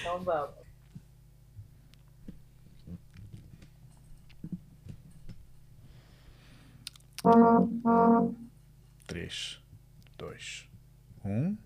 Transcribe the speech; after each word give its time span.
então 0.00 0.22
vamos. 0.22 0.64
Três, 9.06 9.58
dois, 10.18 10.68
um. 11.24 11.56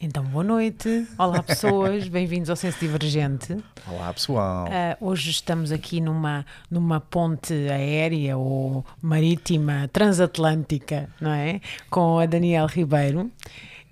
Então, 0.00 0.22
boa 0.22 0.44
noite. 0.44 1.08
Olá, 1.18 1.42
pessoas. 1.42 2.06
Bem-vindos 2.08 2.48
ao 2.48 2.54
Senso 2.54 2.78
Divergente. 2.78 3.56
Olá, 3.84 4.12
pessoal. 4.14 4.66
Uh, 4.66 4.96
hoje 5.04 5.30
estamos 5.30 5.72
aqui 5.72 6.00
numa, 6.00 6.46
numa 6.70 7.00
ponte 7.00 7.52
aérea 7.68 8.36
ou 8.36 8.86
marítima 9.02 9.88
transatlântica, 9.92 11.10
não 11.20 11.32
é? 11.32 11.60
Com 11.90 12.20
a 12.20 12.26
Daniel 12.26 12.66
Ribeiro. 12.66 13.28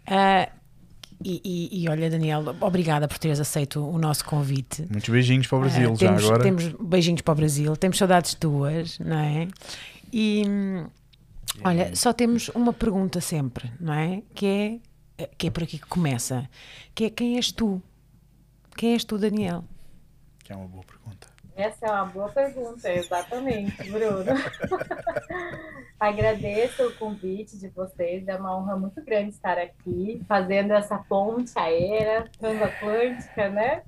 Uh, 0.07 0.51
e, 1.25 1.41
e, 1.45 1.83
e, 1.83 1.89
olha, 1.89 2.11
Daniel, 2.11 2.43
obrigada 2.61 3.09
por 3.09 3.19
teres 3.19 3.41
aceito 3.41 3.81
o 3.81 3.99
nosso 3.99 4.25
convite. 4.25 4.87
Muitos 4.91 5.09
beijinhos 5.09 5.47
para 5.47 5.59
o 5.59 5.61
Brasil 5.63 5.93
uh, 5.93 5.97
temos, 5.97 6.23
já 6.23 6.29
agora. 6.29 6.43
Temos 6.43 6.65
beijinhos 6.81 7.23
para 7.23 7.33
o 7.33 7.35
Brasil, 7.35 7.77
temos 7.77 7.99
saudades 7.99 8.35
tuas, 8.35 8.99
não 8.99 9.19
é? 9.19 9.49
E 10.13 10.45
olha, 11.65 11.95
só 11.97 12.13
temos 12.13 12.49
uma 12.51 12.73
pergunta 12.73 13.21
sempre, 13.21 13.73
não 13.81 13.95
é? 13.95 14.23
Que 14.35 14.47
é 14.47 15.27
que 15.39 15.47
é 15.47 15.51
por 15.51 15.63
aqui 15.63 15.79
que 15.79 15.87
começa, 15.87 16.49
que 16.95 17.05
é 17.05 17.11
quem 17.11 17.37
és 17.37 17.51
tu? 17.51 17.83
Quem 18.77 18.93
és 18.93 19.05
tu, 19.05 19.17
Daniel? 19.17 19.65
Que 20.45 20.53
é 20.53 20.57
uma 20.57 20.69
boa 20.69 20.85
pergunta. 20.85 21.29
Essa 21.57 21.87
é 21.87 21.91
uma 21.91 22.05
boa 22.05 22.29
pergunta, 22.29 22.93
exatamente, 22.93 23.91
Bruno. 23.91 24.25
Agradeço 25.99 26.87
o 26.87 26.95
convite 26.97 27.59
de 27.59 27.69
vocês, 27.69 28.29
é 28.29 28.37
uma 28.37 28.57
honra 28.57 28.77
muito 28.77 29.03
grande 29.03 29.31
estar 29.31 29.57
aqui, 29.57 30.23
fazendo 30.29 30.73
essa 30.73 30.99
ponte 30.99 31.59
aérea 31.59 32.29
transatlântica, 32.39 33.49
né? 33.49 33.83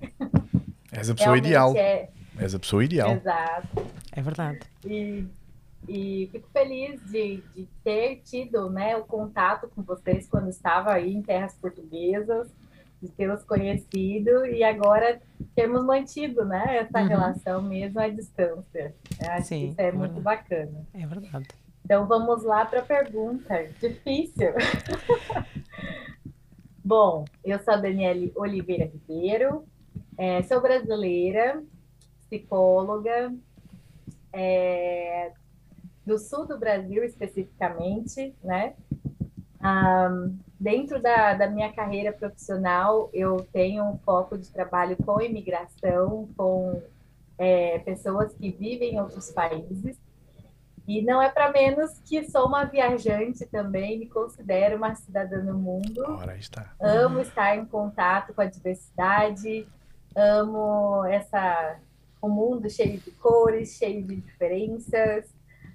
És 0.91 1.11
a 1.11 1.15
pessoa 1.15 1.37
Realmente 1.37 1.47
ideal. 1.47 1.77
É... 1.77 2.09
És 2.39 2.55
a 2.55 2.59
pessoa 2.59 2.83
ideal. 2.83 3.11
Exato. 3.11 3.87
É 4.13 4.23
verdade. 4.23 4.61
E 4.87 5.29
e 5.87 6.29
fico 6.33 6.49
feliz 6.51 7.01
de, 7.11 7.43
de 7.55 7.69
ter 7.83 8.21
tido 8.25 8.69
né, 8.71 8.97
o 8.97 9.05
contato 9.05 9.69
com 9.69 9.83
vocês 9.83 10.29
quando 10.29 10.49
estava 10.49 10.93
aí 10.93 11.15
em 11.15 11.23
terras 11.23 11.55
portuguesas, 11.55 12.49
de 13.01 13.09
tê-los 13.11 13.45
conhecido 13.45 14.45
e 14.47 14.65
agora 14.65 15.21
termos 15.55 15.85
mantido 15.85 16.45
né, 16.45 16.79
essa 16.79 17.01
uhum. 17.01 17.09
relação 17.09 17.63
mesmo 17.63 18.01
à 18.01 18.09
distância. 18.09 18.95
Eu 19.21 19.31
acho 19.33 19.47
Sim, 19.47 19.59
que 19.61 19.67
isso 19.73 19.81
é, 19.81 19.89
é 19.89 19.93
muito 19.93 20.21
bacana. 20.21 20.87
É 20.95 21.07
verdade. 21.07 21.49
Então 21.85 22.07
vamos 22.07 22.43
lá 22.43 22.67
para 22.67 22.81
a 22.81 22.85
pergunta. 22.85 23.69
Difícil. 23.81 24.53
Bom, 26.85 27.25
eu 27.45 27.59
sou 27.61 27.75
a 27.75 27.77
Daniele 27.77 28.33
Oliveira 28.35 28.87
Ribeiro, 28.87 29.65
é, 30.17 30.43
sou 30.43 30.61
brasileira, 30.61 31.63
psicóloga, 32.27 33.33
é, 34.33 35.33
do 36.05 36.19
sul 36.19 36.47
do 36.47 36.59
Brasil 36.59 37.05
especificamente, 37.05 38.35
né? 38.43 38.75
Um, 39.63 40.39
dentro 40.59 41.01
da, 41.01 41.35
da 41.35 41.49
minha 41.49 41.73
carreira 41.73 42.13
profissional, 42.13 43.09
eu 43.13 43.47
tenho 43.53 43.85
um 43.85 43.99
foco 43.99 44.37
de 44.37 44.51
trabalho 44.51 44.97
com 44.97 45.21
imigração, 45.21 46.29
com 46.37 46.83
é, 47.39 47.79
pessoas 47.81 48.35
que 48.35 48.51
vivem 48.51 48.95
em 48.95 49.01
outros 49.01 49.31
países. 49.31 49.97
E 50.87 51.03
não 51.03 51.21
é 51.21 51.29
para 51.29 51.53
menos 51.53 51.99
que 52.01 52.25
sou 52.31 52.47
uma 52.47 52.65
viajante 52.65 53.45
também, 53.47 53.99
me 53.99 54.09
considero 54.09 54.77
uma 54.77 54.95
cidadã 54.95 55.45
do 55.45 55.57
mundo. 55.57 56.03
Ora 56.09 56.37
está. 56.37 56.73
Amo 56.81 57.21
estar 57.21 57.57
em 57.57 57.67
contato 57.67 58.33
com 58.33 58.41
a 58.41 58.47
diversidade, 58.47 59.67
amo 60.17 61.05
essa 61.05 61.79
o 62.21 62.27
um 62.27 62.31
mundo 62.31 62.69
cheio 62.69 62.99
de 62.99 63.11
cores, 63.13 63.77
cheio 63.77 64.03
de 64.03 64.17
diferenças. 64.17 65.33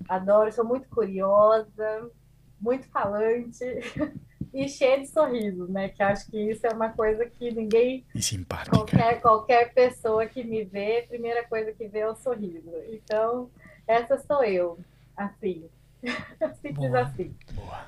Adoro, 0.10 0.52
sou 0.52 0.66
muito 0.66 0.90
curiosa, 0.90 2.12
muito 2.60 2.90
falante 2.90 3.64
e 4.54 4.70
cheia 4.70 5.00
de 5.00 5.08
sorrisos, 5.08 5.68
né? 5.70 5.90
Que 5.90 6.04
acho 6.04 6.30
que 6.30 6.38
isso 6.38 6.66
é 6.68 6.70
uma 6.70 6.90
coisa 6.90 7.26
que 7.26 7.52
ninguém. 7.52 8.06
E 8.14 8.22
simpática. 8.22 8.76
Qualquer, 8.76 9.22
qualquer 9.22 9.74
pessoa 9.74 10.26
que 10.28 10.44
me 10.44 10.64
vê, 10.64 11.00
a 11.00 11.08
primeira 11.08 11.44
coisa 11.46 11.72
que 11.72 11.88
vê 11.88 12.00
é 12.00 12.10
o 12.10 12.16
sorriso. 12.16 12.72
Então, 12.92 13.50
essa 13.88 14.18
sou 14.20 14.44
eu, 14.44 14.78
assim. 15.18 15.66
Simples 16.62 16.92
Boa. 16.92 17.02
assim. 17.02 17.36
Boa. 17.54 17.86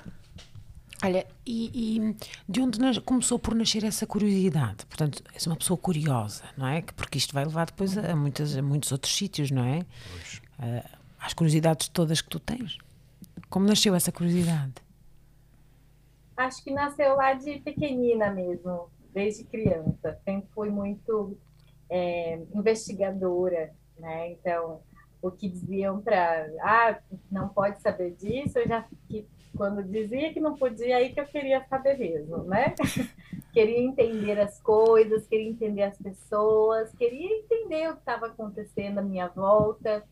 Olha, 1.04 1.26
e, 1.44 1.98
e, 1.98 2.16
de 2.48 2.60
onde 2.60 3.00
começou 3.02 3.38
por 3.38 3.54
nascer 3.54 3.84
essa 3.84 4.06
curiosidade? 4.06 4.86
Portanto, 4.86 5.22
és 5.34 5.46
uma 5.46 5.54
pessoa 5.54 5.76
curiosa, 5.76 6.44
não 6.56 6.66
é? 6.66 6.82
Porque 6.82 7.18
isto 7.18 7.34
vai 7.34 7.44
levar 7.44 7.66
depois 7.66 7.96
a, 7.96 8.16
muitas, 8.16 8.56
a 8.56 8.62
muitos 8.62 8.90
outros 8.90 9.14
sítios, 9.14 9.50
não 9.50 9.62
é? 9.62 9.82
Pois. 10.10 10.40
Uh, 10.58 10.88
às 11.20 11.34
curiosidades 11.34 11.88
todas 11.88 12.20
que 12.20 12.28
tu 12.28 12.40
tens. 12.40 12.78
Como 13.50 13.66
nasceu 13.66 13.94
essa 13.94 14.10
curiosidade? 14.10 14.72
Acho 16.36 16.62
que 16.62 16.70
nasceu 16.70 17.16
lá 17.16 17.32
de 17.32 17.58
pequenina 17.60 18.30
mesmo, 18.30 18.90
desde 19.12 19.44
criança. 19.44 20.18
Sempre 20.24 20.48
fui 20.54 20.70
muito 20.70 21.36
é, 21.88 22.40
investigadora, 22.54 23.72
né? 23.98 24.32
Então, 24.32 24.80
o 25.22 25.30
que 25.30 25.48
diziam 25.48 26.00
para, 26.00 26.48
ah, 26.60 26.98
não 27.30 27.48
pode 27.48 27.80
saber 27.80 28.12
disso, 28.12 28.58
eu 28.58 28.68
já 28.68 28.86
que, 29.08 29.26
quando 29.56 29.82
dizia 29.82 30.32
que 30.32 30.40
não 30.40 30.54
podia, 30.54 30.98
aí 30.98 31.12
que 31.12 31.20
eu 31.20 31.24
queria 31.24 31.64
saber 31.68 31.98
mesmo, 31.98 32.44
né? 32.44 32.74
queria 33.52 33.80
entender 33.80 34.38
as 34.38 34.60
coisas, 34.60 35.26
queria 35.26 35.48
entender 35.48 35.84
as 35.84 35.96
pessoas, 35.96 36.92
queria 36.92 37.38
entender 37.38 37.88
o 37.88 37.94
que 37.94 38.00
estava 38.00 38.26
acontecendo 38.26 38.98
à 38.98 39.02
minha 39.02 39.28
volta 39.28 40.04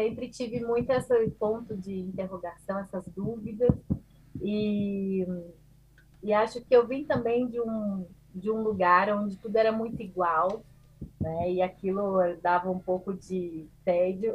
sempre 0.00 0.30
tive 0.30 0.60
muito 0.60 0.90
esse 0.90 1.30
ponto 1.32 1.76
de 1.76 1.92
interrogação, 2.00 2.78
essas 2.78 3.06
dúvidas, 3.08 3.70
e, 4.40 5.26
e 6.22 6.32
acho 6.32 6.60
que 6.60 6.74
eu 6.74 6.86
vim 6.86 7.04
também 7.04 7.46
de 7.48 7.60
um, 7.60 8.06
de 8.34 8.50
um 8.50 8.62
lugar 8.62 9.12
onde 9.14 9.36
tudo 9.36 9.56
era 9.56 9.72
muito 9.72 10.02
igual, 10.02 10.62
né? 11.20 11.52
E 11.52 11.62
aquilo 11.62 12.18
dava 12.42 12.70
um 12.70 12.78
pouco 12.78 13.12
de 13.12 13.68
tédio. 13.84 14.34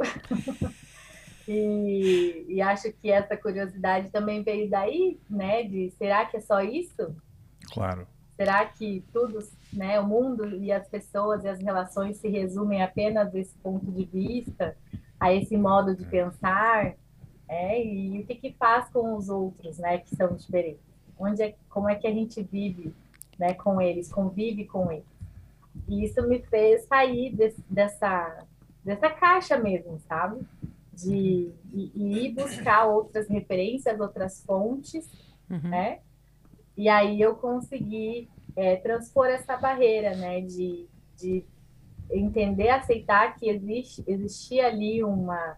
e, 1.48 2.46
e 2.48 2.62
acho 2.62 2.92
que 2.94 3.12
essa 3.12 3.38
curiosidade 3.38 4.10
também 4.10 4.44
veio 4.44 4.70
daí, 4.70 5.20
né? 5.30 5.64
De 5.64 5.92
será 5.92 6.26
que 6.26 6.38
é 6.38 6.42
só 6.42 6.62
isso? 6.62 7.16
Claro. 7.72 8.08
Será 8.36 8.66
que 8.66 9.04
tudo, 9.14 9.40
né, 9.72 9.98
o 9.98 10.06
mundo 10.06 10.58
e 10.58 10.70
as 10.70 10.86
pessoas 10.90 11.46
e 11.46 11.48
as 11.48 11.62
relações 11.62 12.18
se 12.18 12.28
resumem 12.28 12.84
apenas 12.84 13.32
desse 13.32 13.56
ponto 13.60 13.90
de 13.90 14.04
vista? 14.04 14.76
a 15.20 15.34
esse 15.34 15.58
modo 15.58 15.96
de 15.96 16.06
pensar 16.06 16.96
é, 17.48 17.84
e 17.84 18.20
o 18.20 18.26
que, 18.26 18.36
que 18.36 18.54
faz 18.54 18.90
com 18.90 19.16
os 19.16 19.30
outros, 19.30 19.78
né, 19.78 20.00
que 20.00 20.16
são 20.16 20.36
diferentes. 20.36 20.84
Onde 21.18 21.44
é, 21.44 21.56
como 21.70 21.90
é 21.90 21.96
que 21.96 22.08
a 22.08 22.12
gente 22.12 22.42
vive, 22.44 22.94
né, 23.38 23.54
com 23.54 23.82
eles, 23.82 24.12
convive 24.12 24.66
com 24.66 24.92
eles. 24.92 25.06
E 25.88 26.06
isso 26.06 26.26
me 26.28 26.40
fez 26.40 26.86
sair 26.86 27.34
desse, 27.36 27.62
dessa 27.70 28.46
dessa 28.86 29.10
caixa 29.10 29.58
mesmo, 29.58 30.00
sabe? 30.08 30.46
De, 30.94 31.52
de, 31.66 31.88
de, 31.90 32.04
ir 32.04 32.34
buscar 32.34 32.86
outras 32.86 33.28
referências, 33.28 34.00
outras 34.00 34.44
fontes, 34.46 35.10
uhum. 35.50 35.70
né? 35.70 36.00
E 36.78 36.88
aí 36.88 37.20
eu 37.20 37.36
consegui 37.36 38.30
é, 38.56 38.76
transpor 38.76 39.26
essa 39.26 39.58
barreira, 39.58 40.16
né? 40.16 40.40
De, 40.42 40.88
de 41.18 41.44
entender, 42.12 42.70
aceitar 42.70 43.36
que 43.36 43.50
existe, 43.50 44.04
existia 44.08 44.68
ali 44.68 45.04
uma 45.04 45.58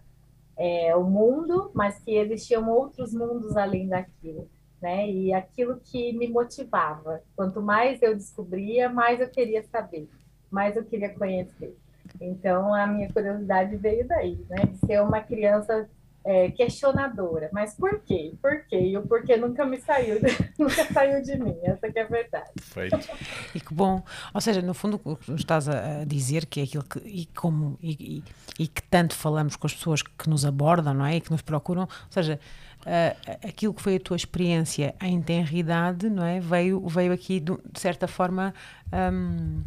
é, 0.56 0.96
o 0.96 1.04
mundo, 1.04 1.70
mas 1.74 2.00
que 2.00 2.16
existiam 2.16 2.68
outros 2.68 3.12
mundos 3.12 3.56
além 3.56 3.86
daquilo, 3.86 4.48
né? 4.80 5.10
E 5.10 5.32
aquilo 5.32 5.80
que 5.80 6.12
me 6.12 6.28
motivava. 6.28 7.22
Quanto 7.36 7.60
mais 7.60 8.00
eu 8.02 8.14
descobria, 8.14 8.88
mais 8.88 9.20
eu 9.20 9.28
queria 9.28 9.62
saber, 9.64 10.08
mais 10.50 10.76
eu 10.76 10.84
queria 10.84 11.10
conhecer. 11.10 11.76
Então 12.20 12.74
a 12.74 12.86
minha 12.86 13.12
curiosidade 13.12 13.76
veio 13.76 14.06
daí, 14.06 14.38
né? 14.48 14.64
De 14.66 14.78
ser 14.86 15.02
uma 15.02 15.20
criança 15.20 15.88
é, 16.24 16.50
questionadora. 16.50 17.48
Mas 17.52 17.74
por 17.74 18.00
quê? 18.00 18.34
Por 18.42 18.62
quê? 18.66 18.78
E 18.78 18.96
o 18.98 19.06
porquê 19.06 19.36
nunca 19.36 19.64
me 19.64 19.80
saiu, 19.80 20.20
nunca 20.58 20.84
saiu 20.92 21.22
de 21.22 21.38
mim. 21.38 21.56
Essa 21.62 21.90
que 21.90 21.98
é 21.98 22.02
a 22.02 22.06
verdade. 22.06 22.50
Perfeito. 22.54 22.98
E 23.54 23.60
que 23.60 23.72
bom. 23.72 24.02
Ou 24.34 24.40
seja, 24.40 24.60
no 24.60 24.74
fundo, 24.74 25.00
o 25.02 25.16
que 25.16 25.32
estás 25.32 25.68
a 25.68 26.04
dizer 26.04 26.44
que 26.44 26.60
é 26.60 26.64
aquilo 26.64 26.84
que, 26.84 26.98
e 26.98 27.26
como, 27.34 27.78
e, 27.82 28.22
e, 28.58 28.64
e, 28.64 28.68
que 28.68 28.82
tanto 28.82 29.14
falamos 29.14 29.56
com 29.56 29.66
as 29.66 29.74
pessoas 29.74 30.02
que 30.02 30.28
nos 30.28 30.44
abordam, 30.44 30.92
não 30.92 31.06
é? 31.06 31.16
E 31.16 31.20
que 31.20 31.30
nos 31.30 31.40
procuram, 31.40 31.82
ou 31.84 31.88
seja, 32.10 32.38
uh, 32.86 33.46
aquilo 33.46 33.74
que 33.74 33.82
foi 33.82 33.96
a 33.96 34.00
tua 34.00 34.16
experiência 34.16 34.94
em 35.00 35.20
tenridade, 35.20 36.08
não 36.08 36.24
é? 36.24 36.40
Veio, 36.40 36.86
veio 36.88 37.12
aqui, 37.12 37.40
de, 37.40 37.52
de 37.56 37.80
certa 37.80 38.06
forma, 38.06 38.54
um, 38.92 39.62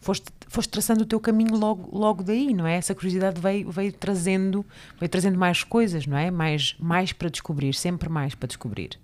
foste 0.00 0.30
foste 0.52 0.70
traçando 0.70 1.04
o 1.04 1.06
teu 1.06 1.18
caminho 1.18 1.56
logo, 1.56 1.88
logo 1.96 2.22
daí, 2.22 2.52
não 2.52 2.66
é? 2.66 2.76
Essa 2.76 2.94
curiosidade 2.94 3.40
veio, 3.40 3.70
veio 3.70 3.90
trazendo 3.90 4.66
veio 4.98 5.08
trazendo 5.08 5.38
mais 5.38 5.64
coisas, 5.64 6.06
não 6.06 6.18
é? 6.18 6.30
Mais, 6.30 6.76
mais 6.78 7.10
para 7.12 7.30
descobrir, 7.30 7.72
sempre 7.72 8.08
mais 8.10 8.34
para 8.34 8.48
descobrir. 8.48 8.98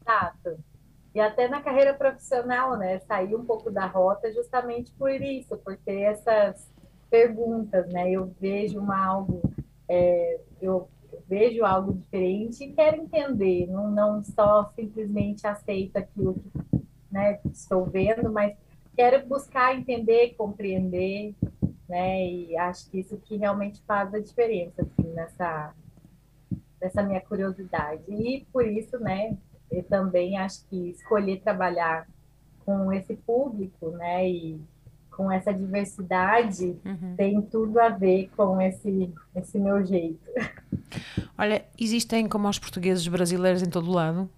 Exato. 0.00 0.58
e 1.14 1.20
até 1.20 1.48
na 1.48 1.60
carreira 1.60 1.92
profissional, 1.92 2.76
né? 2.78 2.98
Sair 3.00 3.36
um 3.36 3.44
pouco 3.44 3.70
da 3.70 3.86
rota 3.86 4.32
justamente 4.32 4.90
por 4.92 5.10
isso, 5.10 5.54
por 5.58 5.76
ter 5.76 6.00
essas 6.00 6.66
perguntas, 7.10 7.86
né? 7.92 8.10
Eu 8.10 8.34
vejo 8.40 8.78
uma 8.78 9.04
algo, 9.04 9.42
é, 9.86 10.40
eu 10.62 10.88
vejo 11.28 11.64
algo 11.64 11.92
diferente 11.92 12.64
e 12.64 12.72
quero 12.72 13.02
entender, 13.02 13.66
não, 13.66 13.90
não 13.90 14.22
só 14.22 14.70
simplesmente 14.74 15.46
aceito 15.46 15.96
aquilo 15.96 16.34
que 16.34 16.82
né, 17.10 17.38
estou 17.52 17.84
vendo, 17.84 18.32
mas 18.32 18.56
quero 18.96 19.26
buscar 19.26 19.76
entender, 19.76 20.34
compreender, 20.36 21.34
né? 21.88 22.26
E 22.26 22.56
acho 22.56 22.90
que 22.90 23.00
isso 23.00 23.18
que 23.18 23.36
realmente 23.36 23.82
faz 23.82 24.14
a 24.14 24.18
diferença, 24.18 24.82
assim, 24.82 25.08
nessa, 25.12 25.74
nessa 26.80 27.02
minha 27.02 27.20
curiosidade. 27.20 28.02
E 28.08 28.46
por 28.52 28.66
isso, 28.66 28.98
né, 28.98 29.36
eu 29.70 29.82
também 29.84 30.38
acho 30.38 30.66
que 30.68 30.90
escolher 30.90 31.40
trabalhar 31.40 32.08
com 32.64 32.92
esse 32.92 33.14
público, 33.14 33.90
né, 33.90 34.28
e 34.28 34.60
com 35.12 35.30
essa 35.30 35.52
diversidade 35.52 36.76
uhum. 36.84 37.14
tem 37.16 37.40
tudo 37.42 37.78
a 37.78 37.88
ver 37.90 38.30
com 38.36 38.60
esse, 38.60 39.12
esse 39.36 39.58
meu 39.58 39.84
jeito. 39.84 40.20
Olha, 41.38 41.64
existem 41.78 42.26
como 42.28 42.48
os 42.48 42.58
portugueses 42.58 43.06
brasileiros 43.06 43.62
em 43.62 43.70
todo 43.70 43.90
lado? 43.90 44.28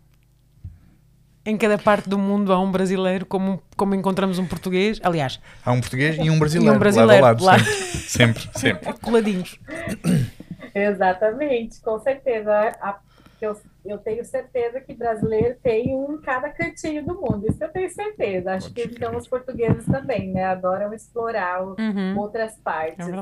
Em 1.47 1.57
cada 1.57 1.77
parte 1.77 2.09
do 2.09 2.19
mundo 2.19 2.53
há 2.53 2.61
um 2.61 2.73
brasileiro, 2.73 3.27
como, 3.27 3.63
como 3.77 3.95
encontramos 3.95 4.39
um 4.39 4.47
português. 4.47 4.99
Aliás, 5.03 5.39
há 5.65 5.73
um 5.73 5.81
português 5.81 6.17
e 6.17 6.31
um 6.31 6.39
brasileiro, 6.39 6.73
e 6.73 6.77
um 6.77 6.79
brasileiro 6.79 7.23
lado 7.23 7.43
a 7.43 7.53
lado, 7.53 7.65
sempre, 7.65 8.43
sempre, 8.49 8.59
sempre. 8.59 8.93
Coladinhos. 9.01 9.61
Exatamente, 10.75 11.81
com 11.83 11.99
certeza. 12.01 12.53
A, 12.81 12.99
eu 13.41 13.55
eu 13.85 13.99
tenho 13.99 14.25
certeza 14.25 14.81
que 14.81 14.95
brasileiro 14.95 15.59
tem 15.63 15.95
um 15.95 16.15
em 16.15 16.21
cada 16.21 16.49
cantinho 16.51 17.05
do 17.05 17.15
mundo. 17.15 17.47
Isso 17.49 17.63
eu 17.63 17.71
tenho 17.71 17.91
certeza. 17.91 18.53
Acho 18.55 18.73
que 18.73 18.83
então 18.83 19.17
os 19.17 19.29
portugueses 19.29 19.85
também, 19.85 20.33
né? 20.33 20.45
Adoram 20.45 20.93
explorar 20.93 21.63
uhum. 21.63 22.19
outras 22.19 22.57
partes, 22.59 23.07
é 23.07 23.13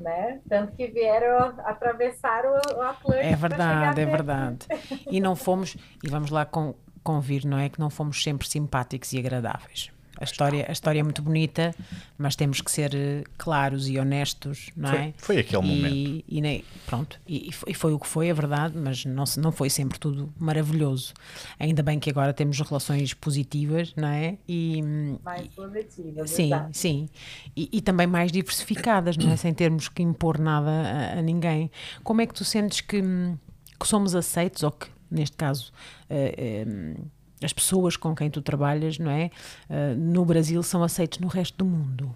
né? 0.00 0.40
Tanto 0.48 0.72
que 0.72 0.86
vieram 0.88 1.54
atravessar 1.64 2.44
o, 2.44 2.80
Atlântico. 2.82 3.26
É 3.26 3.36
verdade, 3.36 4.00
é 4.00 4.06
verdade. 4.06 4.66
E 5.10 5.20
não 5.20 5.36
fomos, 5.36 5.76
e 6.02 6.08
vamos 6.08 6.30
lá 6.30 6.44
com, 6.44 6.74
convir, 7.02 7.44
não 7.44 7.58
é? 7.58 7.68
Que 7.68 7.78
não 7.78 7.90
fomos 7.90 8.22
sempre 8.22 8.48
simpáticos 8.48 9.12
e 9.12 9.18
agradáveis. 9.18 9.92
A 10.20 10.24
história, 10.24 10.66
a 10.68 10.72
história 10.72 10.98
é 10.98 11.02
muito 11.02 11.22
bonita, 11.22 11.72
mas 12.16 12.34
temos 12.34 12.60
que 12.60 12.70
ser 12.70 12.92
eh, 12.94 13.22
claros 13.36 13.88
e 13.88 13.98
honestos, 13.98 14.70
não 14.76 14.90
é? 14.90 15.12
Foi, 15.16 15.36
foi 15.36 15.38
aquele 15.38 15.62
e, 15.62 15.76
momento. 15.76 16.24
E, 16.28 16.40
nem, 16.40 16.64
pronto, 16.86 17.20
e, 17.26 17.50
e, 17.66 17.74
foi 17.74 17.92
o 17.92 18.00
que 18.00 18.06
foi, 18.06 18.26
é 18.26 18.34
verdade, 18.34 18.76
mas 18.76 19.04
não, 19.04 19.22
não 19.36 19.52
foi 19.52 19.70
sempre 19.70 19.96
tudo 19.96 20.32
maravilhoso. 20.36 21.14
Ainda 21.58 21.84
bem 21.84 22.00
que 22.00 22.10
agora 22.10 22.32
temos 22.32 22.58
relações 22.60 23.14
positivas, 23.14 23.94
não 23.96 24.08
é? 24.08 24.36
E, 24.48 24.82
mais 25.22 25.46
positivas, 25.48 26.30
Sim, 26.30 26.46
exatamente. 26.46 26.78
sim. 26.78 27.08
E, 27.56 27.68
e, 27.72 27.80
também 27.80 28.08
mais 28.08 28.32
diversificadas, 28.32 29.16
não 29.16 29.30
é? 29.30 29.36
Sem 29.36 29.54
termos 29.54 29.88
que 29.88 30.02
impor 30.02 30.38
nada 30.38 30.70
a, 30.70 31.18
a 31.20 31.22
ninguém. 31.22 31.70
Como 32.02 32.20
é 32.20 32.26
que 32.26 32.34
tu 32.34 32.44
sentes 32.44 32.80
que, 32.80 33.00
que 33.00 33.86
somos 33.86 34.16
aceitos, 34.16 34.64
ou 34.64 34.72
que, 34.72 34.88
neste 35.08 35.36
caso, 35.36 35.72
uh, 36.10 36.98
uh, 37.00 37.08
as 37.42 37.52
pessoas 37.52 37.96
com 37.96 38.14
quem 38.14 38.30
tu 38.30 38.42
trabalhas, 38.42 38.98
não 38.98 39.10
é? 39.10 39.30
Uh, 39.68 39.94
no 39.96 40.24
Brasil 40.24 40.62
são 40.62 40.82
aceitos 40.82 41.18
no 41.18 41.28
resto 41.28 41.58
do 41.58 41.64
mundo? 41.64 42.14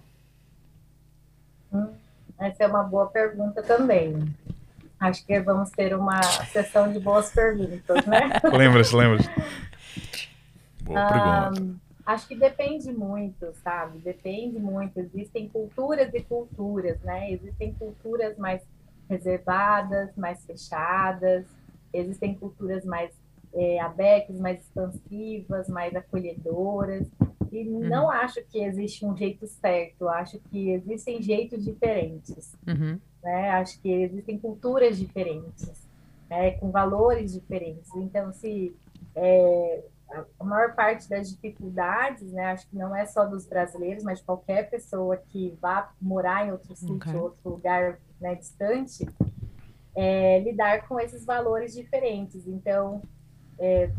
Hum, 1.71 1.87
essa 2.37 2.63
é 2.63 2.67
uma 2.67 2.83
boa 2.83 3.07
pergunta 3.07 3.63
também. 3.63 4.33
Acho 4.99 5.25
que 5.25 5.39
vamos 5.41 5.69
ter 5.71 5.95
uma 5.95 6.21
sessão 6.23 6.91
de 6.91 6.99
boas 6.99 7.29
perguntas, 7.31 8.05
né? 8.05 8.29
lembras, 8.57 8.91
lembras. 8.91 9.27
Boa 10.81 11.07
pergunta. 11.07 11.61
Um, 11.61 11.75
acho 12.05 12.27
que 12.27 12.35
depende 12.35 12.91
muito, 12.91 13.53
sabe? 13.63 13.99
Depende 13.99 14.59
muito. 14.59 14.99
Existem 14.99 15.49
culturas 15.49 16.13
e 16.13 16.21
culturas, 16.21 16.99
né? 17.01 17.31
Existem 17.31 17.73
culturas 17.73 18.37
mais 18.37 18.61
reservadas, 19.09 20.15
mais 20.15 20.45
fechadas. 20.45 21.45
Existem 21.93 22.33
culturas 22.35 22.85
mais 22.85 23.11
é, 23.53 23.79
abertas, 23.79 24.39
mais 24.39 24.61
expansivas, 24.61 25.69
mais 25.69 25.95
acolhedoras. 25.95 27.07
E 27.51 27.67
uhum. 27.67 27.87
não 27.87 28.09
acho 28.09 28.43
que 28.45 28.63
existe 28.63 29.05
um 29.05 29.15
jeito 29.15 29.45
certo, 29.45 30.07
acho 30.07 30.39
que 30.49 30.71
existem 30.71 31.21
jeitos 31.21 31.63
diferentes. 31.63 32.55
Uhum. 32.67 32.99
Né? 33.23 33.49
Acho 33.51 33.79
que 33.79 33.91
existem 33.91 34.39
culturas 34.39 34.97
diferentes, 34.97 35.87
né? 36.29 36.51
com 36.51 36.71
valores 36.71 37.33
diferentes. 37.33 37.93
Então, 37.95 38.33
se 38.33 38.75
é, 39.15 39.83
a 40.39 40.43
maior 40.43 40.75
parte 40.75 41.09
das 41.09 41.29
dificuldades, 41.29 42.31
né, 42.31 42.45
acho 42.51 42.67
que 42.69 42.75
não 42.75 42.95
é 42.95 43.05
só 43.05 43.25
dos 43.25 43.47
brasileiros, 43.47 44.03
mas 44.03 44.19
de 44.19 44.25
qualquer 44.25 44.69
pessoa 44.69 45.17
que 45.17 45.57
vá 45.61 45.91
morar 46.01 46.47
em 46.47 46.51
outro 46.51 46.73
okay. 46.73 46.87
sítio, 46.87 47.21
outro 47.21 47.49
lugar 47.49 47.99
né, 48.19 48.35
distante, 48.35 49.07
é, 49.95 50.39
lidar 50.39 50.87
com 50.87 50.99
esses 50.99 51.25
valores 51.25 51.73
diferentes. 51.73 52.47
Então, 52.47 53.01
é, 53.59 53.89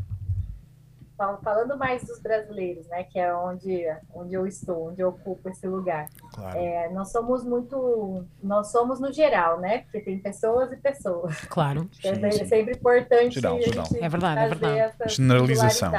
falando 1.17 1.77
mais 1.79 2.03
dos 2.05 2.19
brasileiros, 2.21 2.87
né, 2.89 3.05
que 3.05 3.19
é 3.19 3.35
onde, 3.35 3.85
onde 4.13 4.35
eu 4.35 4.47
estou, 4.47 4.91
onde 4.91 5.01
eu 5.01 5.09
ocupo 5.11 5.49
esse 5.49 5.67
lugar. 5.67 6.09
Claro. 6.33 6.59
É, 6.59 6.91
nós 6.91 7.11
somos 7.13 7.45
muito, 7.45 8.25
nós 8.43 8.71
somos 8.71 9.01
no 9.01 9.13
geral, 9.13 9.61
né, 9.61 9.79
porque 9.79 10.01
tem 10.01 10.19
pessoas 10.19 10.73
e 10.73 10.77
pessoas. 10.77 11.41
Claro. 11.47 11.89
É, 12.05 12.15
sim, 12.15 12.39
sim. 12.39 12.47
sempre 12.47 12.75
importante 12.75 13.35
geral, 13.35 13.61
geral. 13.61 13.87
É 13.95 14.09
verdade, 14.09 14.41
é 14.41 14.49
verdade. 14.49 15.15
Generalização. 15.15 15.93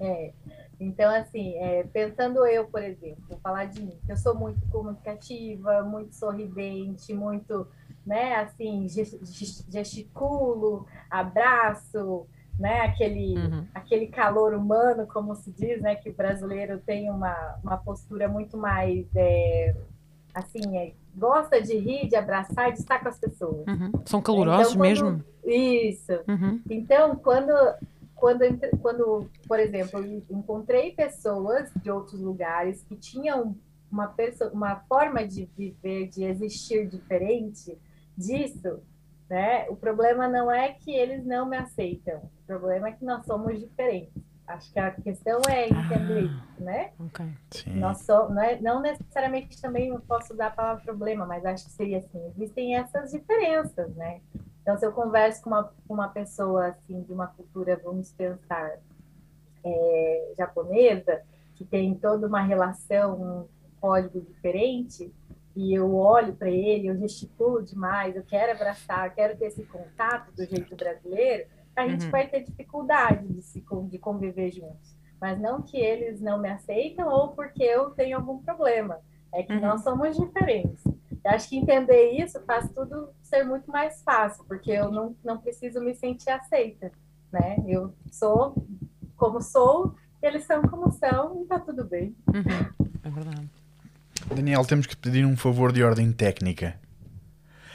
É. 0.00 0.32
Então, 0.80 1.12
assim, 1.12 1.54
é, 1.56 1.82
pensando 1.84 2.46
eu, 2.46 2.66
por 2.66 2.82
exemplo, 2.82 3.24
vou 3.28 3.38
falar 3.40 3.64
de 3.64 3.82
mim, 3.82 3.98
eu 4.08 4.16
sou 4.16 4.34
muito 4.34 4.60
comunicativa, 4.68 5.82
muito 5.82 6.14
sorridente, 6.14 7.12
muito, 7.12 7.66
né, 8.06 8.36
assim, 8.36 8.86
gesticulo, 9.68 10.86
abraço, 11.10 12.28
né? 12.58 12.80
Aquele, 12.80 13.36
uhum. 13.36 13.66
aquele 13.74 14.08
calor 14.08 14.52
humano, 14.54 15.06
como 15.06 15.34
se 15.34 15.50
diz, 15.52 15.80
né? 15.80 15.94
Que 15.94 16.10
o 16.10 16.14
brasileiro 16.14 16.78
tem 16.84 17.10
uma, 17.10 17.58
uma 17.62 17.76
postura 17.76 18.28
muito 18.28 18.56
mais, 18.56 19.06
é, 19.14 19.76
assim, 20.34 20.76
é, 20.76 20.92
gosta 21.16 21.62
de 21.62 21.76
rir, 21.76 22.08
de 22.08 22.16
abraçar 22.16 22.70
e 22.70 22.72
de 22.72 22.80
estar 22.80 23.00
com 23.00 23.08
as 23.08 23.18
pessoas. 23.18 23.66
Uhum. 23.66 23.92
São 24.04 24.20
calorosos 24.20 24.74
então, 24.74 24.80
quando, 24.80 24.88
mesmo? 24.88 25.24
Isso. 25.44 26.12
Uhum. 26.26 26.60
Então, 26.68 27.16
quando, 27.16 27.52
quando, 28.14 28.40
quando, 28.82 29.30
por 29.46 29.60
exemplo, 29.60 30.04
encontrei 30.28 30.92
pessoas 30.92 31.70
de 31.82 31.90
outros 31.90 32.20
lugares 32.20 32.82
que 32.82 32.96
tinham 32.96 33.54
uma, 33.90 34.14
uma 34.52 34.76
forma 34.88 35.26
de 35.26 35.48
viver, 35.56 36.08
de 36.08 36.24
existir 36.24 36.86
diferente 36.86 37.78
disso, 38.16 38.80
né? 39.28 39.66
O 39.68 39.76
problema 39.76 40.28
não 40.28 40.50
é 40.50 40.72
que 40.72 40.90
eles 40.90 41.24
não 41.24 41.46
me 41.46 41.56
aceitam, 41.56 42.18
o 42.18 42.46
problema 42.46 42.88
é 42.88 42.92
que 42.92 43.04
nós 43.04 43.24
somos 43.26 43.58
diferentes. 43.60 44.22
Acho 44.46 44.72
que 44.72 44.78
a 44.78 44.90
questão 44.92 45.42
é 45.46 45.68
entender 45.68 46.20
ah, 46.20 46.52
isso, 46.52 46.64
né? 46.64 46.92
Okay. 46.98 47.34
Nós 47.74 47.98
so, 47.98 48.30
não, 48.30 48.40
é, 48.40 48.58
não 48.58 48.80
necessariamente 48.80 49.60
também 49.60 49.88
eu 49.88 50.00
posso 50.00 50.32
usar 50.32 50.46
a 50.46 50.50
palavra 50.50 50.82
problema, 50.82 51.26
mas 51.26 51.44
acho 51.44 51.66
que 51.66 51.72
seria 51.72 51.98
assim, 51.98 52.32
existem 52.34 52.74
essas 52.74 53.10
diferenças, 53.10 53.94
né? 53.94 54.22
Então, 54.62 54.78
se 54.78 54.86
eu 54.86 54.92
converso 54.92 55.42
com 55.42 55.50
uma, 55.50 55.72
uma 55.86 56.08
pessoa 56.08 56.68
assim 56.68 57.02
de 57.02 57.12
uma 57.12 57.26
cultura, 57.26 57.78
vamos 57.82 58.10
pensar, 58.12 58.78
é, 59.64 60.32
japonesa, 60.36 61.22
que 61.54 61.64
tem 61.64 61.94
toda 61.94 62.26
uma 62.26 62.40
relação, 62.40 63.20
um 63.20 63.48
código 63.80 64.20
diferente, 64.20 65.12
e 65.58 65.74
eu 65.74 65.92
olho 65.96 66.36
para 66.36 66.48
ele, 66.48 66.86
eu 66.86 66.96
gesticulo 66.96 67.64
demais, 67.64 68.14
eu 68.14 68.22
quero 68.22 68.52
abraçar, 68.52 69.08
eu 69.08 69.12
quero 69.12 69.36
ter 69.36 69.46
esse 69.46 69.64
contato 69.64 70.30
do 70.30 70.44
jeito 70.44 70.76
brasileiro, 70.76 71.48
a 71.74 71.88
gente 71.88 72.04
uhum. 72.04 72.12
vai 72.12 72.28
ter 72.28 72.44
dificuldade 72.44 73.26
de, 73.26 73.42
se, 73.42 73.64
de 73.90 73.98
conviver 73.98 74.52
juntos. 74.52 74.96
Mas 75.20 75.36
não 75.40 75.60
que 75.60 75.76
eles 75.76 76.20
não 76.20 76.38
me 76.40 76.48
aceitam 76.48 77.08
ou 77.08 77.32
porque 77.32 77.64
eu 77.64 77.90
tenho 77.90 78.16
algum 78.16 78.38
problema. 78.38 79.00
É 79.34 79.42
que 79.42 79.52
uhum. 79.52 79.60
nós 79.60 79.82
somos 79.82 80.16
diferentes. 80.16 80.84
Eu 81.24 81.30
acho 81.32 81.48
que 81.48 81.56
entender 81.56 82.12
isso 82.12 82.40
faz 82.44 82.70
tudo 82.70 83.08
ser 83.20 83.42
muito 83.42 83.68
mais 83.68 84.00
fácil, 84.04 84.44
porque 84.44 84.70
eu 84.70 84.92
não, 84.92 85.16
não 85.24 85.38
preciso 85.38 85.80
me 85.80 85.92
sentir 85.92 86.30
aceita. 86.30 86.92
Né? 87.32 87.56
Eu 87.66 87.92
sou 88.12 88.54
como 89.16 89.42
sou, 89.42 89.96
eles 90.22 90.44
são 90.44 90.62
como 90.62 90.92
são, 90.92 91.42
e 91.42 91.46
tá 91.46 91.58
tudo 91.58 91.84
bem. 91.84 92.14
Uhum. 92.28 92.88
É 93.02 93.10
verdade. 93.10 93.57
Daniel, 94.26 94.64
temos 94.64 94.86
que 94.86 94.96
pedir 94.96 95.24
um 95.24 95.36
favor 95.36 95.72
de 95.72 95.82
ordem 95.82 96.12
técnica. 96.12 96.78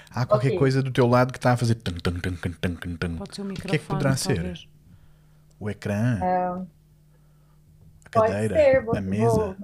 Há 0.10 0.26
qualquer 0.26 0.50
okay. 0.50 0.60
coisa 0.60 0.84
do 0.84 0.92
teu 0.92 1.08
lado 1.08 1.32
que 1.32 1.40
está 1.40 1.54
a 1.54 1.58
fazer. 1.58 1.76
Tum, 1.76 1.94
tum, 1.94 2.20
tum, 2.20 2.36
tum, 2.36 2.76
tum, 2.76 2.98
tum. 2.98 3.18
Pode 3.18 3.36
ser 3.36 3.42
o 3.42 3.46
microfone. 3.46 3.68
O 3.68 3.70
que 3.70 3.76
é 3.76 3.80
que 3.80 3.86
poderá 3.86 4.16
talvez. 4.16 4.60
ser? 4.60 4.70
O 5.60 5.70
ecrã? 5.70 6.20
É... 6.22 6.48
A 8.06 8.10
cadeira? 8.10 8.56
Ser, 8.56 8.84
vou, 8.84 8.96
a 8.96 9.02
mesa? 9.02 9.26
Vou... 9.26 9.56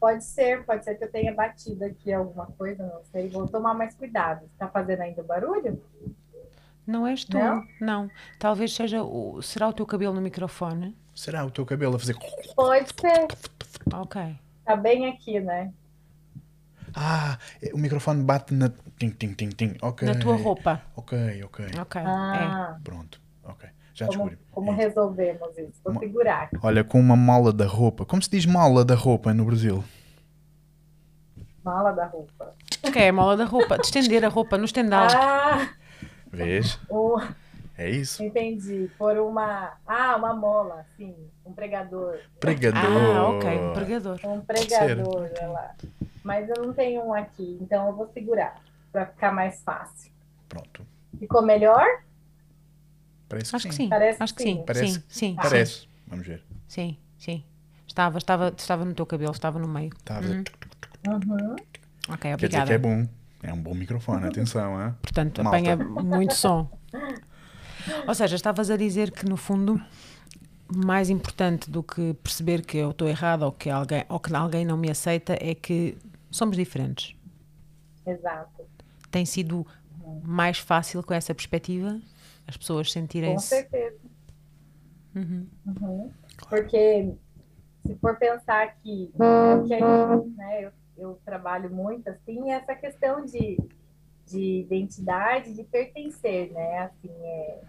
Pode 0.00 0.24
ser, 0.24 0.64
pode 0.64 0.84
ser 0.84 0.94
que 0.96 1.04
eu 1.04 1.10
tenha 1.10 1.32
batido 1.34 1.84
aqui 1.84 2.12
alguma 2.12 2.46
coisa, 2.46 2.82
não 2.82 3.04
sei. 3.12 3.28
Vou 3.28 3.46
tomar 3.46 3.74
mais 3.74 3.94
cuidado. 3.94 4.46
Está 4.52 4.68
fazendo 4.68 5.02
ainda 5.02 5.22
barulho? 5.22 5.80
Não 6.86 7.06
és 7.06 7.24
tu, 7.24 7.38
não. 7.38 7.64
não. 7.80 8.10
Talvez 8.38 8.74
seja 8.74 9.02
o. 9.02 9.40
Será 9.42 9.68
o 9.68 9.72
teu 9.72 9.86
cabelo 9.86 10.14
no 10.14 10.20
microfone? 10.20 10.96
Será 11.14 11.44
o 11.44 11.50
teu 11.50 11.64
cabelo 11.64 11.96
a 11.96 11.98
fazer. 11.98 12.16
Pode 12.56 12.88
ser. 13.00 13.28
Ok. 13.94 14.38
Tá 14.64 14.76
bem 14.76 15.06
aqui, 15.08 15.40
né? 15.40 15.72
Ah, 16.94 17.38
o 17.72 17.78
microfone 17.78 18.22
bate 18.22 18.52
na. 18.54 18.70
Tim, 18.98 19.10
tim, 19.10 19.32
tim, 19.34 19.48
tim. 19.48 19.74
Ok. 19.82 20.06
Na 20.06 20.14
tua 20.14 20.36
roupa. 20.36 20.82
Ok, 20.94 21.42
ok. 21.44 21.66
Ok. 21.80 22.00
É. 22.00 22.04
Ah, 22.04 22.76
Pronto. 22.84 23.20
Ok. 23.44 23.68
Já 23.94 24.06
como, 24.06 24.18
descobri. 24.30 24.38
como 24.50 24.72
É. 24.72 24.74
resolvemos 24.76 25.58
isso? 25.58 25.72
Vou 25.84 25.92
Uma- 25.92 26.00
segurar. 26.00 26.50
Olha, 26.62 26.84
com 26.84 27.00
uma 27.00 27.16
mola 27.16 27.52
da 27.52 27.66
roupa. 27.66 28.04
Como 28.04 28.22
se 28.22 28.30
diz 28.30 28.44
mola 28.46 28.84
da 28.84 28.94
roupa 28.94 29.32
no 29.34 29.44
Brasil? 29.44 29.82
Mala 31.64 31.92
da 31.92 32.06
roupa. 32.06 32.52
Ok, 32.82 33.00
é 33.00 33.08
a 33.08 33.12
mola 33.12 33.36
da 33.36 33.44
roupa. 33.44 33.76
De 33.78 33.84
estender 33.86 34.24
a 34.24 34.28
roupa 34.28 34.58
no 34.58 34.64
estendal. 34.64 35.06
Ah, 35.14 35.68
Vês? 36.32 36.78
o- 36.88 37.20
É 37.76 37.88
isso. 37.88 38.22
entendi. 38.22 38.90
Por 38.98 39.16
uma. 39.18 39.72
Ah, 39.86 40.16
uma 40.16 40.34
mola, 40.34 40.84
sim. 40.96 41.14
Um 41.44 41.52
pregador. 41.52 42.18
Pregador. 42.38 42.80
Ah, 42.84 43.28
ok. 43.28 43.50
Um 43.58 43.72
pregador. 43.72 44.20
Um 44.24 44.40
pregador, 44.40 45.30
olha 45.32 45.48
lá. 45.48 45.74
Mas 46.22 46.48
eu 46.48 46.64
não 46.66 46.72
tenho 46.72 47.02
um 47.02 47.12
aqui, 47.12 47.58
então 47.60 47.88
eu 47.88 47.96
vou 47.96 48.08
segurar 48.12 48.60
para 48.92 49.06
ficar 49.06 49.32
mais 49.32 49.60
fácil. 49.62 50.12
Pronto. 50.48 50.86
Ficou 51.18 51.42
melhor? 51.42 51.84
Parece 53.28 53.50
que 53.50 53.56
Acho 53.56 53.68
que 53.68 53.74
sim. 53.74 53.82
sim. 53.84 53.88
Parece 53.88 54.22
Acho 54.22 54.34
que 54.34 54.42
sim. 54.42 54.56
sim. 54.56 54.64
Parece. 54.64 54.92
Sim, 54.92 55.02
sim. 55.08 55.36
Parece. 55.36 55.88
Vamos 56.06 56.26
ver. 56.26 56.44
Sim, 56.68 56.98
sim. 57.18 57.42
Estava, 57.88 58.18
estava, 58.18 58.54
estava 58.56 58.84
no 58.84 58.94
teu 58.94 59.06
cabelo, 59.06 59.32
estava 59.32 59.58
no 59.58 59.66
meio. 59.66 59.92
Está 59.98 60.18
a 60.18 60.20
ver? 60.20 60.44
Uhum. 61.08 61.56
Ok, 62.08 62.18
Quer 62.18 62.36
dizer 62.36 62.62
obrigada. 62.62 62.66
que 62.66 62.72
é 62.74 62.78
bom. 62.78 63.08
É 63.42 63.52
um 63.52 63.60
bom 63.60 63.74
microfone, 63.74 64.26
atenção, 64.26 64.80
hein? 64.80 64.94
Portanto, 65.02 65.42
Malta. 65.42 65.58
apanha 65.58 65.76
muito 65.76 66.34
som. 66.34 66.70
Ou 68.06 68.14
seja, 68.14 68.36
estavas 68.36 68.70
a 68.70 68.76
dizer 68.76 69.10
que 69.10 69.26
no 69.26 69.36
fundo, 69.36 69.80
mais 70.74 71.10
importante 71.10 71.70
do 71.70 71.82
que 71.82 72.14
perceber 72.14 72.62
que 72.62 72.78
eu 72.78 72.90
estou 72.90 73.08
errada 73.08 73.46
ou 73.46 73.52
que 73.52 73.68
alguém, 73.68 74.04
ou 74.08 74.18
que 74.18 74.34
alguém 74.34 74.64
não 74.64 74.76
me 74.76 74.90
aceita 74.90 75.36
é 75.40 75.54
que 75.54 75.96
somos 76.30 76.56
diferentes. 76.56 77.14
Exato. 78.06 78.62
Tem 79.10 79.24
sido 79.24 79.66
mais 80.22 80.58
fácil 80.58 81.02
com 81.02 81.14
essa 81.14 81.34
perspectiva 81.34 82.00
as 82.46 82.56
pessoas 82.56 82.88
Com 82.88 82.92
sentirem-se. 82.92 83.46
certeza. 83.46 83.96
Uhum. 85.14 85.46
Uhum. 85.66 86.10
Porque 86.48 87.12
se 87.86 87.94
for 87.96 88.16
pensar 88.16 88.74
que, 88.76 89.12
que 89.12 89.68
gente, 89.68 90.36
né, 90.36 90.64
eu, 90.64 90.72
eu 90.96 91.20
trabalho 91.24 91.70
muito 91.70 92.08
assim, 92.08 92.50
essa 92.50 92.74
questão 92.74 93.24
de, 93.24 93.58
de 94.32 94.60
identidade, 94.60 95.54
de 95.54 95.62
pertencer, 95.64 96.50
né? 96.52 96.78
Assim, 96.80 97.10
é, 97.10 97.60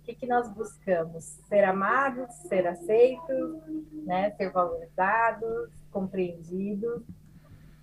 o 0.00 0.02
que, 0.04 0.14
que 0.14 0.26
nós 0.26 0.48
buscamos? 0.52 1.24
Ser 1.48 1.64
amados, 1.64 2.32
ser 2.48 2.66
aceitos, 2.66 3.60
né? 4.06 4.30
ser 4.32 4.50
valorizados, 4.50 5.70
compreendidos 5.90 7.02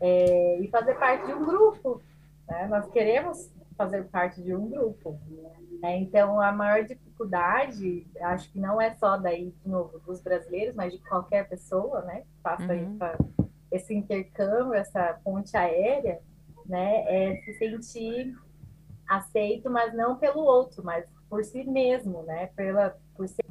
é, 0.02 0.60
e 0.60 0.68
fazer 0.70 0.96
parte 0.96 1.26
de 1.28 1.34
um 1.34 1.46
grupo. 1.46 2.02
Né? 2.48 2.68
Nós 2.68 2.90
queremos 2.92 3.52
fazer 3.78 4.06
parte 4.06 4.42
de 4.42 4.56
um 4.56 4.68
grupo. 4.70 5.20
né? 5.82 5.98
Então, 5.98 6.40
a 6.42 6.52
maior 6.52 6.84
dificuldade, 6.84 8.08
acho 8.22 8.52
que 8.52 8.60
não 8.60 8.82
é 8.82 8.94
só 8.96 9.18
daí, 9.18 9.52
de 9.64 9.70
novo, 9.70 10.00
dos 10.00 10.20
brasileiros, 10.22 10.76
mas 10.76 10.94
de 10.94 11.00
qualquer 11.00 11.48
pessoa, 11.48 12.02
né? 12.02 12.22
Que 12.22 12.42
faça 12.42 12.74
Uhum. 12.74 12.98
esse 13.72 13.94
intercâmbio, 13.94 14.74
essa 14.74 15.20
ponte 15.24 15.56
aérea, 15.56 16.20
né? 16.68 17.04
É 17.08 17.42
se 17.42 17.54
sentir 17.54 18.38
aceito, 19.08 19.70
mas 19.70 19.94
não 19.94 20.18
pelo 20.18 20.42
outro, 20.42 20.84
mas 20.84 21.06
por 21.30 21.44
si 21.44 21.64
mesmo, 21.64 22.24
né? 22.24 22.48
Pela, 22.56 22.98
por 23.16 23.28
ser, 23.28 23.46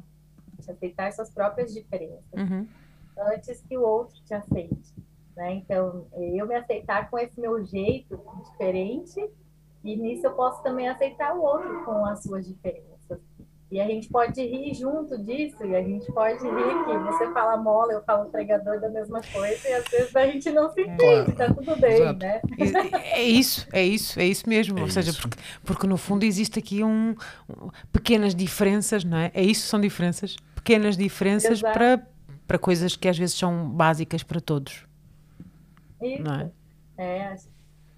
aceitar 0.67 1.11
suas 1.13 1.29
próprias 1.29 1.73
diferenças 1.73 2.23
Uhum. 2.33 2.67
antes 3.17 3.61
que 3.61 3.77
o 3.77 3.81
outro 3.83 4.15
te 4.25 4.33
aceite. 4.33 4.93
Né? 5.35 5.53
Então, 5.55 6.07
eu 6.13 6.47
me 6.47 6.55
aceitar 6.55 7.09
com 7.09 7.19
esse 7.19 7.39
meu 7.39 7.63
jeito 7.63 8.19
diferente, 8.49 9.29
e 9.83 9.95
nisso 9.95 10.25
eu 10.25 10.33
posso 10.33 10.63
também 10.63 10.87
aceitar 10.87 11.35
o 11.35 11.41
outro 11.43 11.83
com 11.83 12.05
as 12.05 12.23
suas 12.23 12.47
diferenças. 12.47 12.94
E 13.75 13.81
a 13.81 13.85
gente 13.87 14.07
pode 14.07 14.41
rir 14.41 14.73
junto 14.73 15.17
disso, 15.21 15.65
e 15.65 15.75
a 15.75 15.83
gente 15.83 16.09
pode 16.13 16.41
rir 16.41 16.85
que 16.85 16.97
você 17.11 17.29
fala 17.33 17.57
mola, 17.57 17.91
eu 17.91 18.01
falo 18.03 18.29
pregador 18.29 18.79
da 18.79 18.87
mesma 18.87 19.19
coisa, 19.33 19.67
e 19.67 19.73
às 19.73 19.83
vezes 19.89 20.15
a 20.15 20.25
gente 20.27 20.49
não 20.49 20.69
se 20.71 20.79
entende, 20.79 21.33
tá 21.33 21.53
tudo 21.53 21.75
bem, 21.75 21.91
Exato. 21.95 22.19
né? 22.19 22.39
É 23.11 23.21
isso, 23.21 23.67
é 23.73 23.83
isso, 23.83 24.17
é 24.17 24.25
isso 24.25 24.47
mesmo. 24.47 24.79
É 24.79 24.81
Ou 24.81 24.87
seja, 24.87 25.11
porque, 25.11 25.37
porque 25.65 25.87
no 25.87 25.97
fundo 25.97 26.23
existe 26.23 26.57
aqui 26.57 26.85
um, 26.85 27.15
um- 27.49 27.69
pequenas 27.91 28.33
diferenças, 28.33 29.03
não 29.03 29.17
é? 29.17 29.29
É 29.33 29.43
isso, 29.43 29.67
são 29.67 29.81
diferenças. 29.81 30.37
Pequenas 30.55 30.95
diferenças 30.95 31.59
Exato. 31.59 31.73
para, 31.77 32.07
para 32.47 32.57
coisas 32.57 32.95
que 32.95 33.09
às 33.09 33.17
vezes 33.17 33.35
são 33.35 33.67
básicas 33.69 34.23
para 34.23 34.39
todos, 34.39 34.85
Isso. 36.01 36.23
não 36.23 36.33
é? 36.33 36.51
É, 36.97 37.35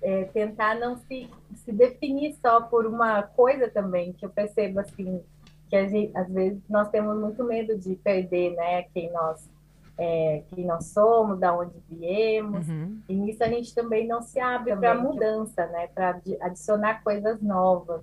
é, 0.02 0.24
tentar 0.24 0.74
não 0.74 0.98
se, 0.98 1.30
se 1.54 1.72
definir 1.72 2.34
só 2.42 2.62
por 2.62 2.88
uma 2.88 3.22
coisa 3.22 3.70
também, 3.70 4.12
que 4.14 4.26
eu 4.26 4.30
percebo 4.32 4.80
assim, 4.80 5.22
que 5.70 5.76
a 5.76 5.88
gente, 5.88 6.16
às 6.18 6.30
vezes 6.30 6.60
nós 6.70 6.90
temos 6.90 7.18
muito 7.20 7.44
medo 7.44 7.78
de 7.78 7.96
perder, 7.96 8.56
né, 8.56 8.84
quem 8.94 9.12
nós, 9.12 9.50
é, 9.98 10.44
quem 10.50 10.66
nós 10.66 10.86
somos, 10.88 11.40
da 11.40 11.54
onde 11.58 11.74
viemos, 11.90 12.68
Uhum. 12.68 13.00
e 13.10 13.14
nisso 13.16 13.44
a 13.44 13.48
gente 13.48 13.74
também 13.76 14.08
não 14.08 14.22
se 14.22 14.40
abre 14.40 14.76
para 14.76 14.96
mudança, 14.96 15.66
né, 15.68 15.88
para 15.94 16.20
adicionar 16.42 17.04
coisas 17.04 17.42
novas. 17.42 18.02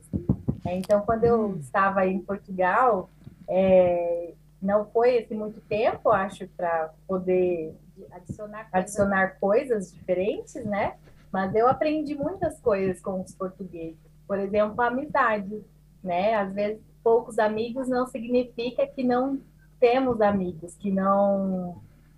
É, 0.66 0.76
Então, 0.76 1.00
quando 1.02 1.24
eu 1.24 1.56
estava 1.58 2.00
aí 2.00 2.12
em 2.12 2.20
Portugal, 2.20 3.08
é, 3.48 4.32
não 4.60 4.84
foi 4.86 5.16
esse 5.16 5.34
muito 5.34 5.60
tempo, 5.62 6.08
acho, 6.10 6.48
para 6.56 6.90
poder 7.06 7.74
adicionar, 8.12 8.68
adicionar 8.72 9.36
coisas 9.38 9.92
diferentes, 9.92 10.64
né? 10.64 10.94
Mas 11.30 11.54
eu 11.54 11.68
aprendi 11.68 12.14
muitas 12.14 12.58
coisas 12.60 13.00
com 13.00 13.20
os 13.20 13.34
portugueses. 13.34 13.98
Por 14.26 14.38
exemplo, 14.38 14.80
a 14.80 14.86
amizade, 14.86 15.62
né? 16.02 16.34
Às 16.34 16.52
vezes, 16.54 16.80
poucos 17.04 17.38
amigos 17.38 17.86
não 17.88 18.06
significa 18.06 18.86
que 18.86 19.04
não 19.04 19.38
temos 19.78 20.20
amigos, 20.22 20.74
que 20.76 20.90
não 20.90 21.76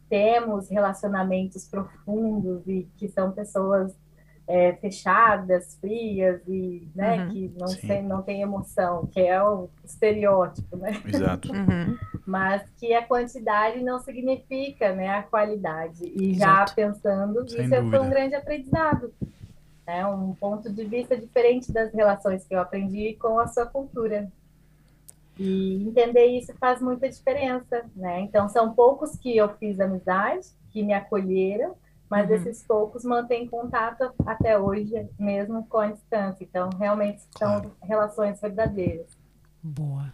temos 0.09 0.69
relacionamentos 0.71 1.67
profundos 1.67 2.63
e 2.69 2.89
que 2.97 3.09
são 3.09 3.33
pessoas 3.33 3.93
é, 4.49 4.75
fechadas, 4.75 5.77
frias 5.81 6.41
e 6.47 6.89
né, 6.95 7.25
Uhum. 7.25 7.31
que 7.33 7.53
não 7.59 7.67
Sim. 7.67 7.87
tem, 7.89 8.03
não 8.05 8.23
tem 8.23 8.43
emoção, 8.43 9.05
que 9.09 9.19
é 9.21 9.43
o 9.43 9.69
estereótipo, 9.85 10.77
né? 10.77 10.93
Exato. 11.05 11.51
Uhum. 11.53 11.99
mas 12.25 12.63
que 12.79 12.95
a 12.95 13.05
quantidade 13.05 13.83
não 13.83 13.99
significa 13.99 14.93
né, 14.95 15.09
a 15.09 15.23
qualidade. 15.25 16.05
E 16.05 16.35
já 16.35 16.53
Exato. 16.63 16.75
pensando, 16.77 17.49
Sem 17.49 17.61
isso 17.63 17.69
foi 17.69 17.79
dúvida. 17.81 18.03
um 18.03 18.09
grande 18.11 18.35
aprendizado. 18.37 19.13
Né? 19.85 20.07
Um 20.07 20.33
ponto 20.35 20.73
de 20.73 20.85
vista 20.85 21.17
diferente 21.17 21.73
das 21.73 21.93
relações 21.93 22.45
que 22.47 22.55
eu 22.55 22.61
aprendi 22.61 23.15
com 23.21 23.39
a 23.41 23.49
sua 23.49 23.67
cultura. 23.67 24.29
E 25.39 25.83
entender 25.87 26.25
isso 26.27 26.53
faz 26.59 26.81
muita 26.81 27.09
diferença. 27.09 27.85
Né? 27.95 28.21
Então, 28.21 28.49
são 28.49 28.73
poucos 28.75 29.17
que 29.19 29.37
eu 29.37 29.49
fiz 29.57 29.79
amizade, 29.81 30.47
que 30.71 30.83
me 30.83 30.93
acolheram, 30.95 31.75
mas 32.09 32.29
Uhum. 32.31 32.37
esses 32.37 32.63
poucos 32.63 33.05
mantêm 33.05 33.47
contato 33.49 34.13
até 34.25 34.59
hoje, 34.59 35.09
mesmo 35.19 35.67
com 35.67 35.79
a 35.79 35.91
distância. 35.93 36.45
Então, 36.45 36.71
realmente 36.79 37.21
são 37.39 37.61
Claro. 37.61 37.77
relações 37.83 38.41
verdadeiras. 38.41 39.07
Boa. 39.63 40.13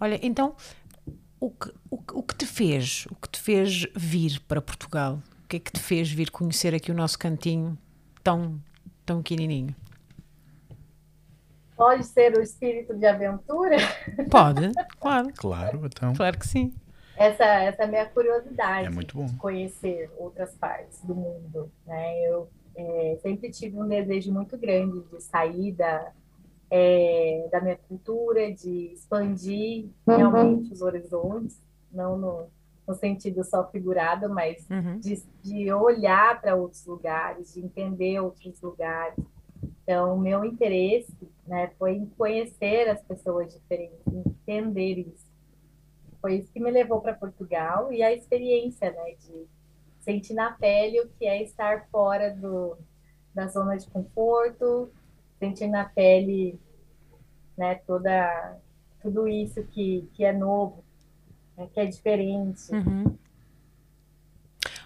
Olha, 0.00 0.18
então, 0.22 0.54
o 1.40 1.50
que, 1.50 1.72
o, 1.90 1.96
o 2.14 2.22
que 2.22 2.34
te 2.34 2.46
fez, 2.46 3.06
o 3.10 3.14
que 3.14 3.28
te 3.28 3.40
fez 3.40 3.86
vir 3.94 4.40
para 4.48 4.60
Portugal? 4.60 5.20
O 5.44 5.48
que 5.48 5.56
é 5.56 5.60
que 5.60 5.70
te 5.72 5.80
fez 5.80 6.10
vir 6.10 6.30
conhecer 6.30 6.74
aqui 6.74 6.90
o 6.90 6.94
nosso 6.94 7.18
cantinho 7.18 7.76
tão, 8.24 8.58
tão 9.06 9.18
pequenininho? 9.22 9.74
Pode 11.76 12.04
ser 12.04 12.36
o 12.36 12.42
espírito 12.42 12.94
de 12.94 13.06
aventura, 13.06 13.76
Pode, 14.30 14.72
claro, 15.00 15.28
Claro, 15.36 15.80
então. 15.86 16.12
claro 16.14 16.38
que 16.38 16.46
sim. 16.46 16.72
essa, 17.16 17.44
essa 17.44 17.86
minha 17.86 18.06
curiosidade 18.06 18.86
É 18.86 18.90
muito 18.90 19.16
bom. 19.16 19.24
de 19.26 19.34
conhecer 19.36 20.10
outras 20.18 20.54
partes 20.54 21.02
do 21.04 21.14
mundo, 21.14 21.70
né? 21.86 22.20
Eu 22.28 22.48
é, 22.76 23.18
sempre 23.22 23.50
tive 23.50 23.76
um 23.78 23.86
desejo 23.88 24.32
muito 24.32 24.56
grande 24.58 25.00
de 25.10 25.20
sair 25.22 25.72
da, 25.72 26.12
é, 26.70 27.48
da 27.50 27.60
minha 27.60 27.76
cultura, 27.88 28.52
de 28.52 28.92
expandir 28.92 29.88
realmente 30.06 30.72
os 30.72 30.80
horizontes, 30.82 31.60
não 31.90 32.16
no, 32.16 32.46
no 32.88 32.94
sentido 32.94 33.44
só 33.44 33.66
figurado, 33.70 34.28
mas 34.30 34.66
Uhum. 34.70 34.98
de, 34.98 35.22
de 35.42 35.72
olhar 35.72 36.40
para 36.40 36.54
outros 36.54 36.84
lugares, 36.86 37.52
de 37.54 37.60
entender 37.60 38.20
outros 38.20 38.60
lugares. 38.62 39.14
Então, 39.82 40.16
meu 40.16 40.44
interesse 40.44 41.12
né, 41.46 41.70
foi 41.78 41.94
em 41.96 42.06
conhecer 42.06 42.88
as 42.88 43.02
pessoas 43.02 43.52
diferentes, 43.52 44.00
entender 44.06 45.00
isso. 45.00 45.26
Foi 46.20 46.36
isso 46.36 46.52
que 46.52 46.60
me 46.60 46.70
levou 46.70 47.00
para 47.00 47.14
Portugal 47.14 47.92
e 47.92 48.02
a 48.02 48.12
experiência 48.12 48.92
né, 48.92 49.14
de 49.18 49.46
sentir 50.00 50.34
na 50.34 50.52
pele 50.52 51.00
o 51.00 51.08
que 51.08 51.26
é 51.26 51.42
estar 51.42 51.88
fora 51.90 52.30
do, 52.30 52.76
da 53.34 53.48
zona 53.48 53.76
de 53.76 53.88
conforto, 53.88 54.90
sentir 55.38 55.66
na 55.66 55.84
pele 55.84 56.60
né, 57.56 57.74
toda, 57.86 58.56
tudo 59.00 59.26
isso 59.26 59.64
que, 59.64 60.08
que 60.14 60.24
é 60.24 60.32
novo 60.32 60.84
né, 61.56 61.68
que 61.72 61.80
é 61.80 61.86
diferente. 61.86 62.72
Uhum. 62.72 63.16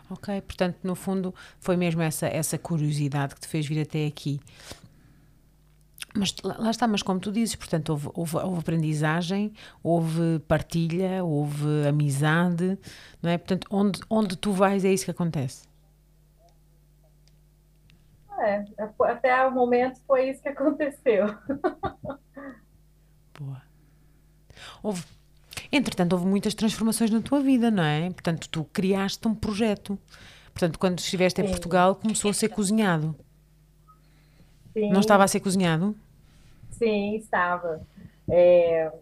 Ok, 0.08 0.40
portanto, 0.42 0.78
no 0.84 0.94
fundo, 0.94 1.34
foi 1.58 1.76
mesmo 1.76 2.00
essa, 2.00 2.26
essa 2.28 2.56
curiosidade 2.56 3.34
que 3.34 3.40
te 3.40 3.48
fez 3.48 3.66
vir 3.66 3.82
até 3.82 4.06
aqui. 4.06 4.40
Mas 6.16 6.34
lá 6.42 6.70
está, 6.70 6.86
mas 6.86 7.02
como 7.02 7.20
tu 7.20 7.30
dizes, 7.30 7.54
portanto, 7.54 7.90
houve, 7.90 8.08
houve, 8.14 8.36
houve, 8.38 8.58
aprendizagem, 8.60 9.52
houve 9.82 10.38
partilha, 10.48 11.22
houve 11.22 11.86
amizade, 11.86 12.78
não 13.22 13.30
é? 13.30 13.38
Portanto, 13.38 13.66
onde, 13.70 14.00
onde 14.08 14.36
tu 14.36 14.52
vais 14.52 14.84
é 14.84 14.92
isso 14.92 15.04
que 15.04 15.10
acontece. 15.10 15.68
É, 18.38 18.64
até 19.04 19.46
o 19.46 19.50
momento 19.50 20.00
foi 20.06 20.30
isso 20.30 20.42
que 20.42 20.48
aconteceu. 20.48 21.26
Boa. 23.38 23.62
Houve, 24.82 25.04
entretanto, 25.70 26.12
houve 26.14 26.26
muitas 26.26 26.54
transformações 26.54 27.10
na 27.10 27.20
tua 27.20 27.40
vida, 27.40 27.70
não 27.70 27.82
é? 27.82 28.10
Portanto, 28.10 28.48
tu 28.48 28.64
criaste 28.72 29.26
um 29.26 29.34
projeto. 29.34 29.98
Portanto, 30.52 30.78
quando 30.78 30.98
estiveste 30.98 31.40
Sim. 31.40 31.46
em 31.46 31.50
Portugal, 31.50 31.94
começou 31.94 32.30
a 32.30 32.34
ser 32.34 32.48
cozinhado. 32.48 33.14
Sim. 34.72 34.90
Não 34.90 35.00
estava 35.00 35.24
a 35.24 35.28
ser 35.28 35.40
cozinhado? 35.40 35.96
Sim, 36.70 37.16
estava. 37.16 37.80
É... 38.28 38.92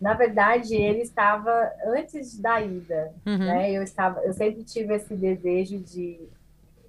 Na 0.00 0.14
verdade, 0.14 0.74
ele 0.74 1.02
estava 1.02 1.70
antes 1.86 2.36
da 2.38 2.60
ida. 2.60 3.14
Uhum. 3.24 3.38
Né? 3.38 3.70
Eu, 3.70 3.82
estava, 3.82 4.20
eu 4.20 4.32
sempre 4.32 4.64
tive 4.64 4.94
esse 4.94 5.14
desejo 5.14 5.78
de, 5.78 6.28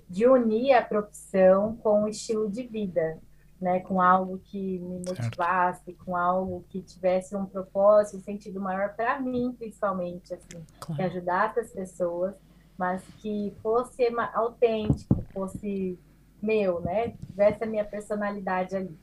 de 0.09 0.27
unir 0.27 0.73
a 0.73 0.81
profissão 0.81 1.75
com 1.77 2.03
o 2.03 2.07
estilo 2.07 2.49
de 2.49 2.63
vida. 2.63 3.17
Né, 3.61 3.79
com 3.79 4.01
algo 4.01 4.39
que 4.39 4.77
me 4.79 4.97
motivasse, 5.07 5.85
certo. 5.85 6.03
com 6.03 6.17
algo 6.17 6.65
que 6.67 6.81
tivesse 6.81 7.33
um 7.33 7.45
propósito, 7.45 8.17
um 8.17 8.19
sentido 8.21 8.59
maior 8.59 8.93
para 8.93 9.17
mim, 9.21 9.55
principalmente, 9.57 10.33
assim, 10.33 10.61
claro. 10.81 10.95
que 10.95 11.01
ajudasse 11.01 11.59
as 11.61 11.71
pessoas, 11.71 12.35
mas 12.77 13.01
que 13.19 13.53
fosse 13.61 14.05
autêntico, 14.33 15.23
fosse 15.33 15.97
meu, 16.43 16.81
né, 16.81 17.13
tivesse 17.25 17.63
a 17.63 17.67
minha 17.67 17.85
personalidade 17.85 18.75
ali. 18.75 18.99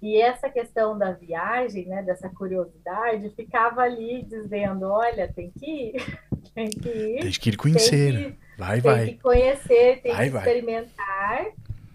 E 0.00 0.20
essa 0.20 0.48
questão 0.48 0.96
da 0.96 1.10
viagem, 1.10 1.86
né, 1.86 2.02
dessa 2.02 2.28
curiosidade, 2.28 3.30
ficava 3.30 3.80
ali 3.80 4.22
dizendo, 4.22 4.86
olha, 4.86 5.32
tem 5.32 5.50
que 5.50 5.96
ir, 5.96 6.20
tem 6.54 6.70
que 6.70 6.88
ir. 6.88 7.20
Tem 7.20 7.32
que 7.32 7.48
ir 7.50 7.56
conhecer. 7.56 8.12
Que, 8.12 8.38
vai, 8.58 8.80
tem 8.80 8.90
vai. 8.90 9.04
Tem 9.06 9.14
que 9.16 9.22
conhecer, 9.22 10.02
tem 10.02 10.12
vai, 10.12 10.30
que 10.30 10.36
experimentar. 10.36 11.46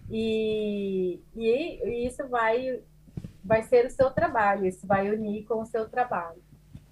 E, 0.09 1.21
e, 1.35 1.79
e, 1.85 2.07
isso 2.07 2.27
vai, 2.27 2.81
vai 3.43 3.63
ser 3.63 3.85
o 3.85 3.89
seu 3.89 4.11
trabalho, 4.11 4.65
isso 4.65 4.85
vai 4.85 5.09
unir 5.09 5.45
com 5.45 5.61
o 5.61 5.65
seu 5.65 5.87
trabalho. 5.87 6.41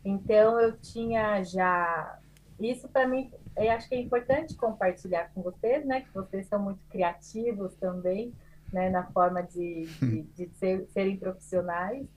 Então, 0.05 0.59
eu 0.61 0.77
tinha 0.77 1.43
já... 1.43 2.19
Isso 2.59 2.87
para 2.87 3.07
mim, 3.07 3.31
eu 3.57 3.71
acho 3.71 3.87
que 3.87 3.95
é 3.95 4.01
importante 4.01 4.55
compartilhar 4.55 5.31
com 5.33 5.41
vocês, 5.41 5.85
né? 5.85 6.01
Que 6.01 6.13
vocês 6.13 6.47
são 6.47 6.61
muito 6.61 6.83
criativos 6.89 7.75
também 7.75 8.33
né, 8.71 8.89
na 8.89 9.03
forma 9.11 9.41
de, 9.41 9.85
de, 9.99 10.21
de 10.35 10.49
ser, 10.55 10.87
serem 10.89 11.17
profissionais, 11.17 12.07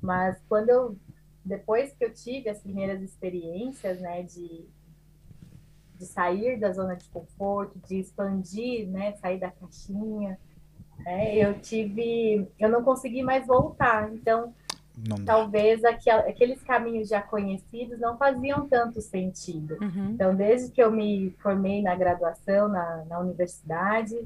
mas 0.00 0.42
quando 0.48 0.68
eu, 0.68 0.96
depois 1.44 1.92
que 1.92 2.04
eu 2.04 2.12
tive 2.12 2.48
as 2.48 2.60
primeiras 2.60 3.00
experiências, 3.02 4.00
né, 4.00 4.22
de, 4.22 4.66
de 5.94 6.06
sair 6.06 6.58
da 6.58 6.72
zona 6.72 6.96
de 6.96 7.08
conforto, 7.08 7.78
de 7.86 8.00
expandir, 8.00 8.88
né, 8.88 9.12
sair 9.14 9.38
da 9.38 9.50
caixinha, 9.50 10.38
né, 10.98 11.36
eu 11.36 11.58
tive, 11.60 12.48
eu 12.58 12.68
não 12.68 12.82
consegui 12.82 13.22
mais 13.22 13.46
voltar, 13.46 14.12
então 14.12 14.54
talvez 15.24 15.82
aqueles 15.84 16.62
caminhos 16.62 17.08
já 17.08 17.20
conhecidos 17.20 17.98
não 17.98 18.16
faziam 18.16 18.68
tanto 18.68 19.00
sentido. 19.00 19.76
Uhum. 19.80 20.10
Então, 20.10 20.34
desde 20.34 20.70
que 20.70 20.82
eu 20.82 20.90
me 20.90 21.34
formei 21.40 21.82
na 21.82 21.94
graduação, 21.94 22.68
na, 22.68 23.04
na 23.08 23.18
universidade, 23.18 24.16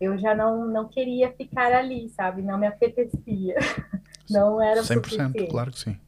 eu 0.00 0.18
já 0.18 0.34
não, 0.34 0.66
não 0.66 0.88
queria 0.88 1.32
ficar 1.32 1.72
ali, 1.72 2.08
sabe? 2.10 2.42
Não 2.42 2.58
me 2.58 2.66
apetecia. 2.66 3.56
Não 4.30 4.62
era 4.62 4.80
100%, 4.80 4.94
suficiente. 4.94 5.46
claro 5.48 5.70
que 5.70 5.78
sim. 5.78 6.00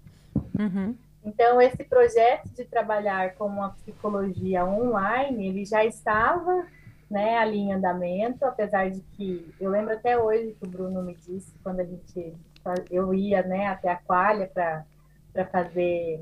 Uhum. 0.59 0.94
Então, 1.22 1.61
esse 1.61 1.85
projeto 1.85 2.48
de 2.55 2.64
trabalhar 2.64 3.35
com 3.35 3.44
uma 3.44 3.70
psicologia 3.70 4.64
online, 4.64 5.48
ele 5.48 5.66
já 5.66 5.85
estava 5.85 6.66
né, 7.11 7.37
ali 7.37 7.59
em 7.59 7.72
andamento, 7.72 8.44
apesar 8.44 8.90
de 8.90 9.00
que 9.12 9.52
eu 9.61 9.70
lembro 9.70 9.92
até 9.92 10.16
hoje 10.18 10.57
que 10.59 10.66
o 10.66 10.70
Bruno 10.70 11.02
me 11.02 11.14
disse 11.14 11.52
quando 11.62 11.81
a 11.81 11.85
gente 11.85 12.35
eu 12.90 13.14
ia 13.14 13.42
né, 13.42 13.66
até 13.66 13.90
a 13.90 13.96
Qualia 13.96 14.50
para 14.52 15.44
fazer 15.46 16.20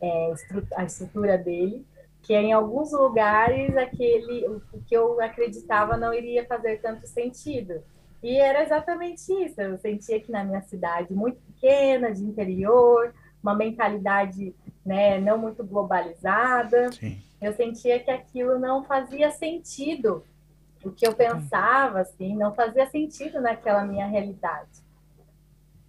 é, 0.00 0.32
a 0.76 0.84
estrutura 0.84 1.36
dele 1.36 1.86
que 2.22 2.34
em 2.34 2.52
alguns 2.52 2.92
lugares 2.92 3.76
aquele 3.76 4.46
o 4.48 4.80
que 4.86 4.94
eu 4.94 5.20
acreditava 5.20 5.96
não 5.96 6.12
iria 6.12 6.44
fazer 6.46 6.80
tanto 6.80 7.06
sentido. 7.06 7.82
E 8.22 8.38
era 8.38 8.62
exatamente 8.62 9.32
isso. 9.32 9.60
Eu 9.60 9.78
sentia 9.78 10.20
que 10.20 10.30
na 10.30 10.44
minha 10.44 10.60
cidade 10.62 11.14
muito 11.14 11.40
pequena, 11.40 12.12
de 12.12 12.22
interior, 12.22 13.14
uma 13.42 13.54
mentalidade 13.54 14.54
né, 14.84 15.18
não 15.18 15.38
muito 15.38 15.64
globalizada, 15.64 16.92
Sim. 16.92 17.22
eu 17.40 17.52
sentia 17.54 17.98
que 17.98 18.10
aquilo 18.10 18.58
não 18.58 18.84
fazia 18.84 19.30
sentido. 19.30 20.22
O 20.84 20.90
que 20.90 21.06
eu 21.06 21.14
pensava, 21.14 22.00
assim, 22.00 22.36
não 22.36 22.54
fazia 22.54 22.86
sentido 22.86 23.40
naquela 23.40 23.84
minha 23.84 24.06
realidade. 24.06 24.70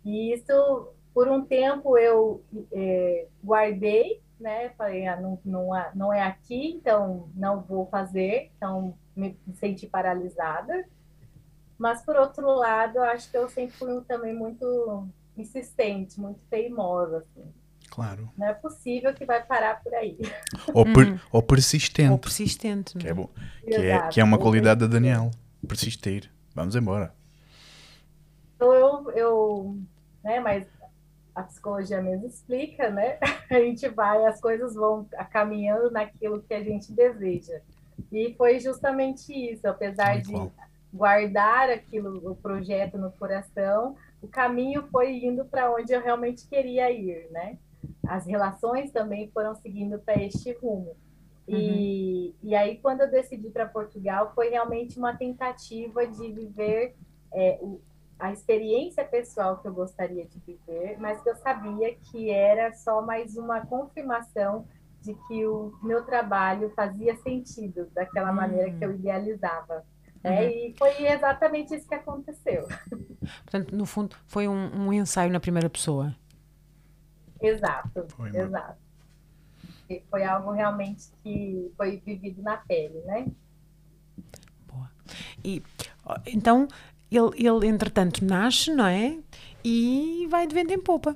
E 0.04 0.34
isso, 0.34 0.90
por 1.14 1.28
um 1.28 1.44
tempo, 1.46 1.98
eu 1.98 2.44
é, 2.72 3.28
guardei 3.44 4.22
né? 4.42 4.70
Falei, 4.70 5.08
ah, 5.08 5.20
não, 5.22 5.40
não, 5.46 5.76
é, 5.76 5.92
não 5.94 6.12
é 6.12 6.24
aqui, 6.24 6.74
então 6.74 7.30
não 7.36 7.62
vou 7.62 7.86
fazer, 7.86 8.52
então 8.58 8.98
me 9.16 9.38
senti 9.54 9.88
paralisada. 9.88 10.86
Mas, 11.78 12.04
por 12.04 12.16
outro 12.16 12.48
lado, 12.48 12.98
eu 12.98 13.04
acho 13.04 13.30
que 13.30 13.38
eu 13.38 13.48
sempre 13.48 13.76
fui 13.78 14.02
também 14.02 14.34
muito 14.34 15.08
insistente, 15.38 16.20
muito 16.20 16.40
teimosa, 16.50 17.20
assim. 17.20 17.48
Claro. 17.90 18.30
Não 18.38 18.48
é 18.48 18.54
possível 18.54 19.14
que 19.14 19.26
vai 19.26 19.44
parar 19.44 19.82
por 19.82 19.94
aí. 19.94 20.18
Ou, 20.74 20.86
per, 20.86 21.08
uhum. 21.08 21.20
ou 21.32 21.44
persistente. 21.44 22.12
Ou 22.12 22.18
persistente. 22.18 22.98
Que 22.98 23.10
é, 23.10 23.14
bom. 23.14 23.30
Que, 23.66 23.76
é, 23.76 24.08
que 24.08 24.22
é 24.22 24.24
uma 24.24 24.38
qualidade 24.38 24.80
da 24.80 24.88
Daniel. 24.88 25.30
Persistir. 25.68 26.32
Vamos 26.56 26.76
embora. 26.76 27.14
Então, 28.62 28.76
eu, 28.76 29.12
eu 29.14 29.78
né, 30.24 30.40
mas 30.40 30.68
a 31.34 31.42
psicologia 31.42 32.00
mesmo 32.00 32.28
explica, 32.28 32.92
né? 32.92 33.18
A 33.50 33.56
gente 33.56 33.90
vai, 33.90 34.24
as 34.26 34.40
coisas 34.40 34.76
vão 34.76 35.08
caminhando 35.32 35.90
naquilo 35.90 36.44
que 36.44 36.54
a 36.54 36.64
gente 36.64 36.94
deseja. 36.94 37.60
E 38.12 38.36
foi 38.38 38.60
justamente 38.60 39.34
isso, 39.34 39.68
apesar 39.68 40.22
de 40.22 40.34
guardar 40.94 41.70
aquilo, 41.70 42.32
o 42.32 42.36
projeto 42.36 42.98
no 42.98 43.12
coração, 43.12 43.96
o 44.22 44.28
caminho 44.28 44.88
foi 44.92 45.26
indo 45.26 45.44
para 45.44 45.74
onde 45.74 45.92
eu 45.92 46.02
realmente 46.02 46.48
queria 46.48 46.92
ir, 46.92 47.30
né? 47.32 47.58
As 48.08 48.28
relações 48.28 48.92
também 48.92 49.30
foram 49.34 49.56
seguindo 49.56 49.98
para 50.00 50.22
este 50.22 50.54
rumo. 50.54 50.96
E, 51.48 52.36
uhum. 52.44 52.50
e 52.50 52.56
aí, 52.56 52.78
quando 52.78 53.02
eu 53.02 53.12
decidi 53.12 53.50
para 53.50 53.66
Portugal, 53.66 54.32
foi 54.36 54.50
realmente 54.50 55.00
uma 55.00 55.16
tentativa 55.16 56.06
de 56.06 56.32
viver 56.32 56.96
é, 57.34 57.58
o, 57.62 57.82
a 58.22 58.32
experiência 58.32 59.04
pessoal 59.04 59.58
que 59.58 59.68
eu 59.68 59.74
gostaria 59.74 60.26
de 60.26 60.40
viver, 60.40 60.96
mas 61.00 61.20
que 61.22 61.30
eu 61.30 61.36
sabia 61.36 61.96
que 61.96 62.30
era 62.30 62.72
só 62.72 63.02
mais 63.02 63.36
uma 63.36 63.66
confirmação 63.66 64.68
de 65.02 65.16
que 65.28 65.44
o 65.48 65.74
meu 65.82 66.06
trabalho 66.06 66.72
fazia 66.76 67.16
sentido 67.18 67.90
daquela 67.96 68.32
maneira 68.32 68.72
que 68.72 68.86
eu 68.86 68.94
idealizava. 68.94 69.84
Né? 70.24 70.44
Uhum. 70.44 70.50
E 70.50 70.76
foi 70.78 71.08
exatamente 71.08 71.74
isso 71.74 71.88
que 71.88 71.96
aconteceu. 71.96 72.68
Portanto, 73.42 73.76
no 73.76 73.88
fundo, 73.88 74.16
foi 74.28 74.48
um, 74.48 74.88
um 74.88 74.94
ensaio 74.94 75.32
na 75.32 75.40
primeira 75.40 75.68
pessoa. 75.68 76.16
Exato, 77.42 78.06
foi, 78.10 78.30
exato. 78.30 78.78
E 79.90 80.04
foi 80.12 80.24
algo 80.24 80.52
realmente 80.52 81.12
que 81.24 81.72
foi 81.76 81.98
vivido 82.06 82.44
na 82.44 82.58
pele, 82.58 83.02
né? 83.02 83.26
Boa. 84.68 84.92
E 85.44 85.64
então 86.28 86.68
ele, 87.12 87.48
ele 87.48 87.68
entretanto 87.68 88.24
nasce, 88.24 88.72
não 88.74 88.86
é? 88.86 89.18
E 89.64 90.28
vai 90.30 90.48
de 90.48 90.56
vento 90.56 90.74
em 90.74 90.80
popa. 90.80 91.16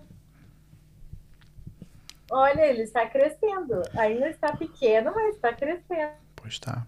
Olha, 2.32 2.62
ele 2.68 2.84
está 2.84 3.08
crescendo. 3.08 3.82
Ainda 3.94 4.30
está 4.30 4.56
pequeno, 4.56 5.12
mas 5.16 5.36
está 5.36 5.54
crescendo. 5.54 6.14
Pois 6.36 6.54
está. 6.54 6.86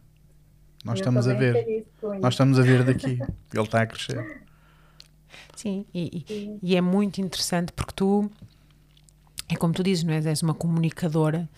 Nós 0.84 1.00
estamos 1.00 1.28
a 1.28 1.34
ver. 1.34 1.86
Nós 2.20 2.34
estamos 2.34 2.60
a 2.60 2.64
ver 2.64 2.84
daqui. 2.84 3.20
ele 3.54 3.64
está 3.64 3.82
a 3.82 3.88
crescer. 3.88 4.46
Sim 5.56 5.86
e, 5.94 6.24
Sim. 6.28 6.60
e, 6.62 6.76
é 6.76 6.82
muito 6.82 7.20
interessante 7.20 7.72
porque 7.74 7.92
tu, 7.96 8.30
é 9.50 9.56
como 9.56 9.74
tu 9.74 9.82
dizes, 9.82 10.04
não 10.04 10.14
é? 10.14 10.18
És 10.18 10.42
uma 10.42 10.54
comunicadora 10.54 11.50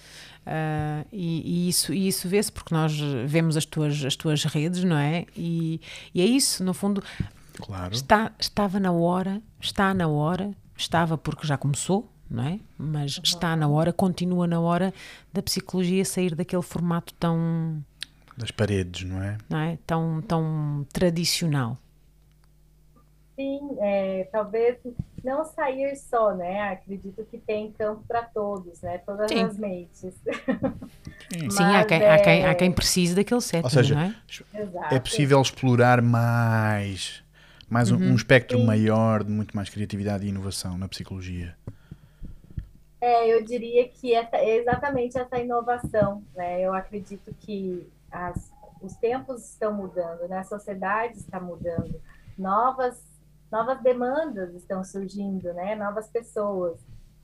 Uh, 0.49 1.05
e, 1.11 1.65
e, 1.65 1.69
isso, 1.69 1.93
e 1.93 2.07
isso 2.07 2.27
vê-se 2.27 2.51
porque 2.51 2.73
nós 2.73 2.97
vemos 3.27 3.55
as 3.55 3.65
tuas, 3.65 4.03
as 4.03 4.15
tuas 4.15 4.43
redes, 4.45 4.83
não 4.83 4.97
é? 4.97 5.25
E, 5.37 5.79
e 6.11 6.21
é 6.21 6.25
isso, 6.25 6.63
no 6.63 6.73
fundo, 6.73 7.03
Claro. 7.59 7.93
Está, 7.93 8.31
estava 8.39 8.79
na 8.79 8.91
hora, 8.91 9.41
está 9.59 9.93
na 9.93 10.07
hora, 10.07 10.51
estava 10.75 11.17
porque 11.17 11.45
já 11.45 11.57
começou, 11.57 12.09
não 12.29 12.43
é? 12.43 12.59
Mas 12.77 13.17
uhum. 13.17 13.23
está 13.23 13.55
na 13.55 13.67
hora, 13.67 13.91
continua 13.91 14.47
na 14.47 14.59
hora 14.59 14.93
da 15.33 15.41
psicologia 15.41 16.05
sair 16.05 16.35
daquele 16.35 16.61
formato 16.61 17.13
tão 17.15 17.83
das 18.39 18.51
paredes, 18.51 19.03
não 19.03 19.21
é? 19.21 19.37
Não 19.49 19.59
é? 19.59 19.77
Tão, 19.85 20.21
tão 20.21 20.87
tradicional. 20.93 21.77
Sim, 23.35 23.59
é, 23.79 24.29
talvez 24.31 24.77
não 25.23 25.43
sair 25.43 25.93
só, 25.97 26.33
né? 26.33 26.71
Acredito 26.71 27.25
que 27.25 27.37
tem 27.37 27.71
campo 27.73 28.01
para 28.07 28.23
todos, 28.23 28.81
né? 28.81 28.97
Todas 28.99 29.29
Sim. 29.29 29.43
as 29.43 29.57
mentes. 29.57 29.99
Sim, 31.33 31.49
Sim 31.49 31.63
há, 31.63 31.83
quem, 31.85 32.01
é... 32.01 32.11
há, 32.11 32.21
quem, 32.21 32.45
há 32.45 32.55
quem 32.55 32.71
precise 32.71 33.13
daquele 33.13 33.41
set, 33.41 33.63
Ou 33.63 33.69
seja, 33.69 33.95
não 33.95 34.01
é? 34.01 34.95
é 34.95 34.99
possível 34.99 35.41
explorar 35.41 36.01
mais, 36.01 37.21
mais 37.69 37.91
uhum. 37.91 37.99
um, 37.99 38.11
um, 38.11 38.15
espectro 38.15 38.57
Sim. 38.57 38.65
maior 38.65 39.23
de 39.23 39.31
muito 39.31 39.55
mais 39.55 39.69
criatividade 39.69 40.25
e 40.25 40.29
inovação 40.29 40.77
na 40.77 40.87
psicologia. 40.87 41.55
É, 43.01 43.33
eu 43.33 43.43
diria 43.43 43.87
que 43.87 44.13
essa, 44.13 44.35
é 44.35 44.57
exatamente 44.57 45.17
essa 45.17 45.37
inovação, 45.37 46.23
né? 46.35 46.61
Eu 46.61 46.73
acredito 46.73 47.33
que 47.39 47.87
as, 48.11 48.51
os 48.81 48.95
tempos 48.95 49.51
estão 49.51 49.73
mudando, 49.73 50.27
né? 50.27 50.39
a 50.39 50.43
sociedade 50.43 51.17
está 51.17 51.39
mudando, 51.39 52.01
novas, 52.37 53.01
novas 53.51 53.81
demandas 53.81 54.53
estão 54.53 54.83
surgindo, 54.83 55.53
né? 55.53 55.75
novas 55.75 56.09
pessoas. 56.09 56.79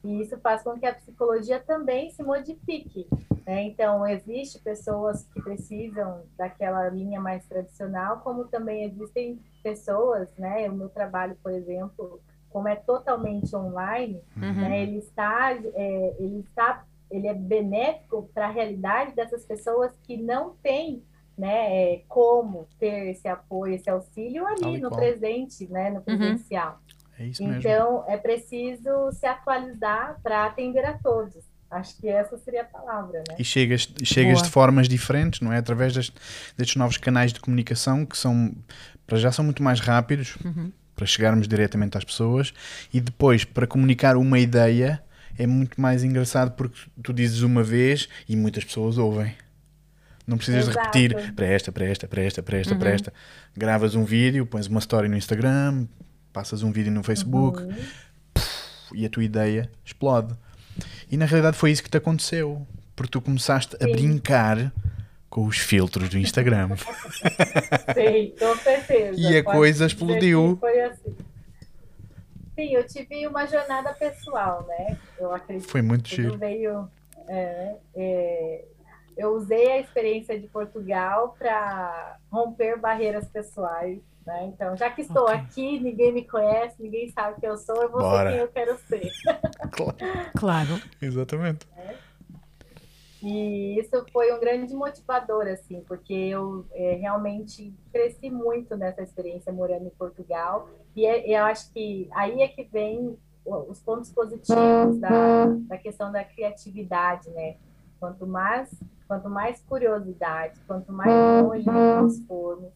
E 0.06 0.22
isso 0.22 0.38
faz 0.40 0.62
com 0.62 0.80
que 0.80 0.86
a 0.86 0.94
psicologia 0.94 1.60
também 1.60 2.10
se 2.12 2.22
modifique. 2.24 3.08
Né? 3.46 3.64
Então, 3.64 4.06
existe 4.08 4.60
pessoas 4.60 5.28
que 5.34 5.42
precisam 5.42 6.24
daquela 6.38 6.88
linha 6.90 7.20
mais 7.20 7.46
tradicional, 7.46 8.20
como 8.22 8.46
também 8.46 8.86
existem 8.86 9.40
pessoas, 9.64 10.30
né? 10.38 10.70
O 10.70 10.74
meu 10.74 10.90
trabalho, 10.90 11.38
por 11.42 11.52
exemplo, 11.52 12.20
como 12.50 12.68
é 12.68 12.76
totalmente 12.76 13.56
online, 13.56 14.22
uhum. 14.38 14.54
né? 14.54 14.84
ele 14.84 15.00
está, 15.00 15.54
é, 15.54 16.16
ele 16.20 16.40
está 16.40 16.86
ele 17.12 17.28
é 17.28 17.34
benéfico 17.34 18.30
para 18.34 18.48
a 18.48 18.52
realidade 18.52 19.16
dessas 19.16 19.46
pessoas 19.46 19.92
que 20.04 20.18
não 20.18 20.56
têm 20.62 21.04
né, 21.38 21.94
é, 21.94 22.04
como 22.08 22.68
ter 22.80 23.10
esse 23.10 23.28
apoio, 23.28 23.76
esse 23.76 23.90
auxílio 23.90 24.46
ali 24.48 24.78
no 24.78 24.90
presente, 24.90 25.68
né, 25.68 25.90
no 25.90 25.98
uhum. 25.98 26.04
presencial. 26.04 26.74
Uhum. 26.74 26.78
É 27.20 27.26
isso 27.26 27.44
mesmo. 27.44 27.60
Então, 27.60 28.04
é 28.08 28.18
preciso 28.18 29.12
se 29.12 29.26
atualizar 29.26 30.20
para 30.22 30.46
atender 30.46 30.86
a 30.86 30.94
todos. 30.94 31.34
Acho 31.70 31.98
que 31.98 32.08
essa 32.08 32.38
seria 32.38 32.62
a 32.62 32.66
palavra, 32.66 33.24
né? 33.28 33.36
E 33.40 33.44
chegas, 33.44 33.90
chegas 34.04 34.42
de 34.42 34.50
formas 34.50 34.88
diferentes, 34.88 35.42
não 35.42 35.52
é? 35.52 35.58
Através 35.58 35.94
destes, 35.94 36.16
destes 36.56 36.76
novos 36.76 36.98
canais 36.98 37.34
de 37.34 37.40
comunicação 37.40 38.06
que 38.06 38.18
são, 38.18 38.54
para 39.06 39.18
já 39.18 39.32
são 39.32 39.44
muito 39.44 39.64
mais 39.64 39.80
rápidos, 39.80 40.38
uhum. 40.46 40.72
para 40.96 41.06
chegarmos 41.06 41.48
diretamente 41.48 41.98
às 41.98 42.04
pessoas, 42.04 42.54
e 42.94 43.02
depois, 43.02 43.44
para 43.44 43.66
comunicar 43.66 44.16
uma 44.16 44.40
ideia, 44.40 45.04
é 45.38 45.48
muito 45.48 45.82
mais 45.82 46.04
engraçado 46.04 46.52
porque 46.52 46.80
tu 47.02 47.12
dizes 47.12 47.42
uma 47.42 47.64
vez 47.64 48.08
e 48.30 48.36
muitas 48.36 48.64
pessoas 48.64 48.98
ouvem. 48.98 49.36
Não 50.26 50.38
precisas 50.38 50.68
Exato. 50.68 50.92
de 50.92 51.08
repetir 51.08 51.34
para 51.34 51.46
esta, 51.46 51.72
para 51.72 51.86
esta, 51.86 52.08
para 52.08 52.22
esta, 52.22 52.44
para 52.44 52.58
esta, 52.58 52.74
uhum. 52.74 52.80
para 52.80 52.90
esta. 52.92 53.14
Gravas 53.56 53.96
um 53.96 54.04
vídeo, 54.04 54.46
pões 54.46 54.68
uma 54.68 54.80
story 54.80 55.08
no 55.08 55.18
Instagram, 55.18 55.88
passas 56.36 56.64
um 56.64 56.72
vídeo 56.72 56.92
no 56.92 57.02
Facebook 57.02 57.62
uhum. 57.62 57.74
e 58.94 59.06
a 59.06 59.10
tua 59.10 59.24
ideia 59.24 59.72
explode. 59.86 60.36
E 61.10 61.16
na 61.16 61.24
realidade 61.24 61.56
foi 61.56 61.72
isso 61.72 61.82
que 61.82 61.90
te 61.90 61.96
aconteceu, 61.96 62.68
porque 62.94 63.12
tu 63.12 63.22
começaste 63.22 63.78
Sim. 63.78 63.86
a 63.86 63.88
brincar 63.88 64.74
com 65.30 65.46
os 65.46 65.58
filtros 65.58 66.10
do 66.10 66.18
Instagram. 66.18 66.76
Sim, 67.96 68.34
com 68.38 68.56
certeza. 68.58 69.18
E 69.18 69.38
a 69.38 69.44
Pode 69.44 69.58
coisa 69.58 69.86
explodiu. 69.86 70.58
Foi 70.60 70.82
assim. 70.82 71.16
Sim, 72.54 72.74
eu 72.74 72.86
tive 72.86 73.26
uma 73.28 73.46
jornada 73.46 73.94
pessoal, 73.94 74.66
né? 74.68 74.98
Eu 75.18 75.34
acredito. 75.34 75.70
Foi 75.70 75.82
muito 75.82 76.10
chique. 76.10 76.36
Veio, 76.36 76.90
é, 77.30 77.76
é, 77.96 78.66
eu 79.16 79.36
usei 79.36 79.72
a 79.72 79.80
experiência 79.80 80.38
de 80.38 80.48
Portugal 80.48 81.34
para 81.40 82.18
romper 82.30 82.78
barreiras 82.78 83.26
pessoais. 83.30 84.00
Né? 84.26 84.46
Então, 84.46 84.76
já 84.76 84.90
que 84.90 85.02
estou 85.02 85.26
okay. 85.26 85.36
aqui, 85.36 85.80
ninguém 85.80 86.12
me 86.12 86.28
conhece, 86.28 86.82
ninguém 86.82 87.10
sabe 87.12 87.40
quem 87.40 87.48
eu 87.48 87.58
sou, 87.58 87.76
eu 87.82 87.92
vou 87.92 88.02
Bora. 88.02 88.32
ser 88.32 88.36
quem 88.36 88.46
eu 88.46 88.52
quero 88.52 88.78
ser. 88.80 89.12
claro. 89.72 89.98
claro. 90.36 90.82
Exatamente. 91.00 91.68
É. 91.78 91.96
E 93.22 93.80
isso 93.80 94.06
foi 94.12 94.32
um 94.34 94.40
grande 94.40 94.74
motivador, 94.74 95.48
assim, 95.48 95.84
porque 95.88 96.14
eu 96.14 96.66
é, 96.74 96.94
realmente 96.94 97.74
cresci 97.92 98.30
muito 98.30 98.76
nessa 98.76 99.02
experiência 99.02 99.52
morando 99.52 99.88
em 99.88 99.92
Portugal. 99.92 100.70
E 100.96 101.06
é, 101.06 101.28
eu 101.28 101.44
acho 101.46 101.72
que 101.72 102.08
aí 102.14 102.42
é 102.42 102.48
que 102.48 102.64
vem 102.64 103.18
os 103.46 103.80
pontos 103.80 104.12
positivos 104.12 105.00
da, 105.00 105.46
da 105.46 105.78
questão 105.78 106.12
da 106.12 106.24
criatividade, 106.24 107.30
né? 107.30 107.58
Quanto 108.00 108.26
mais, 108.26 108.70
quanto 109.08 109.30
mais 109.30 109.62
curiosidade, 109.62 110.60
quanto 110.68 110.92
mais 110.92 111.44
longe 111.44 111.66
nós 111.66 112.20
formos, 112.28 112.74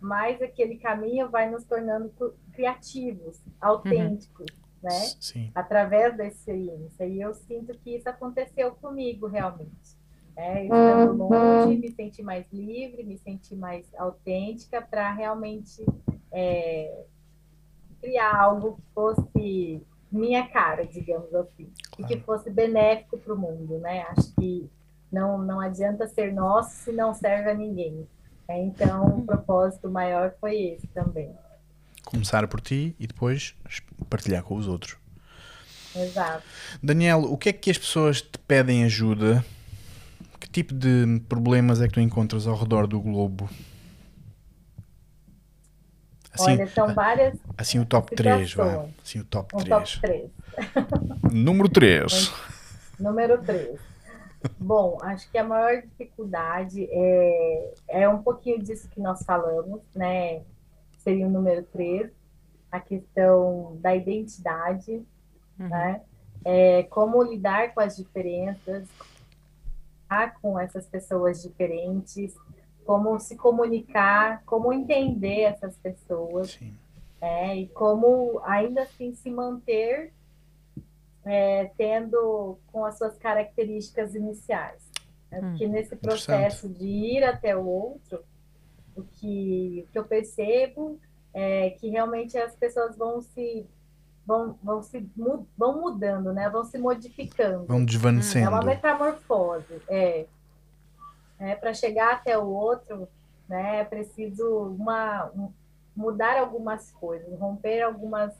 mais 0.00 0.40
aquele 0.40 0.76
caminho 0.78 1.28
vai 1.28 1.50
nos 1.50 1.64
tornando 1.64 2.12
criativos, 2.52 3.40
autênticos, 3.60 4.46
uhum. 4.50 4.88
né? 4.88 5.00
Sim. 5.20 5.50
Através 5.54 6.16
da 6.16 6.26
experiência. 6.26 7.04
E 7.04 7.20
eu 7.20 7.34
sinto 7.34 7.76
que 7.78 7.96
isso 7.96 8.08
aconteceu 8.08 8.72
comigo 8.72 9.26
realmente. 9.26 9.98
É, 10.36 10.62
estando 10.62 11.28
longe, 11.28 11.76
me 11.76 11.90
senti 11.90 12.22
mais 12.22 12.46
livre, 12.52 13.02
me 13.02 13.18
senti 13.18 13.56
mais 13.56 13.84
autêntica 13.96 14.80
para 14.80 15.12
realmente 15.12 15.84
é, 16.30 17.04
criar 18.00 18.40
algo 18.40 18.76
que 18.76 18.82
fosse 18.94 19.82
minha 20.12 20.48
cara, 20.48 20.86
digamos 20.86 21.34
assim, 21.34 21.68
claro. 21.90 22.12
e 22.12 22.16
que 22.16 22.24
fosse 22.24 22.50
benéfico 22.50 23.18
para 23.18 23.34
o 23.34 23.36
mundo, 23.36 23.78
né? 23.78 24.06
Acho 24.10 24.32
que 24.36 24.70
não, 25.10 25.38
não 25.38 25.60
adianta 25.60 26.06
ser 26.06 26.32
nosso 26.32 26.70
se 26.70 26.92
não 26.92 27.12
serve 27.12 27.50
a 27.50 27.54
ninguém. 27.54 28.06
É, 28.48 28.62
então, 28.62 29.18
o 29.18 29.26
propósito 29.26 29.90
maior 29.90 30.32
foi 30.40 30.56
esse 30.56 30.86
também. 30.88 31.30
Começar 32.04 32.46
por 32.48 32.62
ti 32.62 32.96
e 32.98 33.06
depois 33.06 33.54
partilhar 34.08 34.42
com 34.42 34.56
os 34.56 34.66
outros. 34.66 34.96
Exato. 35.94 36.42
Daniel, 36.82 37.24
o 37.24 37.36
que 37.36 37.50
é 37.50 37.52
que 37.52 37.70
as 37.70 37.76
pessoas 37.76 38.22
te 38.22 38.38
pedem 38.46 38.84
ajuda? 38.84 39.44
Que 40.40 40.48
tipo 40.48 40.72
de 40.72 41.20
problemas 41.28 41.82
é 41.82 41.88
que 41.88 41.94
tu 41.94 42.00
encontras 42.00 42.46
ao 42.46 42.56
redor 42.56 42.86
do 42.86 42.98
globo? 43.00 43.50
Assim, 46.32 46.52
Olha, 46.52 46.66
são 46.68 46.94
várias. 46.94 47.36
Assim 47.56 47.78
o 47.80 47.84
top 47.84 48.14
3, 48.14 48.54
vá. 48.54 48.86
Assim 49.04 49.20
o 49.20 49.24
top 49.24 49.54
um 49.54 49.58
3. 49.58 49.68
Top 49.68 50.00
3. 50.00 50.30
Número 51.32 51.68
3. 51.68 52.32
Número 52.98 53.42
3. 53.42 53.78
Bom, 54.58 54.98
acho 55.02 55.30
que 55.30 55.38
a 55.38 55.44
maior 55.44 55.82
dificuldade 55.82 56.86
é, 56.90 57.74
é 57.88 58.08
um 58.08 58.22
pouquinho 58.22 58.62
disso 58.62 58.88
que 58.88 59.00
nós 59.00 59.22
falamos, 59.24 59.80
né? 59.94 60.42
Seria 60.98 61.26
o 61.26 61.30
número 61.30 61.64
3, 61.64 62.10
a 62.70 62.80
questão 62.80 63.76
da 63.80 63.94
identidade, 63.94 65.04
uhum. 65.58 65.68
né? 65.68 66.02
É, 66.44 66.84
como 66.84 67.22
lidar 67.22 67.74
com 67.74 67.80
as 67.80 67.96
diferenças, 67.96 68.88
com 70.40 70.58
essas 70.58 70.86
pessoas 70.86 71.42
diferentes, 71.42 72.34
como 72.86 73.18
se 73.18 73.36
comunicar, 73.36 74.42
como 74.46 74.72
entender 74.72 75.42
essas 75.42 75.76
pessoas, 75.76 76.58
é, 77.20 77.56
e 77.56 77.68
como 77.68 78.40
ainda 78.44 78.82
assim 78.82 79.14
se 79.14 79.30
manter 79.30 80.12
é, 81.28 81.70
tendo 81.76 82.58
com 82.72 82.86
as 82.86 82.96
suas 82.96 83.18
características 83.18 84.14
iniciais. 84.14 84.82
Né? 85.30 85.40
Porque 85.40 85.66
hum, 85.66 85.70
nesse 85.70 85.94
processo 85.94 86.66
de 86.70 86.86
ir 86.86 87.22
até 87.22 87.54
o 87.54 87.66
outro, 87.66 88.24
o 88.96 89.02
que, 89.02 89.86
que 89.92 89.98
eu 89.98 90.04
percebo 90.04 90.98
é 91.34 91.70
que 91.70 91.90
realmente 91.90 92.38
as 92.38 92.56
pessoas 92.56 92.96
vão 92.96 93.20
se 93.20 93.66
vão, 94.26 94.58
vão 94.62 94.82
se 94.82 95.06
vão 95.56 95.80
mudando, 95.80 96.32
né? 96.32 96.48
Vão 96.48 96.64
se 96.64 96.78
modificando. 96.78 97.66
Vão 97.66 97.84
desvanecendo. 97.84 98.46
É 98.46 98.48
uma 98.48 98.62
metamorfose, 98.62 99.82
é. 99.86 100.26
é 101.38 101.54
para 101.54 101.74
chegar 101.74 102.14
até 102.14 102.38
o 102.38 102.46
outro, 102.46 103.06
né? 103.46 103.80
É 103.80 103.84
preciso 103.84 104.74
uma 104.78 105.30
um, 105.36 105.52
mudar 105.94 106.38
algumas 106.38 106.90
coisas, 106.92 107.38
romper 107.38 107.82
algumas 107.82 108.34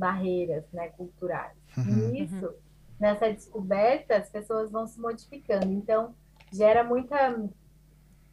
barreiras, 0.00 0.64
né, 0.72 0.88
culturais. 0.88 1.52
Uhum. 1.76 2.14
E 2.14 2.24
isso, 2.24 2.54
nessa 2.98 3.30
descoberta, 3.30 4.16
as 4.16 4.30
pessoas 4.30 4.70
vão 4.70 4.86
se 4.86 4.98
modificando. 4.98 5.70
Então, 5.70 6.14
gera 6.50 6.82
muita, 6.82 7.38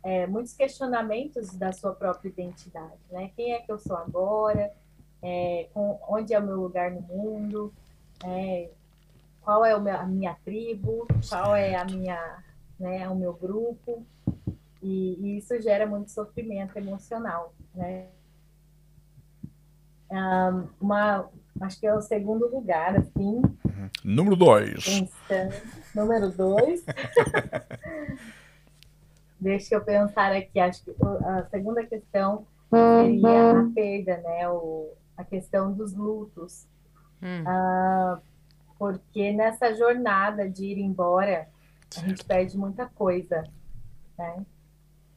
é, 0.01 0.25
muitos 0.25 0.53
questionamentos 0.53 1.53
da 1.53 1.73
sua 1.73 1.93
própria 1.93 2.30
identidade, 2.30 3.01
né? 3.12 3.32
Quem 3.36 3.53
é 3.53 3.60
que 3.60 3.71
eu 3.71 3.77
sou 3.77 3.97
agora? 3.97 4.71
É, 5.21 5.67
com, 5.73 5.99
onde 6.08 6.34
é 6.34 6.39
o 6.39 6.45
meu 6.45 6.56
lugar 6.56 6.89
no 6.91 7.01
mundo? 7.01 7.73
É, 8.23 8.69
qual 9.41 9.65
é 9.65 9.77
meu, 9.80 9.95
a 9.95 10.06
minha 10.06 10.36
tribo? 10.45 11.06
Qual 11.27 11.56
é 11.56 11.75
a 11.75 11.84
minha, 11.84 12.43
né, 12.80 13.08
o 13.10 13.15
meu 13.15 13.34
grupo? 13.34 14.06
E, 14.82 15.17
e 15.19 15.38
isso 15.38 15.60
gera 15.62 15.86
muito 15.86 16.12
sofrimento 16.12 16.77
emocional, 16.77 17.53
né? 17.75 18.08
Um, 20.10 20.69
uma, 20.80 21.30
acho 21.62 21.80
que 21.80 21.88
é 21.88 21.93
o 21.93 22.02
segundo 22.02 22.48
lugar, 22.48 22.96
assim, 22.96 23.41
Uhum. 23.78 23.89
Número 24.04 24.36
2. 24.36 25.04
Número 25.93 26.32
2. 26.32 26.84
Deixa 29.39 29.76
eu 29.76 29.82
pensar 29.82 30.32
aqui. 30.32 30.60
Acho 30.60 30.84
que 30.84 30.96
a 31.26 31.46
segunda 31.50 31.86
questão 31.86 32.48
seria 32.72 33.60
a 33.60 33.70
perda, 33.74 34.17
né? 34.17 34.50
O, 34.50 34.91
a 35.15 35.24
questão 35.24 35.72
dos 35.72 35.93
lutos. 35.93 36.67
Hum. 37.22 37.43
Ah, 37.46 38.20
porque 38.80 39.32
nessa 39.32 39.76
jornada 39.76 40.50
de 40.50 40.65
ir 40.65 40.80
embora, 40.80 41.48
certo. 41.89 42.06
a 42.06 42.10
gente 42.10 42.26
perde 42.26 42.58
muita 42.58 42.88
coisa, 42.88 43.43
né? 44.17 44.43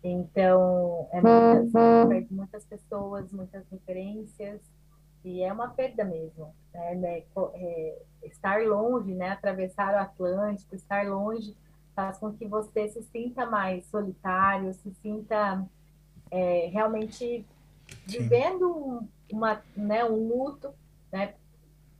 Então, 0.02 1.08
é 1.12 1.20
muitas, 1.20 2.08
perde 2.08 2.34
muitas 2.34 2.64
pessoas, 2.64 3.30
muitas 3.32 3.66
referências, 3.70 4.60
e 5.24 5.42
é 5.42 5.52
uma 5.52 5.68
perda 5.68 6.04
mesmo. 6.04 6.54
Né? 6.72 6.94
né 6.94 7.22
é, 7.54 8.02
estar 8.24 8.62
longe, 8.62 9.12
né? 9.14 9.30
atravessar 9.30 9.94
o 9.94 9.98
Atlântico, 9.98 10.74
estar 10.74 11.06
longe, 11.06 11.56
faz 11.94 12.18
com 12.18 12.32
que 12.32 12.46
você 12.46 12.88
se 12.88 13.02
sinta 13.04 13.46
mais 13.46 13.84
solitário, 13.86 14.72
se 14.74 14.92
sinta 15.02 15.66
é, 16.30 16.70
realmente 16.72 17.44
vivendo 18.06 19.06
uma, 19.32 19.62
né, 19.76 20.04
um 20.04 20.28
luto, 20.28 20.72
né? 21.12 21.34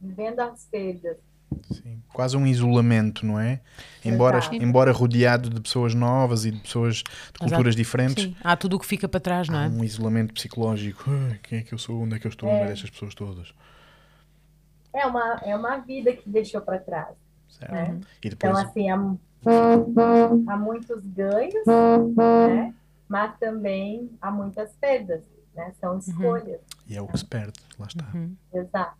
vivendo 0.00 0.40
as 0.40 0.66
perdas. 0.66 1.18
Sim, 1.70 2.02
quase 2.12 2.36
um 2.36 2.46
isolamento, 2.46 3.24
não 3.24 3.38
é? 3.38 3.60
Embora, 4.04 4.40
embora 4.52 4.92
rodeado 4.92 5.50
de 5.50 5.60
pessoas 5.60 5.94
novas 5.94 6.44
e 6.44 6.50
de 6.50 6.60
pessoas 6.60 6.96
de 6.96 7.38
culturas 7.38 7.74
Exato. 7.74 7.76
diferentes. 7.76 8.24
Sim. 8.24 8.36
Há 8.42 8.56
tudo 8.56 8.76
o 8.76 8.78
que 8.78 8.86
fica 8.86 9.08
para 9.08 9.20
trás, 9.20 9.48
não 9.48 9.60
é? 9.60 9.68
um 9.68 9.84
isolamento 9.84 10.34
psicológico. 10.34 11.04
quem 11.42 11.58
é 11.58 11.62
que 11.62 11.72
eu 11.72 11.78
sou? 11.78 12.02
Onde 12.02 12.16
é 12.16 12.18
que 12.18 12.26
eu 12.26 12.30
estou 12.30 12.48
é. 12.48 12.52
no 12.52 12.58
meio 12.58 12.68
é. 12.68 12.72
destas 12.72 12.90
pessoas 12.90 13.14
todas? 13.14 13.52
É 14.92 15.06
uma, 15.06 15.40
é 15.44 15.56
uma 15.56 15.78
vida 15.78 16.12
que 16.12 16.28
deixou 16.28 16.60
para 16.60 16.78
trás. 16.78 17.16
Certo. 17.48 17.72
Né? 17.72 18.00
Depois... 18.22 18.34
Então, 18.34 18.56
assim, 18.56 18.90
há, 18.90 20.52
há 20.52 20.56
muitos 20.56 21.06
ganhos, 21.06 21.66
né? 22.16 22.74
mas 23.08 23.38
também 23.38 24.10
há 24.20 24.30
muitas 24.30 24.72
perdas. 24.74 25.22
Né? 25.54 25.72
São 25.80 25.92
uhum. 25.92 25.98
escolhas. 25.98 26.60
Uhum. 26.60 26.80
E 26.88 26.96
é 26.96 27.02
o 27.02 27.06
que 27.06 27.18
se 27.18 27.24
perde, 27.24 27.60
lá 27.78 27.86
está. 27.86 28.06
Uhum. 28.14 28.36
Exato. 28.52 28.99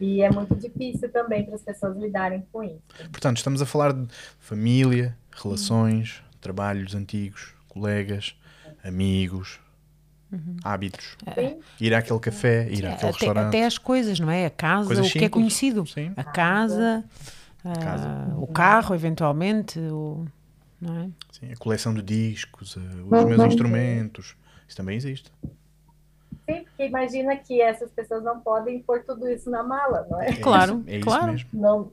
E 0.00 0.22
é 0.22 0.30
muito 0.30 0.54
difícil 0.54 1.10
também 1.10 1.44
para 1.44 1.54
as 1.54 1.62
pessoas 1.62 1.96
lidarem 1.96 2.44
com 2.52 2.62
isso. 2.62 2.82
Portanto, 3.10 3.38
estamos 3.38 3.60
a 3.60 3.66
falar 3.66 3.92
de 3.92 4.06
família, 4.38 5.16
relações, 5.30 6.18
uhum. 6.18 6.38
trabalhos 6.40 6.94
antigos, 6.94 7.54
colegas, 7.68 8.36
amigos, 8.84 9.58
uhum. 10.32 10.56
hábitos. 10.62 11.16
Sim. 11.34 11.58
Ir 11.80 11.94
àquele 11.94 12.20
café, 12.20 12.68
ir 12.70 12.86
àquele 12.86 12.92
até, 12.94 13.06
restaurante. 13.06 13.48
Até 13.48 13.64
as 13.64 13.78
coisas, 13.78 14.20
não 14.20 14.30
é? 14.30 14.46
A 14.46 14.50
casa, 14.50 14.86
coisas 14.86 15.06
o 15.06 15.08
simples. 15.08 15.20
que 15.20 15.24
é 15.24 15.28
conhecido. 15.28 15.86
Sim. 15.86 16.12
A 16.16 16.24
casa, 16.24 17.04
a 17.64 17.78
casa. 17.78 18.08
Uh, 18.08 18.42
o 18.42 18.46
carro, 18.46 18.94
eventualmente, 18.94 19.78
o, 19.78 20.26
não 20.80 20.96
é? 20.96 21.08
Sim, 21.32 21.52
a 21.52 21.56
coleção 21.56 21.92
de 21.92 22.02
discos, 22.02 22.76
uh, 22.76 22.80
os 22.80 23.24
meus 23.24 23.44
instrumentos. 23.44 24.36
Isso 24.66 24.76
também 24.76 24.96
existe. 24.96 25.32
Sim, 26.48 26.64
porque 26.64 26.86
imagina 26.86 27.36
que 27.36 27.60
essas 27.60 27.90
pessoas 27.90 28.24
não 28.24 28.40
podem 28.40 28.80
pôr 28.82 29.04
tudo 29.04 29.28
isso 29.28 29.50
na 29.50 29.62
mala, 29.62 30.06
não 30.10 30.20
é? 30.20 30.30
é 30.30 30.36
claro, 30.36 30.82
é 30.86 30.98
claro. 30.98 31.32
Mesmo. 31.32 31.48
Não, 31.52 31.92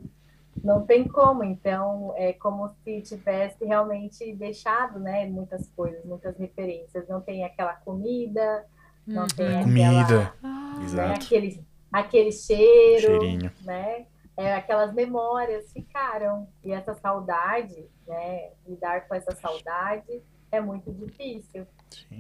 não 0.64 0.86
tem 0.86 1.06
como, 1.06 1.44
então 1.44 2.14
é 2.16 2.32
como 2.32 2.70
se 2.84 3.02
tivesse 3.02 3.66
realmente 3.66 4.34
deixado, 4.34 4.98
né, 4.98 5.26
muitas 5.26 5.70
coisas, 5.76 6.06
muitas 6.06 6.38
referências. 6.38 7.06
Não 7.10 7.20
tem 7.20 7.44
aquela 7.44 7.74
comida, 7.74 8.66
não 9.06 9.24
uhum. 9.24 9.28
tem 9.28 9.62
comida, 9.62 10.34
ah, 10.42 10.80
Exato. 10.82 11.10
Né, 11.10 11.16
aquele, 11.16 11.66
aquele 11.92 12.32
cheiro, 12.32 13.20
Cheirinho. 13.20 13.52
né? 13.64 14.06
É, 14.38 14.54
aquelas 14.54 14.94
memórias 14.94 15.72
ficaram 15.72 16.48
e 16.64 16.72
essa 16.72 16.94
saudade, 16.94 17.86
né? 18.06 18.50
Lidar 18.68 19.08
com 19.08 19.16
essa 19.16 19.34
saudade 19.36 20.22
é 20.52 20.60
muito 20.60 20.92
difícil. 20.92 21.66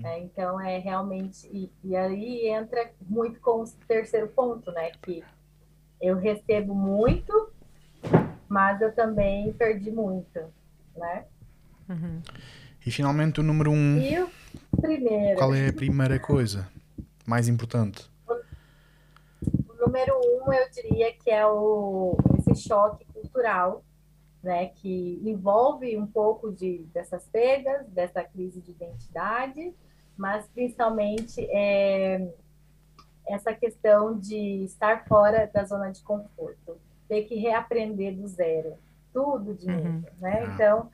É, 0.04 0.19
então 0.19 0.60
é 0.60 0.78
realmente 0.78 1.47
e, 1.51 1.71
e, 1.84 1.95
aí 1.95 2.47
entra 2.47 2.91
muito 3.01 3.39
com 3.39 3.63
o 3.63 3.69
terceiro 3.88 4.28
ponto, 4.30 4.71
né? 4.71 4.91
Que 5.01 5.23
eu 6.01 6.17
recebo 6.17 6.73
muito, 6.73 7.51
mas 8.47 8.82
eu 8.82 8.93
também 8.93 9.51
perdi 9.54 9.91
muito, 9.91 10.39
né? 10.95 11.25
Uhum. 11.89 12.21
E 12.86 12.91
finalmente 12.91 13.39
o 13.39 13.43
número 13.43 13.71
um. 13.71 13.97
E 13.99 14.21
o 14.21 14.30
primeiro. 14.80 15.38
Qual 15.38 15.54
é 15.54 15.69
a 15.69 15.73
primeira 15.73 16.19
coisa 16.19 16.67
mais 17.25 17.47
importante? 17.47 18.10
O, 18.28 18.34
o 19.71 19.86
número 19.86 20.13
um 20.17 20.54
eu 20.54 20.69
diria 20.71 21.13
que 21.13 21.30
é 21.30 21.45
o 21.45 22.17
esse 22.39 22.67
choque 22.67 23.06
cultural 23.13 23.84
né, 24.45 24.67
que 24.67 25.19
envolve 25.25 25.97
um 25.97 26.05
pouco 26.05 26.51
de, 26.51 26.86
dessas 26.93 27.27
perdas, 27.27 27.88
dessa 27.88 28.23
crise 28.23 28.62
de 28.62 28.69
identidade, 28.69 29.73
mas 30.15 30.47
principalmente 30.49 31.41
é, 31.49 32.31
essa 33.27 33.53
questão 33.55 34.19
de 34.19 34.63
estar 34.63 35.08
fora 35.08 35.49
da 35.51 35.65
zona 35.65 35.91
de 35.91 36.03
conforto, 36.03 36.77
ter 37.10 37.23
que 37.23 37.34
reaprender 37.36 38.15
do 38.15 38.27
zero, 38.27 38.75
tudo 39.12 39.55
de 39.55 39.65
uhum. 39.65 39.84
novo, 39.84 40.08
né? 40.19 40.43
Ah. 40.45 40.53
Então, 40.53 40.91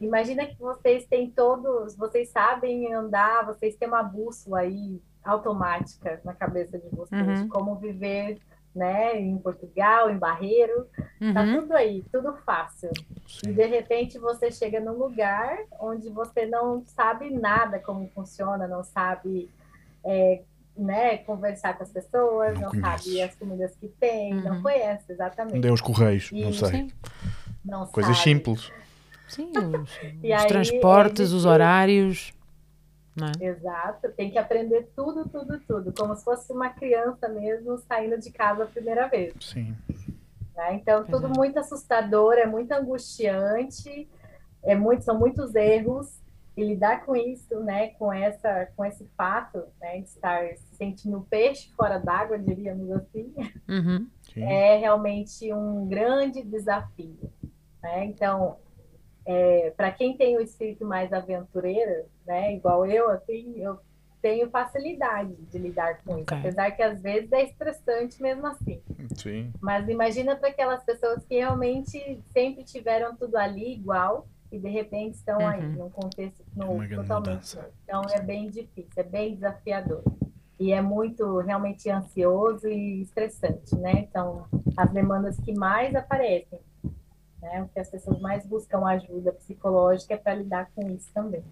imagina 0.00 0.46
que 0.46 0.56
vocês 0.56 1.04
têm 1.04 1.28
todos, 1.28 1.96
vocês 1.96 2.28
sabem 2.28 2.94
andar, 2.94 3.44
vocês 3.44 3.74
têm 3.74 3.88
uma 3.88 4.04
bússola 4.04 4.60
aí 4.60 5.02
automática 5.24 6.20
na 6.24 6.32
cabeça 6.32 6.78
de 6.78 6.88
vocês, 6.90 7.40
uhum. 7.40 7.48
como 7.48 7.74
viver 7.74 8.38
né? 8.76 9.18
Em 9.18 9.38
Portugal, 9.38 10.10
em 10.10 10.18
Barreiro, 10.18 10.86
tá 10.94 11.04
uhum. 11.20 11.34
tá 11.34 11.60
tudo 11.60 11.72
aí, 11.72 12.04
tudo 12.12 12.36
fácil. 12.44 12.90
Sim. 13.26 13.50
E 13.50 13.52
de 13.52 13.66
repente 13.66 14.18
você 14.18 14.52
chega 14.52 14.78
num 14.78 14.92
lugar 14.92 15.58
onde 15.80 16.10
você 16.10 16.44
não 16.44 16.84
sabe 16.84 17.30
nada 17.30 17.78
como 17.78 18.08
funciona, 18.14 18.68
não 18.68 18.84
sabe 18.84 19.48
é, 20.04 20.42
né, 20.76 21.16
conversar 21.18 21.76
com 21.76 21.82
as 21.82 21.90
pessoas, 21.90 22.54
não, 22.60 22.70
não 22.70 22.80
sabe 22.80 23.22
as 23.22 23.34
comidas 23.34 23.74
que 23.76 23.88
tem, 23.88 24.34
uhum. 24.34 24.44
não 24.44 24.62
conhece 24.62 25.10
exatamente. 25.10 25.60
Deu 25.60 25.72
os 25.72 25.80
correios, 25.80 26.30
e, 26.30 26.44
não 26.44 26.52
sei. 26.52 26.92
Não 27.64 27.86
Coisas 27.86 28.16
sabe. 28.16 28.30
simples. 28.30 28.70
Sim, 29.26 29.50
os, 29.56 29.90
os 30.22 30.44
transportes, 30.44 31.32
os 31.32 31.46
horários. 31.46 32.35
É? 33.40 33.46
Exato, 33.46 34.12
tem 34.12 34.30
que 34.30 34.38
aprender 34.38 34.90
tudo, 34.94 35.28
tudo, 35.28 35.58
tudo, 35.60 35.92
como 35.92 36.14
se 36.14 36.24
fosse 36.24 36.52
uma 36.52 36.68
criança 36.68 37.28
mesmo 37.28 37.78
saindo 37.78 38.18
de 38.18 38.30
casa 38.30 38.64
a 38.64 38.66
primeira 38.66 39.08
vez. 39.08 39.34
Sim. 39.40 39.74
Né? 40.54 40.74
Então, 40.74 41.04
tudo 41.04 41.26
Exato. 41.26 41.38
muito 41.38 41.58
assustador, 41.58 42.34
é 42.34 42.46
muito 42.46 42.72
angustiante, 42.72 44.08
é 44.62 44.74
muito, 44.74 45.02
são 45.04 45.18
muitos 45.18 45.54
erros, 45.54 46.20
e 46.56 46.64
lidar 46.64 47.04
com 47.04 47.14
isso, 47.14 47.60
né, 47.60 47.88
com, 47.88 48.10
essa, 48.10 48.66
com 48.74 48.84
esse 48.84 49.04
fato 49.16 49.62
né, 49.78 49.98
de 49.98 50.08
estar 50.08 50.56
se 50.56 50.74
sentindo 50.74 51.26
peixe 51.28 51.70
fora 51.76 51.98
d'água, 51.98 52.38
diríamos 52.38 52.90
assim, 52.90 53.34
uhum. 53.68 54.08
é 54.36 54.78
realmente 54.78 55.52
um 55.52 55.86
grande 55.86 56.42
desafio. 56.42 57.30
Né? 57.82 58.06
Então, 58.06 58.56
é, 59.26 59.72
para 59.76 59.90
quem 59.90 60.16
tem 60.16 60.36
o 60.36 60.40
espírito 60.40 60.86
mais 60.86 61.12
aventureiro, 61.12 62.04
né, 62.24 62.54
igual 62.54 62.86
eu, 62.86 63.10
assim, 63.10 63.54
eu 63.56 63.78
tenho 64.22 64.48
facilidade 64.50 65.34
de 65.34 65.58
lidar 65.58 66.00
com 66.02 66.12
okay. 66.12 66.22
isso, 66.22 66.34
apesar 66.34 66.70
que 66.70 66.82
às 66.82 67.00
vezes 67.00 67.30
é 67.32 67.44
estressante 67.44 68.22
mesmo 68.22 68.46
assim. 68.46 68.80
Sim. 69.14 69.52
Mas 69.60 69.88
imagina 69.88 70.34
para 70.36 70.48
aquelas 70.48 70.82
pessoas 70.84 71.24
que 71.24 71.36
realmente 71.36 72.20
sempre 72.32 72.64
tiveram 72.64 73.14
tudo 73.16 73.36
ali 73.36 73.74
igual 73.74 74.26
e 74.50 74.58
de 74.58 74.68
repente 74.68 75.14
estão 75.14 75.38
uhum. 75.38 75.46
aí 75.46 75.62
num 75.62 75.90
contexto 75.90 76.44
novo, 76.54 76.82
é 76.82 76.88
totalmente 76.88 77.56
novo. 77.56 77.68
Então 77.84 78.02
é 78.12 78.20
bem 78.20 78.48
difícil, 78.48 78.92
é 78.96 79.02
bem 79.02 79.34
desafiador. 79.34 80.02
E 80.58 80.72
é 80.72 80.80
muito 80.80 81.38
realmente 81.40 81.90
ansioso 81.90 82.66
e 82.66 83.02
estressante, 83.02 83.76
né? 83.76 84.06
Então, 84.08 84.46
as 84.74 84.90
demandas 84.90 85.38
que 85.38 85.52
mais 85.52 85.94
aparecem 85.94 86.58
né? 87.46 87.62
O 87.62 87.68
que 87.68 87.78
as 87.78 87.88
pessoas 87.88 88.20
mais 88.20 88.44
buscam 88.44 88.84
ajuda 88.84 89.32
psicológica 89.32 90.14
é 90.14 90.16
para 90.16 90.34
lidar 90.34 90.70
com 90.74 90.90
isso 90.90 91.08
também. 91.14 91.44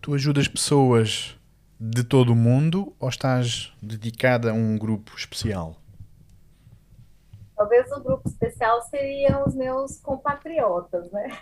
Tu 0.00 0.14
ajudas 0.14 0.48
pessoas 0.48 1.38
de 1.78 2.02
todo 2.02 2.32
o 2.32 2.36
mundo 2.36 2.94
ou 2.98 3.08
estás 3.08 3.72
dedicada 3.82 4.50
a 4.50 4.54
um 4.54 4.78
grupo 4.78 5.14
especial? 5.16 5.76
Talvez 7.54 7.90
o 7.90 8.00
grupo 8.00 8.28
especial 8.28 8.82
seriam 8.82 9.44
os 9.46 9.54
meus 9.54 9.98
compatriotas, 10.00 11.10
né? 11.10 11.38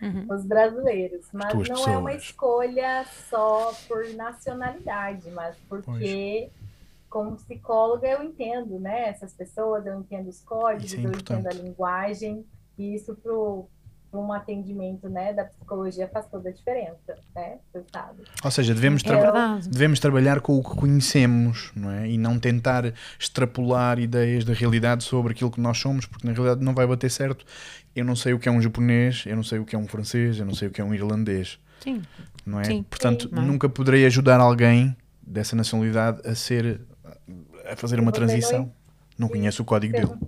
Uhum. 0.00 0.26
Os 0.30 0.46
brasileiros. 0.46 1.26
Mas 1.32 1.52
não 1.52 1.60
pessoas. 1.60 1.86
é 1.86 1.96
uma 1.98 2.14
escolha 2.14 3.04
só 3.28 3.72
por 3.86 4.08
nacionalidade, 4.14 5.30
mas 5.30 5.54
porque, 5.68 6.50
pois. 6.50 6.70
como 7.10 7.36
psicóloga, 7.36 8.08
eu 8.08 8.22
entendo, 8.22 8.80
né? 8.80 9.10
Essas 9.10 9.34
pessoas, 9.34 9.84
eu 9.84 10.00
entendo 10.00 10.28
os 10.28 10.40
códigos, 10.40 10.94
é 10.94 11.06
eu 11.06 11.12
entendo 11.12 11.46
a 11.46 11.52
linguagem. 11.52 12.46
E 12.80 12.94
isso 12.94 13.14
um 14.12 14.32
atendimento 14.32 15.08
né, 15.08 15.32
da 15.32 15.44
psicologia 15.44 16.08
faz 16.08 16.26
toda 16.26 16.48
a 16.48 16.52
diferença, 16.52 17.14
né? 17.34 17.58
Você 17.72 17.84
sabe. 17.92 18.24
Ou 18.42 18.50
seja, 18.50 18.74
devemos, 18.74 19.02
tra 19.02 19.16
é 19.16 19.68
devemos 19.68 20.00
trabalhar 20.00 20.40
com 20.40 20.58
o 20.58 20.62
que 20.64 20.74
conhecemos, 20.74 21.70
não 21.76 21.90
é? 21.90 22.08
E 22.08 22.18
não 22.18 22.38
tentar 22.38 22.92
extrapolar 23.18 24.00
ideias 24.00 24.44
da 24.44 24.52
realidade 24.52 25.04
sobre 25.04 25.32
aquilo 25.32 25.50
que 25.50 25.60
nós 25.60 25.78
somos, 25.78 26.06
porque 26.06 26.26
na 26.26 26.32
realidade 26.32 26.64
não 26.64 26.74
vai 26.74 26.86
bater 26.86 27.10
certo. 27.10 27.44
Eu 27.94 28.04
não 28.04 28.16
sei 28.16 28.32
o 28.32 28.38
que 28.38 28.48
é 28.48 28.52
um 28.52 28.60
japonês, 28.60 29.24
eu 29.26 29.36
não 29.36 29.44
sei 29.44 29.58
o 29.60 29.64
que 29.64 29.76
é 29.76 29.78
um 29.78 29.86
francês, 29.86 30.38
eu 30.38 30.46
não 30.46 30.54
sei 30.54 30.68
o 30.68 30.70
que 30.72 30.80
é 30.80 30.84
um 30.84 30.92
irlandês. 30.92 31.60
Sim. 31.80 32.02
Não 32.44 32.60
é? 32.60 32.64
Sim. 32.64 32.82
Portanto, 32.82 33.28
Sim. 33.28 33.34
nunca 33.34 33.68
poderei 33.68 34.06
ajudar 34.06 34.40
alguém 34.40 34.96
dessa 35.22 35.54
nacionalidade 35.54 36.26
a 36.28 36.34
ser 36.34 36.80
a 37.70 37.76
fazer 37.76 38.00
uma 38.00 38.10
transição. 38.10 38.62
Não, 38.62 38.72
não 39.18 39.28
conheço 39.28 39.62
o 39.62 39.64
código 39.64 39.92
dele. 39.92 40.18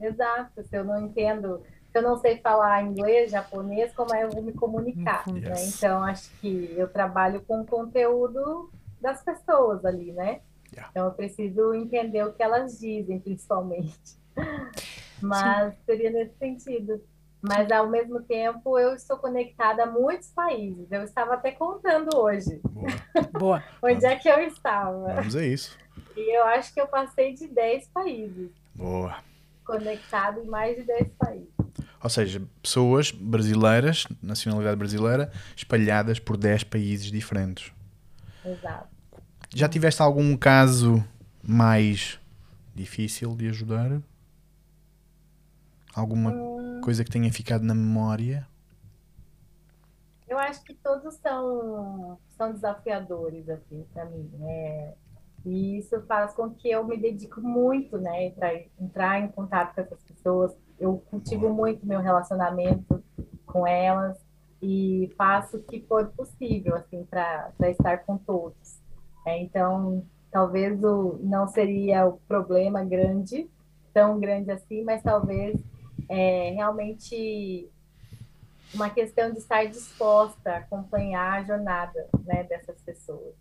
Exato, 0.00 0.62
se 0.62 0.76
eu 0.76 0.84
não 0.84 1.00
entendo 1.06 1.62
eu 1.98 2.02
não 2.02 2.16
sei 2.16 2.38
falar 2.38 2.82
inglês, 2.82 3.30
japonês, 3.30 3.92
como 3.92 4.14
é 4.14 4.24
eu 4.24 4.30
vou 4.30 4.42
me 4.42 4.52
comunicar? 4.52 5.24
Yes. 5.28 5.42
Né? 5.42 5.66
Então, 5.66 6.04
acho 6.04 6.30
que 6.40 6.74
eu 6.76 6.88
trabalho 6.88 7.42
com 7.42 7.62
o 7.62 7.66
conteúdo 7.66 8.70
das 9.00 9.22
pessoas 9.22 9.84
ali, 9.84 10.12
né? 10.12 10.40
Yeah. 10.72 10.90
Então, 10.90 11.06
eu 11.06 11.12
preciso 11.12 11.74
entender 11.74 12.24
o 12.24 12.32
que 12.32 12.42
elas 12.42 12.78
dizem, 12.78 13.18
principalmente. 13.18 14.16
Mas 15.20 15.74
Sim. 15.74 15.80
seria 15.86 16.10
nesse 16.10 16.36
sentido. 16.38 17.02
Mas, 17.40 17.70
ao 17.70 17.88
mesmo 17.88 18.20
tempo, 18.22 18.78
eu 18.78 18.94
estou 18.94 19.16
conectada 19.16 19.84
a 19.84 19.86
muitos 19.86 20.30
países. 20.30 20.90
Eu 20.90 21.02
estava 21.02 21.34
até 21.34 21.52
contando 21.52 22.16
hoje. 22.16 22.60
Boa. 22.64 22.88
Boa. 23.32 23.64
Onde 23.82 24.04
é 24.04 24.16
que 24.16 24.28
eu 24.28 24.40
estava. 24.40 25.14
Vamos 25.14 25.36
a 25.36 25.44
isso. 25.44 25.78
E 26.16 26.36
eu 26.36 26.44
acho 26.44 26.74
que 26.74 26.80
eu 26.80 26.88
passei 26.88 27.32
de 27.32 27.46
10 27.46 27.88
países. 27.88 28.50
Boa. 28.74 29.16
Conectado 29.68 30.40
em 30.40 30.46
mais 30.46 30.76
de 30.78 30.84
10 30.84 31.08
países. 31.18 31.48
Ou 32.02 32.08
seja, 32.08 32.42
pessoas 32.62 33.10
brasileiras, 33.10 34.06
nacionalidade 34.22 34.76
brasileira, 34.76 35.30
espalhadas 35.54 36.18
por 36.18 36.38
10 36.38 36.64
países 36.64 37.12
diferentes. 37.12 37.70
Exato. 38.42 38.88
Já 39.54 39.68
tiveste 39.68 40.00
algum 40.00 40.34
caso 40.38 41.04
mais 41.42 42.18
difícil 42.74 43.36
de 43.36 43.48
ajudar? 43.48 44.00
Alguma 45.94 46.30
hum... 46.30 46.80
coisa 46.82 47.04
que 47.04 47.10
tenha 47.10 47.30
ficado 47.30 47.62
na 47.62 47.74
memória? 47.74 48.48
Eu 50.26 50.38
acho 50.38 50.62
que 50.64 50.72
todos 50.72 51.14
são, 51.16 52.18
são 52.38 52.52
desafiadores, 52.52 53.46
assim, 53.50 53.84
para 53.92 54.06
mim. 54.06 54.30
É, 54.40 54.94
e 55.44 55.78
isso 55.78 56.00
faz 56.02 56.34
com 56.34 56.50
que 56.50 56.70
eu 56.70 56.84
me 56.84 56.96
dedique 56.96 57.40
muito, 57.40 57.98
né, 57.98 58.30
para 58.30 58.54
entrar 58.80 59.20
em 59.20 59.28
contato 59.28 59.74
com 59.74 59.80
essas 59.80 60.02
pessoas, 60.02 60.56
eu 60.78 60.98
cultivo 61.10 61.48
muito 61.48 61.86
meu 61.86 62.00
relacionamento 62.00 63.02
com 63.46 63.66
elas 63.66 64.18
e 64.60 65.12
faço 65.16 65.56
o 65.56 65.62
que 65.62 65.80
for 65.82 66.08
possível 66.08 66.74
assim 66.76 67.04
para 67.04 67.52
estar 67.62 67.98
com 67.98 68.18
todos. 68.18 68.80
É, 69.26 69.40
então, 69.42 70.04
talvez 70.30 70.82
o, 70.82 71.18
não 71.22 71.46
seria 71.46 72.06
o 72.06 72.18
problema 72.26 72.84
grande, 72.84 73.48
tão 73.92 74.18
grande 74.18 74.50
assim, 74.50 74.82
mas 74.84 75.02
talvez 75.02 75.58
é, 76.08 76.50
realmente 76.50 77.70
uma 78.74 78.90
questão 78.90 79.30
de 79.30 79.38
estar 79.38 79.64
disposta 79.66 80.50
a 80.50 80.56
acompanhar 80.58 81.40
a 81.40 81.44
jornada 81.44 82.08
né, 82.24 82.44
dessas 82.44 82.80
pessoas. 82.82 82.97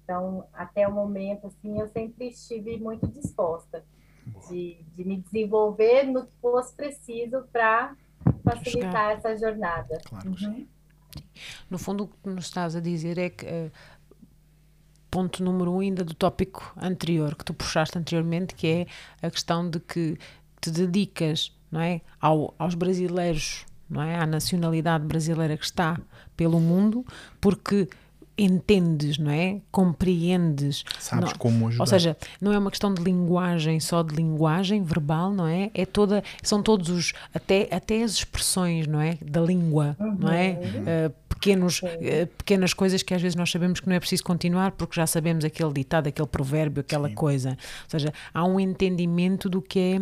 Então, 0.07 0.45
até 0.53 0.87
o 0.87 0.91
momento, 0.93 1.47
assim, 1.47 1.81
eu 1.81 1.87
sempre 1.89 2.29
estive 2.29 2.77
muito 2.77 3.05
disposta 3.07 3.83
de, 4.49 4.77
de 4.95 5.03
me 5.03 5.17
desenvolver 5.17 6.03
no 6.03 6.25
que 6.25 6.33
fosse 6.41 6.73
preciso 6.73 7.43
para 7.51 7.93
facilitar 8.41 9.11
essa 9.11 9.35
jornada. 9.35 9.99
Claro, 10.05 10.29
uhum. 10.29 10.65
No 11.69 11.77
fundo, 11.77 12.05
o 12.05 12.07
que 12.07 12.29
nos 12.29 12.45
estás 12.45 12.73
a 12.73 12.79
dizer 12.79 13.17
é 13.17 13.29
que 13.29 13.45
uh, 13.45 13.69
ponto 15.11 15.43
número 15.43 15.73
um 15.73 15.81
ainda 15.81 16.05
do 16.05 16.13
tópico 16.13 16.73
anterior 16.77 17.35
que 17.35 17.43
tu 17.43 17.53
puxaste 17.53 17.97
anteriormente, 17.97 18.55
que 18.55 18.87
é 19.21 19.27
a 19.27 19.29
questão 19.29 19.69
de 19.69 19.81
que 19.81 20.17
te 20.61 20.71
dedicas 20.71 21.53
não 21.69 21.81
é, 21.81 21.99
ao, 22.21 22.55
aos 22.57 22.75
brasileiros, 22.75 23.65
não 23.89 24.01
é, 24.01 24.15
à 24.15 24.25
nacionalidade 24.25 25.05
brasileira 25.05 25.57
que 25.57 25.65
está 25.65 25.99
pelo 26.37 26.61
mundo, 26.61 27.05
porque 27.41 27.89
entendes, 28.37 29.17
não 29.17 29.31
é? 29.31 29.59
Compreendes. 29.71 30.83
Sabes 30.99 31.31
não, 31.31 31.37
como 31.37 31.67
ajudar. 31.67 31.83
Ou 31.83 31.87
seja, 31.87 32.17
não 32.39 32.53
é 32.53 32.57
uma 32.57 32.69
questão 32.69 32.93
de 32.93 33.01
linguagem, 33.01 33.79
só 33.79 34.03
de 34.03 34.15
linguagem 34.15 34.83
verbal, 34.83 35.31
não 35.33 35.47
é? 35.47 35.71
É 35.73 35.85
toda, 35.85 36.23
são 36.43 36.61
todos 36.61 36.89
os, 36.89 37.13
até, 37.33 37.67
até 37.71 38.03
as 38.03 38.11
expressões, 38.11 38.85
não 38.85 39.01
é? 39.01 39.17
Da 39.21 39.41
língua, 39.41 39.95
uhum. 39.99 40.17
não 40.19 40.31
é? 40.31 40.59
Uh, 40.61 41.13
pequenos, 41.27 41.81
uh, 41.81 42.27
pequenas 42.37 42.73
coisas 42.73 43.01
que 43.01 43.13
às 43.13 43.21
vezes 43.21 43.35
nós 43.35 43.49
sabemos 43.49 43.79
que 43.79 43.87
não 43.87 43.95
é 43.95 43.99
preciso 43.99 44.23
continuar 44.23 44.71
porque 44.71 44.95
já 44.95 45.07
sabemos 45.07 45.43
aquele 45.43 45.73
ditado, 45.73 46.07
aquele 46.07 46.27
provérbio, 46.27 46.81
aquela 46.81 47.09
Sim. 47.09 47.15
coisa. 47.15 47.49
Ou 47.49 47.89
seja, 47.89 48.13
há 48.33 48.43
um 48.45 48.59
entendimento 48.59 49.49
do 49.49 49.61
que 49.61 49.79
é 49.79 49.99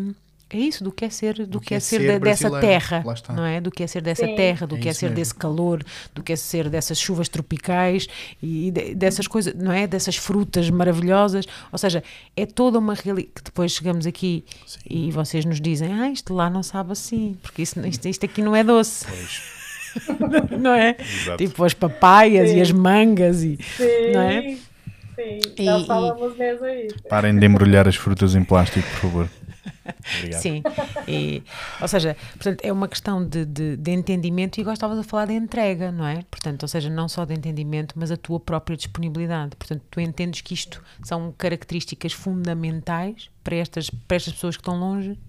é 0.50 0.58
isso, 0.58 0.84
do 0.84 0.92
que 0.92 1.04
é 1.04 1.10
ser, 1.10 1.34
do, 1.34 1.48
do 1.48 1.60
que, 1.60 1.70
que, 1.70 1.74
é, 1.74 1.78
é 1.78 1.80
ser, 1.80 2.00
ser 2.00 2.20
dessa 2.20 2.60
terra, 2.60 3.04
não 3.30 3.44
é? 3.44 3.60
Do 3.60 3.72
que 3.72 3.82
é 3.82 3.88
ser 3.88 4.02
dessa 4.02 4.26
Sim. 4.26 4.36
terra, 4.36 4.68
do 4.68 4.76
é 4.76 4.80
que 4.80 4.90
é 4.90 4.94
ser 4.94 5.08
mesmo. 5.08 5.16
desse 5.16 5.36
calor, 5.36 5.84
do 6.14 6.22
que 6.22 6.34
é 6.34 6.36
ser 6.36 6.70
dessas 6.70 7.00
chuvas 7.00 7.28
tropicais 7.28 8.08
e 8.42 8.70
de, 8.70 8.94
dessas 8.94 9.28
coisas, 9.28 9.56
não 9.56 9.72
é? 9.72 9.88
Dessas 9.88 10.16
frutas 10.16 10.70
maravilhosas. 10.70 11.46
Ou 11.72 11.78
seja, 11.80 12.04
é 12.36 12.46
toda 12.46 12.78
uma 12.78 12.94
realidade 12.94 13.32
que 13.36 13.44
depois 13.44 13.72
chegamos 13.72 14.06
aqui 14.06 14.46
Sim. 14.68 14.80
e 14.88 15.12
vocês 15.12 15.46
nos 15.46 15.60
dizem, 15.60 15.92
ah, 15.94 16.10
isto 16.10 16.34
lá 16.34 16.48
não 16.48 16.62
sabe 16.62 16.92
assim, 16.92 17.36
porque 17.42 17.64
isto, 17.64 17.86
isto, 17.88 18.08
isto 18.08 18.26
aqui 18.26 18.42
não 18.42 18.56
é 18.56 18.64
doce. 18.64 19.06
não 20.60 20.74
é? 20.74 20.96
Exato. 21.00 21.38
Tipo 21.38 21.64
as 21.64 21.74
papaias 21.74 22.50
Sim. 22.50 22.58
e 22.58 22.62
as 22.62 22.72
mangas 22.72 23.44
e 23.44 23.58
Sim. 23.78 24.12
não 24.14 24.22
é? 24.22 24.58
Sim, 25.16 25.40
já 25.58 25.80
e, 25.80 25.86
falamos 25.88 26.38
mesmo 26.38 26.68
isso. 26.68 26.96
Parem 27.10 27.38
de 27.40 27.46
embrulhar 27.46 27.88
as 27.88 27.96
frutas 27.96 28.36
em 28.36 28.44
plástico, 28.44 28.88
por 28.90 29.00
favor. 29.00 29.30
Obrigado. 30.18 30.42
Sim, 30.42 30.64
e, 31.08 31.44
ou 31.82 31.88
seja, 31.88 32.16
portanto, 32.34 32.64
é 32.64 32.72
uma 32.72 32.88
questão 32.88 33.28
de, 33.28 33.46
de, 33.46 33.78
de 33.78 33.92
entendimento 33.92 34.60
e 34.60 34.64
gostavas 34.64 35.00
de 35.00 35.04
falar 35.08 35.26
de 35.26 35.34
entrega, 35.34 35.92
não 35.92 36.06
é? 36.06 36.24
Portanto, 36.30 36.64
ou 36.64 36.68
seja, 36.68 36.90
não 36.90 37.08
só 37.08 37.26
de 37.26 37.34
entendimento, 37.34 37.94
mas 37.98 38.12
a 38.12 38.18
tua 38.18 38.40
própria 38.40 38.76
disponibilidade. 38.76 39.56
Portanto, 39.56 39.84
tu 39.90 40.00
entendes 40.00 40.42
que 40.42 40.54
isto 40.54 40.84
são 41.04 41.32
características 41.38 42.14
fundamentais 42.14 43.30
para 43.44 43.56
estas, 43.56 43.90
para 43.90 44.18
estas 44.18 44.34
pessoas 44.34 44.56
que 44.58 44.62
estão 44.62 44.80
longe? 44.80 45.20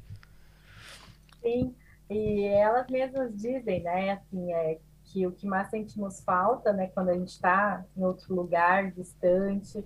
Sim, 1.42 1.74
e 2.08 2.44
elas 2.44 2.88
mesmas 2.88 3.36
dizem, 3.36 3.82
né, 3.82 4.12
assim, 4.12 4.52
é, 4.52 4.78
que 5.04 5.26
o 5.26 5.32
que 5.32 5.46
mais 5.46 5.68
sentimos 5.70 6.20
falta, 6.20 6.72
né, 6.72 6.88
quando 6.88 7.10
a 7.10 7.14
gente 7.14 7.28
está 7.28 7.84
em 7.96 8.04
outro 8.04 8.34
lugar, 8.34 8.90
distante, 8.92 9.84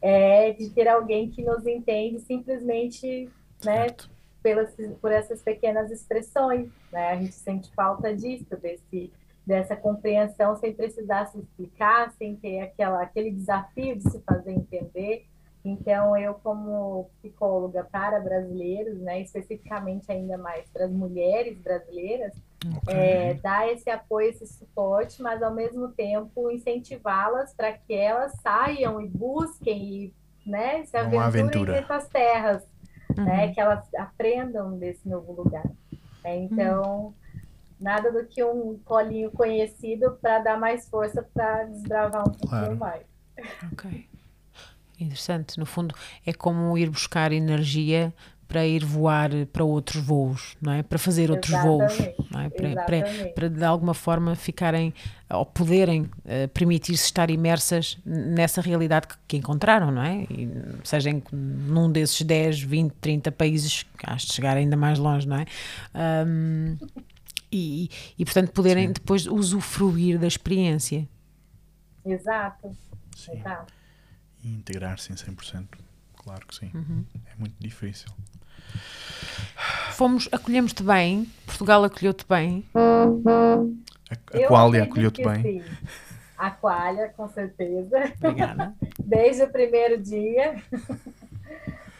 é 0.00 0.52
de 0.52 0.70
ter 0.70 0.88
alguém 0.88 1.28
que 1.28 1.42
nos 1.42 1.66
entende 1.66 2.20
simplesmente 2.20 3.30
né? 3.64 3.88
Pelas, 4.42 4.74
por 5.00 5.12
essas 5.12 5.42
pequenas 5.42 5.90
expressões, 5.90 6.70
né? 6.90 7.10
A 7.10 7.16
gente 7.16 7.34
sente 7.34 7.70
falta 7.74 8.14
disso, 8.14 8.56
desse, 8.56 9.12
dessa 9.46 9.76
compreensão 9.76 10.56
sem 10.56 10.72
precisar 10.72 11.26
se 11.26 11.38
explicar, 11.38 12.12
sem 12.12 12.36
ter 12.36 12.60
aquela, 12.60 13.02
aquele 13.02 13.30
desafio 13.30 13.96
de 13.96 14.10
se 14.10 14.20
fazer 14.20 14.52
entender. 14.52 15.26
Então, 15.62 16.16
eu, 16.16 16.34
como 16.34 17.10
psicóloga 17.20 17.84
para 17.84 18.18
brasileiros, 18.18 18.98
né, 19.00 19.20
especificamente 19.20 20.10
ainda 20.10 20.38
mais 20.38 20.66
para 20.70 20.86
as 20.86 20.90
mulheres 20.90 21.58
brasileiras, 21.58 22.32
okay. 22.78 22.94
é, 22.94 23.34
dar 23.34 23.70
esse 23.70 23.90
apoio, 23.90 24.30
esse 24.30 24.46
suporte, 24.46 25.20
mas 25.20 25.42
ao 25.42 25.54
mesmo 25.54 25.88
tempo 25.88 26.50
incentivá-las 26.50 27.52
para 27.52 27.72
que 27.72 27.92
elas 27.92 28.32
saiam 28.40 29.02
e 29.02 29.08
busquem 29.08 29.94
e 30.04 30.14
né, 30.46 30.82
se 30.86 30.96
aventurem 30.96 31.74
nessas 31.74 32.08
terras 32.08 32.62
uhum. 33.16 33.24
né? 33.24 33.52
Que 33.52 33.60
elas 33.60 33.92
aprendam 33.94 34.78
desse 34.78 35.08
novo 35.08 35.32
lugar. 35.32 35.66
Né? 36.24 36.44
Então, 36.44 37.06
uhum. 37.06 37.14
nada 37.80 38.10
do 38.10 38.26
que 38.26 38.42
um 38.42 38.78
colinho 38.84 39.30
conhecido 39.30 40.18
para 40.20 40.38
dar 40.40 40.58
mais 40.58 40.88
força 40.88 41.22
para 41.34 41.64
desbravar 41.64 42.22
um 42.22 42.32
pouquinho 42.32 42.48
claro. 42.48 42.76
mais. 42.76 43.02
Ok. 43.72 44.08
Interessante. 44.98 45.58
No 45.58 45.64
fundo, 45.64 45.94
é 46.26 46.32
como 46.32 46.76
ir 46.76 46.90
buscar 46.90 47.32
energia 47.32 48.12
para 48.50 48.66
ir 48.66 48.84
voar 48.84 49.30
para 49.52 49.62
outros 49.62 50.02
voos, 50.02 50.56
não 50.60 50.72
é? 50.72 50.82
Para 50.82 50.98
fazer 50.98 51.30
outros 51.30 51.52
voos, 51.62 51.96
não 52.32 52.40
é? 52.40 52.50
Para, 52.50 52.84
para, 52.84 53.28
para, 53.32 53.48
de 53.48 53.62
alguma 53.62 53.94
forma 53.94 54.34
ficarem 54.34 54.92
ou 55.30 55.46
poderem 55.46 56.02
uh, 56.02 56.48
permitir-se 56.52 57.04
estar 57.04 57.30
imersas 57.30 57.96
nessa 58.04 58.60
realidade 58.60 59.06
que, 59.06 59.14
que 59.28 59.36
encontraram, 59.36 59.92
não 59.92 60.02
é? 60.02 60.24
E, 60.24 60.50
seja 60.82 61.10
em, 61.10 61.22
num 61.32 61.92
desses 61.92 62.22
10, 62.22 62.60
20, 62.60 62.92
30 62.94 63.30
países, 63.30 63.84
que 63.84 64.16
de 64.16 64.32
chegar 64.32 64.56
ainda 64.56 64.76
mais 64.76 64.98
longe, 64.98 65.28
não 65.28 65.36
é? 65.36 65.46
Um, 66.26 66.76
e, 67.52 67.88
e, 68.18 68.24
portanto, 68.24 68.50
poderem 68.50 68.88
Sim. 68.88 68.94
depois 68.94 69.28
usufruir 69.28 70.18
da 70.18 70.26
experiência. 70.26 71.08
Exato. 72.04 72.76
Sim. 73.14 73.38
Exato. 73.38 73.72
E 74.42 74.52
integrar-se 74.52 75.12
em 75.12 75.14
100%. 75.14 75.68
Claro 76.16 76.46
que 76.46 76.54
sim. 76.56 76.70
Uhum. 76.74 77.04
É 77.26 77.36
muito 77.38 77.54
difícil. 77.60 78.10
Fomos, 79.92 80.28
acolhemos-te 80.32 80.82
bem, 80.82 81.26
Portugal 81.46 81.84
acolheu-te 81.84 82.24
bem. 82.28 82.64
A, 82.74 83.56
a 84.10 84.48
Qualia 84.48 84.84
acolheu-te 84.84 85.22
bem. 85.22 85.42
Sim. 85.42 85.62
A 86.38 86.50
Qualia, 86.50 87.12
com 87.16 87.28
certeza. 87.28 88.12
Obrigada. 88.18 88.74
Desde 88.98 89.42
o 89.42 89.48
primeiro 89.48 89.98
dia. 89.98 90.56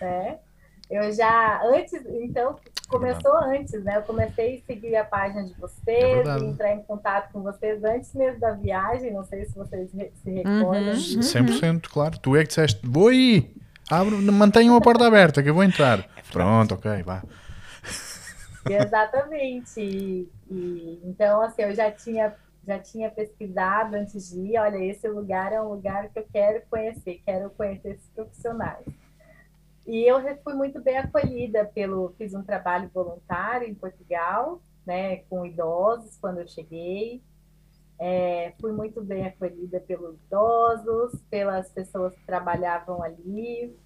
né? 0.01 0.39
Eu 0.91 1.12
já, 1.12 1.62
antes, 1.62 1.93
então, 2.21 2.57
começou 2.89 3.33
antes, 3.37 3.81
né? 3.85 3.99
Eu 3.99 4.03
comecei 4.03 4.57
a 4.57 4.66
seguir 4.66 4.97
a 4.97 5.05
página 5.05 5.45
de 5.45 5.55
vocês, 5.55 6.27
é 6.27 6.39
entrar 6.45 6.75
em 6.75 6.83
contato 6.83 7.33
com 7.33 7.43
vocês 7.43 7.83
antes 7.85 8.12
mesmo 8.12 8.41
da 8.41 8.51
viagem, 8.51 9.12
não 9.12 9.25
sei 9.25 9.45
se 9.45 9.55
vocês 9.55 9.89
se 9.89 10.31
recordam. 10.31 10.95
Uhum, 10.95 11.21
100%, 11.21 11.87
claro. 11.89 12.18
Tu 12.18 12.35
é 12.35 12.43
que 12.43 12.49
disseste, 12.49 12.81
vou 12.85 13.12
ir, 13.12 13.55
abre, 13.89 14.16
mantenham 14.16 14.75
a 14.75 14.81
porta 14.81 15.07
aberta 15.07 15.41
que 15.41 15.49
eu 15.49 15.55
vou 15.55 15.62
entrar. 15.62 16.05
Pronto, 16.33 16.74
ok, 16.74 17.03
vá. 17.03 17.22
Exatamente. 18.68 19.81
E, 19.81 20.28
e, 20.51 21.01
então, 21.05 21.43
assim, 21.43 21.62
eu 21.62 21.74
já 21.74 21.91
tinha, 21.91 22.35
já 22.66 22.78
tinha 22.78 23.11
pesquisado 23.11 23.97
antes 23.97 24.31
de 24.31 24.41
ir, 24.41 24.59
olha, 24.59 24.78
esse 24.78 25.09
lugar 25.09 25.53
é 25.53 25.61
um 25.61 25.68
lugar 25.68 26.09
que 26.11 26.18
eu 26.18 26.26
quero 26.33 26.62
conhecer, 26.68 27.22
quero 27.24 27.51
conhecer 27.51 27.91
esses 27.91 28.09
profissionais. 28.11 28.87
E 29.87 30.05
eu 30.05 30.20
fui 30.45 30.55
muito 30.55 30.81
bem 30.81 30.99
acolhida 30.99 31.64
pelo, 31.64 32.14
fiz 32.16 32.35
um 32.35 32.43
trabalho 32.43 32.91
voluntário 32.93 33.66
em 33.66 33.74
Portugal, 33.74 34.61
né, 34.87 35.18
com 35.28 35.45
idosos 35.45 36.16
quando 36.20 36.39
eu 36.39 36.49
cheguei. 36.49 37.22
É, 37.99 38.55
fui 38.61 38.72
muito 38.72 39.03
bem 39.03 39.26
acolhida 39.26 39.81
pelos 39.81 40.16
idosos, 40.26 41.20
pelas 41.28 41.70
pessoas 41.70 42.14
que 42.14 42.24
trabalhavam 42.24 43.03
ali. 43.03 43.76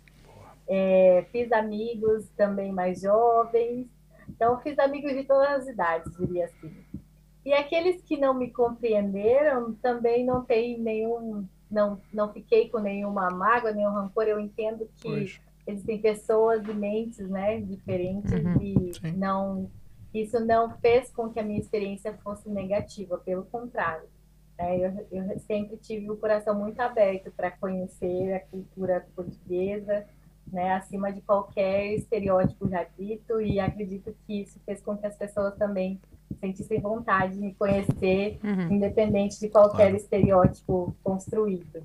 É, 0.69 1.27
fiz 1.31 1.51
amigos 1.53 2.29
também 2.37 2.73
mais 2.73 3.01
jovens. 3.03 3.89
Então, 4.29 4.61
fiz 4.61 4.79
amigos 4.79 5.13
de 5.13 5.25
todas 5.25 5.49
as 5.51 5.67
idades, 5.67 6.17
diria 6.17 6.47
assim. 6.47 6.75
E 7.45 7.53
aqueles 7.53 8.03
que 8.03 8.17
não 8.17 8.33
me 8.33 8.51
compreenderam 8.51 9.75
também 9.75 10.25
não 10.25 10.43
tem 10.45 10.79
nenhum, 10.79 11.47
não, 11.71 12.01
não 12.13 12.33
fiquei 12.33 12.71
com 12.71 12.79
nenhuma 12.79 13.29
mágoa, 13.31 13.73
nenhum 13.73 13.91
rancor. 13.91 14.25
Eu 14.25 14.41
entendo 14.41 14.89
que 14.97 15.09
pois 15.09 15.41
existem 15.67 16.01
pessoas 16.01 16.67
e 16.67 16.75
mentes, 16.75 17.29
né, 17.29 17.61
diferentes 17.61 18.33
uhum, 18.33 18.61
e 18.61 18.95
sim. 18.95 19.13
não 19.13 19.71
isso 20.13 20.39
não 20.39 20.71
fez 20.79 21.11
com 21.11 21.29
que 21.29 21.41
a 21.41 21.43
minha 21.43 21.59
experiência 21.59 22.17
fosse 22.23 22.49
negativa, 22.49 23.19
pelo 23.19 23.45
contrário. 23.47 24.09
Né? 24.57 24.79
Eu, 24.79 25.07
eu 25.11 25.39
sempre 25.41 25.77
tive 25.77 26.09
o 26.09 26.17
coração 26.17 26.57
muito 26.57 26.79
aberto 26.79 27.33
para 27.33 27.51
conhecer 27.51 28.33
a 28.33 28.41
cultura 28.41 29.05
portuguesa, 29.17 30.07
né, 30.53 30.75
acima 30.75 31.13
de 31.13 31.21
qualquer 31.21 31.95
estereótipo 31.95 32.69
já 32.69 32.87
dito, 32.99 33.41
e 33.41 33.59
acredito 33.59 34.15
que 34.27 34.43
isso 34.43 34.61
fez 34.65 34.81
com 34.81 34.97
que 34.97 35.07
as 35.07 35.17
pessoas 35.17 35.55
também 35.57 36.01
sentissem 36.41 36.81
vontade 36.81 37.35
de 37.35 37.41
me 37.41 37.55
conhecer, 37.55 38.39
uhum. 38.43 38.73
independente 38.73 39.39
de 39.41 39.49
qualquer 39.49 39.91
claro. 39.91 39.97
estereótipo 39.97 40.95
construído. 41.03 41.83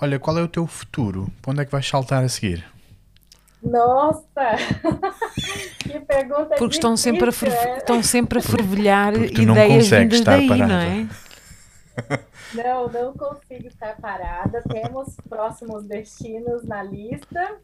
Olha, 0.00 0.18
qual 0.18 0.38
é 0.38 0.42
o 0.42 0.48
teu 0.48 0.66
futuro? 0.66 1.30
Para 1.42 1.52
onde 1.52 1.62
é 1.62 1.64
que 1.64 1.72
vais 1.72 1.86
saltar 1.86 2.24
a 2.24 2.28
seguir? 2.28 2.64
Nossa! 3.62 4.24
que 5.80 6.00
pergunta 6.00 6.54
Porque 6.56 6.74
estão 6.74 6.96
sempre, 6.96 7.28
a 7.28 7.48
é? 7.48 7.76
estão 7.78 8.02
sempre 8.02 8.38
a 8.38 8.42
fervilhar 8.42 9.14
ideias 9.14 9.90
vindas 9.90 10.20
daí, 10.22 10.48
parada. 10.48 10.66
não 10.66 10.80
é? 10.80 11.06
Não, 12.54 12.88
não 12.88 13.12
consigo 13.12 13.68
estar 13.68 13.96
parada. 14.00 14.62
Temos 14.62 15.16
próximos 15.28 15.84
destinos 15.84 16.64
na 16.64 16.82
lista, 16.82 17.60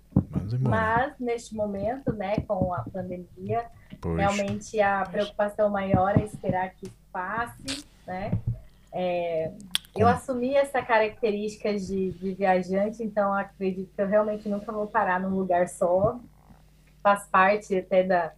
mas 0.61 1.19
neste 1.19 1.55
momento, 1.55 2.13
né, 2.13 2.37
com 2.47 2.73
a 2.73 2.85
pandemia, 2.85 3.67
pois. 4.01 4.17
realmente 4.17 4.81
a 4.81 5.05
preocupação 5.05 5.69
maior 5.71 6.17
é 6.17 6.25
esperar 6.25 6.71
que 6.71 6.91
passe, 7.13 7.85
né? 8.07 8.31
É, 8.93 9.53
eu 9.97 10.07
assumi 10.07 10.55
essa 10.55 10.81
característica 10.83 11.75
de, 11.75 12.13
de, 12.13 12.35
viajante, 12.35 13.03
então 13.03 13.33
acredito 13.33 13.93
que 13.95 14.01
eu 14.01 14.07
realmente 14.07 14.49
nunca 14.49 14.71
vou 14.71 14.87
parar 14.87 15.21
num 15.21 15.31
lugar 15.31 15.69
só. 15.69 16.19
Faz 17.03 17.27
parte 17.27 17.77
até 17.77 18.03
da, 18.03 18.33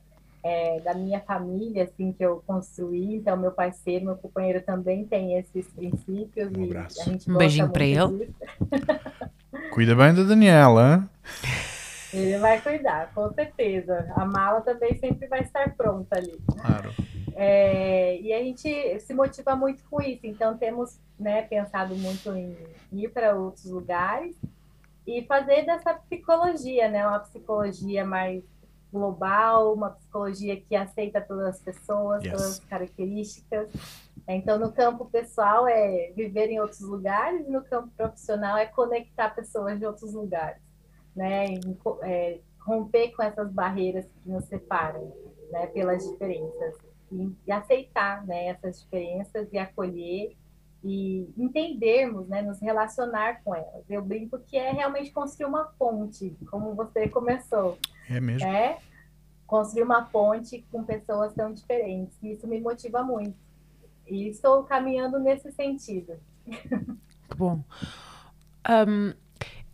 é, 0.49 0.81
da 0.81 0.95
minha 0.95 1.21
família, 1.21 1.85
assim, 1.85 2.11
que 2.11 2.25
eu 2.25 2.43
construí. 2.47 3.17
Então, 3.17 3.37
meu 3.37 3.53
parceiro, 3.53 4.07
meu 4.07 4.17
companheiro 4.17 4.63
também 4.63 5.05
tem 5.05 5.37
esses 5.37 5.69
princípios. 5.69 6.51
Um, 6.57 6.65
abraço. 6.65 7.11
um 7.29 7.37
beijinho 7.37 7.69
para 7.69 7.85
ele. 7.85 8.35
Cuida 9.73 9.95
bem 9.95 10.15
da 10.15 10.23
Daniela. 10.23 11.09
Ele 12.15 12.39
vai 12.39 12.59
cuidar, 12.63 13.13
com 13.15 13.31
certeza. 13.35 14.11
A 14.17 14.25
mala 14.25 14.63
também 14.63 14.97
sempre 14.99 15.29
vai 15.29 15.41
estar 15.41 15.75
pronta 15.77 16.17
ali. 16.17 16.41
Claro. 16.63 16.95
É, 17.37 18.19
e 18.19 18.33
a 18.33 18.39
gente 18.39 19.01
se 19.01 19.13
motiva 19.13 19.55
muito 19.55 19.85
com 19.91 20.01
isso. 20.01 20.27
Então, 20.27 20.57
temos 20.57 20.99
né, 21.21 21.43
pensado 21.43 21.95
muito 21.95 22.31
em 22.35 22.57
ir 22.91 23.11
para 23.11 23.37
outros 23.37 23.67
lugares 23.67 24.35
e 25.07 25.23
fazer 25.27 25.67
dessa 25.67 25.93
psicologia, 25.93 26.89
né, 26.89 27.07
uma 27.07 27.19
psicologia 27.21 28.05
mais 28.05 28.43
global, 28.93 29.75
uma 29.75 29.91
psicologia 29.91 30.61
que 30.61 30.75
aceita 30.75 31.21
todas 31.21 31.47
as 31.47 31.61
pessoas, 31.61 32.23
yes. 32.23 32.33
todas 32.33 32.47
as 32.47 32.59
características. 32.61 33.69
Então, 34.27 34.59
no 34.59 34.73
campo 34.73 35.07
pessoal 35.07 35.67
é 35.67 36.13
viver 36.15 36.49
em 36.51 36.61
outros 36.61 36.81
lugares, 36.81 37.49
no 37.49 37.63
campo 37.65 37.91
profissional 37.97 38.57
é 38.57 38.67
conectar 38.67 39.31
pessoas 39.31 39.79
de 39.79 39.87
outros 39.87 40.13
lugares, 40.13 40.63
né? 41.15 41.55
É, 42.03 42.41
romper 42.61 43.13
com 43.13 43.23
essas 43.23 43.51
barreiras 43.51 44.05
que 44.05 44.31
nos 44.31 44.45
separam, 44.45 45.13
né? 45.51 45.67
Pelas 45.69 46.07
diferenças 46.07 46.77
e, 47.11 47.33
e 47.47 47.53
aceitar 47.53 48.27
né, 48.27 48.49
essas 48.49 48.83
diferenças 48.83 49.49
e 49.53 49.59
acolher 49.59 50.37
e 50.85 51.29
entendermos, 51.37 52.29
né, 52.29 52.41
nos 52.43 52.61
relacionar 52.61 53.43
com 53.43 53.55
elas. 53.55 53.85
Eu 53.89 54.03
brinco 54.03 54.39
que 54.39 54.57
é 54.57 54.71
realmente 54.71 55.11
construir 55.11 55.47
uma 55.47 55.65
ponte, 55.79 56.37
como 56.51 56.75
você 56.75 57.09
começou. 57.09 57.77
É 58.09 58.21
mesmo. 58.21 58.49
É 58.49 58.79
construir 59.47 59.83
uma 59.83 60.03
ponte 60.03 60.65
com 60.71 60.85
pessoas 60.85 61.33
tão 61.35 61.53
diferentes. 61.53 62.17
Isso 62.23 62.47
me 62.47 62.61
motiva 62.61 63.03
muito. 63.03 63.35
E 64.07 64.29
estou 64.29 64.63
caminhando 64.65 65.19
nesse 65.19 65.51
sentido. 65.53 66.15
Bom. 67.37 67.63
Um, 68.69 69.13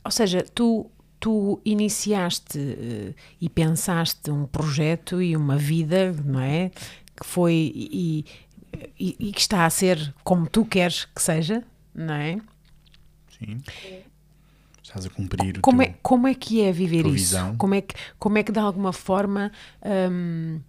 ou 0.05 0.11
seja, 0.11 0.45
tu 0.55 0.91
tu 1.21 1.59
iniciaste 1.65 2.59
uh, 2.59 3.15
e 3.41 3.49
pensaste 3.49 4.31
um 4.31 4.47
projeto 4.47 5.23
e 5.23 5.35
uma 5.35 5.57
vida, 5.57 6.13
não 6.13 6.39
é? 6.41 6.71
que 7.17 7.25
foi 7.25 7.73
e, 7.75 8.25
e, 8.99 9.17
e, 9.29 9.33
que 9.33 9.41
está 9.41 9.65
a 9.65 9.71
ser 9.71 10.15
como 10.25 10.49
tu 10.49 10.65
queres 10.65 11.05
que 11.05 11.23
seja, 11.23 11.63
não 11.95 12.15
é? 12.15 12.39
Sim. 13.39 13.63
Estás 14.95 15.07
a 15.07 15.11
cumprir 15.11 15.61
como 15.61 15.83
o 15.83 15.85
teu, 15.85 15.93
é 15.93 15.99
Como 16.01 16.29
é 16.29 16.35
que 16.35 16.63
é 16.63 16.71
viver 16.71 17.05
isso? 17.07 17.37
Como 17.59 17.75
é 17.75 17.81
que, 17.81 17.97
como 18.17 18.39
é 18.39 18.45
que 18.45 18.53
de 18.53 18.61
alguma 18.61 18.93
forma. 18.93 19.51
Hum, 19.85 20.61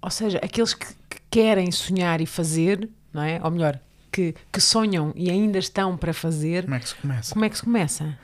ou 0.00 0.10
seja, 0.10 0.38
aqueles 0.38 0.72
que, 0.72 0.86
que, 0.86 1.20
querem 1.30 1.70
sonhar 1.70 2.22
e 2.22 2.26
fazer, 2.26 2.88
não 3.12 3.22
é? 3.22 3.38
Ou 3.44 3.50
melhor, 3.50 3.78
que, 4.10 4.34
que 4.50 4.60
sonham 4.62 5.12
e 5.14 5.30
ainda 5.30 5.58
estão 5.58 5.94
para 5.94 6.14
fazer. 6.14 6.64
Como 6.64 6.74
é 6.74 6.80
que 6.80 6.88
se 6.88 6.94
começa? 6.94 7.32
Como 7.34 7.44
é 7.44 7.48
que 7.50 7.56
se 7.56 7.62
começa? 7.62 8.18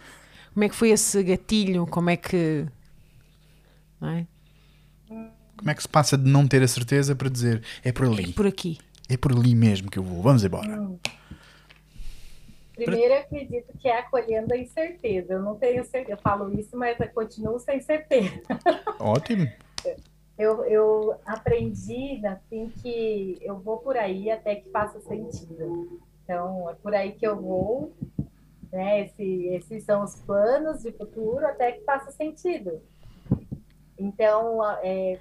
Como 0.55 0.65
é 0.65 0.69
que 0.71 0.75
foi 0.75 0.89
esse 0.89 1.23
gatilho? 1.23 1.87
Como 1.87 2.09
é 2.09 2.17
que. 2.17 2.65
Não 4.01 4.09
é? 4.09 4.27
Como 5.07 5.71
é 5.71 5.75
que 5.75 5.83
se 5.83 5.89
passa 5.89 6.17
de 6.17 6.31
não 6.31 6.49
ter 6.49 6.63
a 6.63 6.69
certeza 6.69 7.15
para 7.15 7.29
dizer 7.29 7.63
é 7.85 7.93
por 7.93 8.07
ali? 8.07 8.31
É 8.31 8.33
por 8.33 8.47
aqui. 8.47 8.79
É 9.07 9.19
por 9.19 9.33
ali 9.33 9.55
mesmo 9.55 9.91
que 9.91 9.99
eu 9.99 10.03
vou. 10.03 10.23
Vamos 10.23 10.43
embora. 10.45 10.89
Primeiro, 12.79 13.15
eu 13.15 13.21
acredito 13.21 13.77
que 13.77 13.89
é 13.89 13.99
acolhendo 13.99 14.55
a 14.55 14.57
incerteza. 14.57 15.33
Eu 15.33 15.43
não 15.43 15.57
tenho 15.57 15.85
certeza, 15.85 16.13
eu 16.13 16.23
falo 16.23 16.57
isso, 16.57 16.77
mas 16.77 16.99
eu 17.01 17.09
continuo 17.09 17.59
sem 17.59 17.81
certeza. 17.81 18.41
Ótimo. 19.01 19.51
Eu, 20.39 20.65
eu 20.65 21.21
aprendi 21.27 22.25
assim 22.25 22.69
que 22.81 23.37
eu 23.41 23.59
vou 23.59 23.79
por 23.79 23.97
aí 23.97 24.31
até 24.31 24.55
que 24.55 24.71
faça 24.71 25.01
sentido. 25.01 26.01
Então, 26.23 26.71
é 26.71 26.75
por 26.75 26.95
aí 26.95 27.13
que 27.13 27.27
eu 27.27 27.41
vou. 27.41 27.93
Né? 28.71 29.01
Esse, 29.01 29.47
esses 29.47 29.83
são 29.83 30.05
os 30.05 30.15
planos 30.21 30.83
de 30.83 30.93
futuro 30.93 31.45
até 31.45 31.73
que 31.73 31.85
faça 31.85 32.13
sentido. 32.13 32.81
Então, 33.99 34.65
é, 34.85 35.19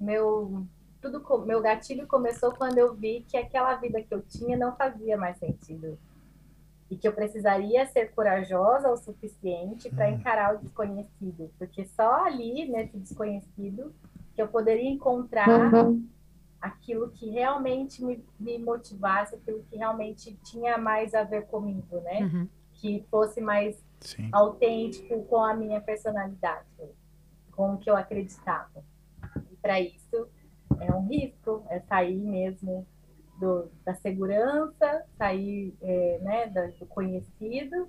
meu 0.00 0.66
tudo 1.02 1.44
meu 1.44 1.60
gatilho 1.60 2.06
começou 2.06 2.52
quando 2.52 2.78
eu 2.78 2.94
vi 2.94 3.26
que 3.28 3.36
aquela 3.36 3.74
vida 3.74 4.00
que 4.00 4.14
eu 4.14 4.22
tinha 4.22 4.56
não 4.56 4.76
fazia 4.76 5.16
mais 5.16 5.36
sentido 5.36 5.98
e 6.92 6.96
que 6.98 7.08
eu 7.08 7.12
precisaria 7.14 7.86
ser 7.86 8.12
corajosa 8.12 8.90
o 8.90 8.98
suficiente 8.98 9.88
para 9.88 10.08
uhum. 10.08 10.14
encarar 10.16 10.54
o 10.54 10.58
desconhecido, 10.58 11.50
porque 11.58 11.86
só 11.86 12.26
ali 12.26 12.68
nesse 12.68 12.98
desconhecido 12.98 13.94
que 14.34 14.42
eu 14.42 14.48
poderia 14.48 14.90
encontrar 14.90 15.72
uhum. 15.72 16.06
aquilo 16.60 17.08
que 17.08 17.30
realmente 17.30 18.04
me, 18.04 18.22
me, 18.38 18.58
motivasse, 18.58 19.34
aquilo 19.34 19.64
que 19.70 19.78
realmente 19.78 20.38
tinha 20.44 20.76
mais 20.76 21.14
a 21.14 21.24
ver 21.24 21.46
comigo, 21.46 21.98
né? 22.02 22.24
Uhum. 22.24 22.48
Que 22.74 23.02
fosse 23.10 23.40
mais 23.40 23.82
Sim. 23.98 24.28
autêntico 24.30 25.22
com 25.24 25.42
a 25.42 25.54
minha 25.54 25.80
personalidade. 25.80 26.66
com 27.52 27.72
o 27.72 27.78
que 27.78 27.88
eu 27.88 27.96
acreditava. 27.96 28.84
E 29.50 29.56
para 29.56 29.80
isso 29.80 30.28
é 30.78 30.92
um 30.92 31.06
risco, 31.06 31.64
é 31.70 31.80
sair 31.80 32.20
mesmo 32.20 32.86
do, 33.38 33.70
da 33.84 33.94
segurança, 33.94 35.04
sair 35.16 35.74
é, 35.82 36.18
né, 36.22 36.46
do 36.78 36.86
conhecido 36.86 37.88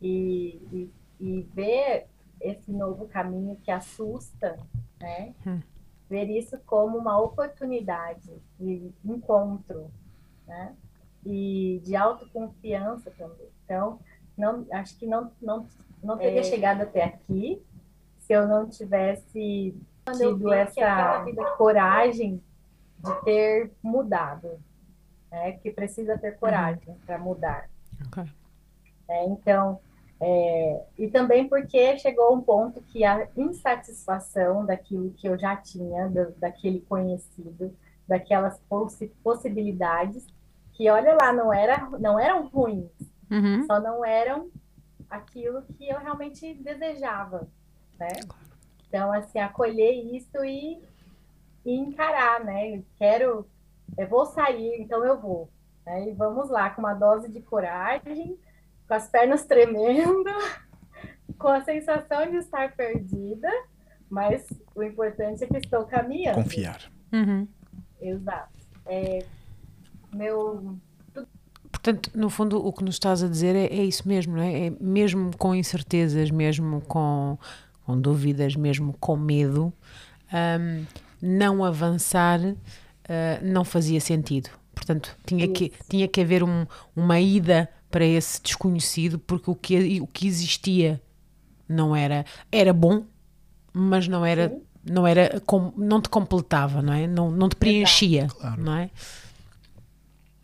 e, 0.00 0.60
e, 0.72 0.92
e, 1.20 1.42
ver 1.54 2.06
esse 2.40 2.70
novo 2.70 3.06
caminho 3.08 3.56
que 3.56 3.70
assusta, 3.70 4.58
né? 5.00 5.34
Hum. 5.46 5.60
Ver 6.08 6.30
isso 6.30 6.58
como 6.64 6.96
uma 6.98 7.20
oportunidade 7.20 8.30
de 8.58 8.92
encontro, 9.04 9.90
né? 10.46 10.74
E 11.24 11.80
de 11.84 11.96
autoconfiança 11.96 13.10
também. 13.10 13.48
Então, 13.64 13.98
não, 14.36 14.66
acho 14.70 14.96
que 14.96 15.06
não, 15.06 15.32
não, 15.42 15.66
não 16.02 16.16
teria 16.16 16.40
é... 16.40 16.44
chegado 16.44 16.82
até 16.82 17.02
aqui 17.02 17.60
se 18.18 18.32
eu 18.32 18.46
não 18.46 18.68
tivesse 18.68 19.74
tido 20.16 20.52
essa 20.52 21.24
coragem 21.56 22.42
de 22.98 23.24
ter 23.24 23.72
mudado, 23.82 24.58
né? 25.30 25.52
Que 25.52 25.70
precisa 25.70 26.18
ter 26.18 26.36
coragem 26.38 26.88
uhum. 26.88 26.98
para 27.06 27.18
mudar. 27.18 27.68
Okay. 28.08 28.30
É, 29.08 29.24
então, 29.26 29.80
é, 30.20 30.84
e 30.98 31.08
também 31.08 31.48
porque 31.48 31.98
chegou 31.98 32.34
um 32.34 32.40
ponto 32.40 32.80
que 32.82 33.04
a 33.04 33.28
insatisfação 33.36 34.64
daquilo 34.64 35.12
que 35.12 35.28
eu 35.28 35.38
já 35.38 35.56
tinha, 35.56 36.08
do, 36.08 36.32
daquele 36.32 36.80
conhecido, 36.80 37.74
daquelas 38.08 38.58
possi 38.68 39.08
possibilidades, 39.22 40.26
que 40.72 40.88
olha 40.90 41.14
lá, 41.14 41.32
não, 41.32 41.52
era, 41.52 41.88
não 41.98 42.18
eram 42.18 42.46
ruins, 42.46 42.90
uhum. 43.30 43.64
só 43.66 43.80
não 43.80 44.04
eram 44.04 44.50
aquilo 45.08 45.62
que 45.62 45.88
eu 45.88 45.98
realmente 45.98 46.54
desejava, 46.54 47.48
né? 47.98 48.08
Então, 48.88 49.12
assim, 49.12 49.38
acolher 49.38 49.92
isso 49.92 50.44
e, 50.44 50.80
e 51.64 51.74
encarar, 51.74 52.44
né? 52.44 52.76
Eu 52.76 52.84
quero, 52.98 53.46
eu 53.96 54.08
vou 54.08 54.26
sair, 54.26 54.80
então 54.80 55.04
eu 55.04 55.20
vou. 55.20 55.50
Né? 55.84 56.10
E 56.10 56.14
vamos 56.14 56.50
lá, 56.50 56.70
com 56.70 56.82
uma 56.82 56.94
dose 56.94 57.30
de 57.30 57.40
coragem, 57.40 58.38
com 58.86 58.94
as 58.94 59.08
pernas 59.08 59.44
tremendo, 59.44 60.30
com 61.38 61.48
a 61.48 61.60
sensação 61.62 62.30
de 62.30 62.36
estar 62.36 62.74
perdida, 62.74 63.50
mas 64.08 64.46
o 64.74 64.82
importante 64.82 65.44
é 65.44 65.46
que 65.46 65.56
estou 65.56 65.84
caminhando. 65.84 66.42
Confiar. 66.42 66.80
Uhum. 67.12 67.46
Exato. 68.00 68.58
É, 68.86 69.24
meu. 70.12 70.78
Portanto, 71.70 72.10
no 72.14 72.30
fundo, 72.30 72.64
o 72.64 72.72
que 72.72 72.84
nos 72.84 72.94
estás 72.94 73.22
a 73.22 73.28
dizer 73.28 73.54
é, 73.54 73.66
é 73.66 73.84
isso 73.84 74.06
mesmo, 74.08 74.36
não 74.36 74.42
é? 74.42 74.66
é? 74.66 74.70
Mesmo 74.80 75.36
com 75.36 75.54
incertezas, 75.54 76.30
mesmo 76.30 76.80
com, 76.82 77.38
com 77.84 78.00
dúvidas, 78.00 78.56
mesmo 78.56 78.94
com 78.98 79.16
medo, 79.16 79.72
um, 80.32 80.84
não 81.20 81.64
avançar 81.64 82.40
uh, 83.08 83.44
não 83.44 83.64
fazia 83.64 84.00
sentido. 84.00 84.50
Portanto, 84.74 85.16
tinha 85.24 85.48
que, 85.48 85.72
tinha 85.88 86.06
que 86.06 86.20
haver 86.20 86.42
um, 86.42 86.66
uma 86.94 87.18
ida 87.18 87.68
para 87.90 88.04
esse 88.04 88.42
desconhecido, 88.42 89.18
porque 89.18 89.50
o 89.50 89.54
que, 89.54 90.00
o 90.00 90.06
que 90.06 90.26
existia 90.26 91.00
não 91.68 91.96
era. 91.96 92.24
Era 92.52 92.72
bom, 92.72 93.04
mas 93.72 94.06
não 94.06 94.24
era. 94.24 94.54
Não, 94.88 95.04
era, 95.04 95.42
não 95.76 96.00
te 96.00 96.08
completava, 96.08 96.80
não 96.80 96.92
é? 96.92 97.08
Não, 97.08 97.30
não 97.30 97.48
te 97.48 97.56
preenchia, 97.56 98.28
claro. 98.28 98.62
não 98.62 98.76
é? 98.76 98.90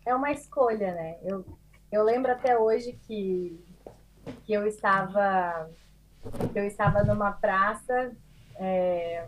É 0.05 0.13
uma 0.13 0.31
escolha, 0.31 0.93
né? 0.93 1.15
Eu, 1.23 1.45
eu 1.89 2.03
lembro 2.03 2.29
até 2.29 2.57
hoje 2.57 2.99
que, 3.07 3.57
que 4.43 4.51
eu 4.51 4.67
estava 4.67 5.69
que 6.51 6.59
eu 6.59 6.65
estava 6.65 7.03
numa 7.03 7.31
praça 7.31 8.11
é, 8.55 9.25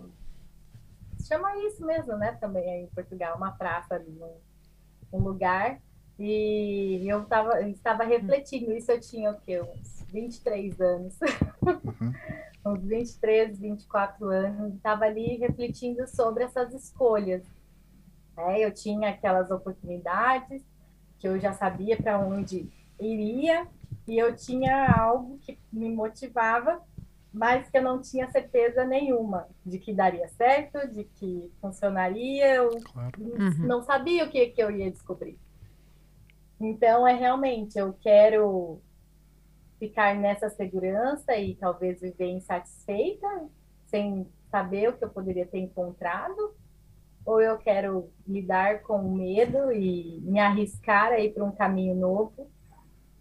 chama 1.28 1.56
isso 1.68 1.86
mesmo, 1.86 2.16
né? 2.18 2.34
Também 2.34 2.70
aí 2.70 2.84
em 2.84 2.88
Portugal, 2.88 3.38
uma 3.38 3.52
praça 3.52 3.96
ali, 3.96 4.18
um, 4.22 5.18
um 5.18 5.20
lugar 5.22 5.80
e 6.18 7.06
eu 7.06 7.26
tava, 7.26 7.62
eu 7.62 7.68
estava 7.70 8.04
refletindo, 8.04 8.72
isso 8.72 8.92
eu 8.92 9.00
tinha 9.00 9.32
o 9.32 9.40
quê? 9.42 9.62
Uns 9.62 10.06
23 10.12 10.80
anos. 10.80 11.20
Uhum. 11.22 12.14
Uns 12.66 12.84
23, 12.84 13.60
24 13.60 14.28
anos. 14.30 14.74
Estava 14.76 15.06
ali 15.06 15.38
refletindo 15.38 16.08
sobre 16.08 16.46
essas 16.46 16.74
escolhas. 16.74 17.44
É, 18.38 18.66
eu 18.66 18.74
tinha 18.74 19.10
aquelas 19.10 19.52
oportunidades 19.52 20.64
que 21.20 21.28
eu 21.28 21.40
já 21.40 21.54
sabia 21.54 21.96
para 21.96 22.20
onde 22.20 22.70
iria 23.00 23.68
e 24.08 24.18
eu 24.18 24.36
tinha 24.36 24.92
algo 24.92 25.38
que 25.40 25.60
me 25.72 25.90
motivava, 25.90 26.82
mas 27.36 27.70
que 27.70 27.78
eu 27.78 27.84
não 27.84 28.02
tinha 28.02 28.32
certeza 28.32 28.86
nenhuma 28.86 29.50
de 29.66 29.78
que 29.78 29.94
daria 29.94 30.28
certo, 30.30 30.88
de 30.88 31.04
que 31.04 31.52
funcionaria. 31.60 32.56
Eu 32.56 32.70
claro. 32.82 33.12
uhum. 33.22 33.68
não 33.68 33.82
sabia 33.84 34.24
o 34.24 34.30
que, 34.30 34.48
que 34.48 34.64
eu 34.64 34.72
ia 34.72 34.90
descobrir. 34.90 35.38
Então, 36.60 37.06
é 37.06 37.14
realmente, 37.14 37.78
eu 37.78 37.92
quero 37.92 38.82
ficar 39.78 40.16
nessa 40.16 40.50
segurança 40.50 41.36
e 41.36 41.56
talvez 41.56 42.00
viver 42.00 42.30
insatisfeita, 42.30 43.28
sem 43.88 44.26
saber 44.50 44.88
o 44.88 44.98
que 44.98 45.04
eu 45.04 45.10
poderia 45.10 45.46
ter 45.46 45.60
encontrado, 45.60 46.56
ou 47.26 47.42
eu 47.42 47.58
quero 47.58 48.10
lidar 48.26 48.82
com 48.84 49.00
o 49.00 49.14
medo 49.14 49.74
e 49.74 50.22
me 50.22 50.40
arriscar 50.40 51.12
aí 51.12 51.30
para 51.30 51.44
um 51.44 51.52
caminho 51.52 51.96
novo, 51.96 52.50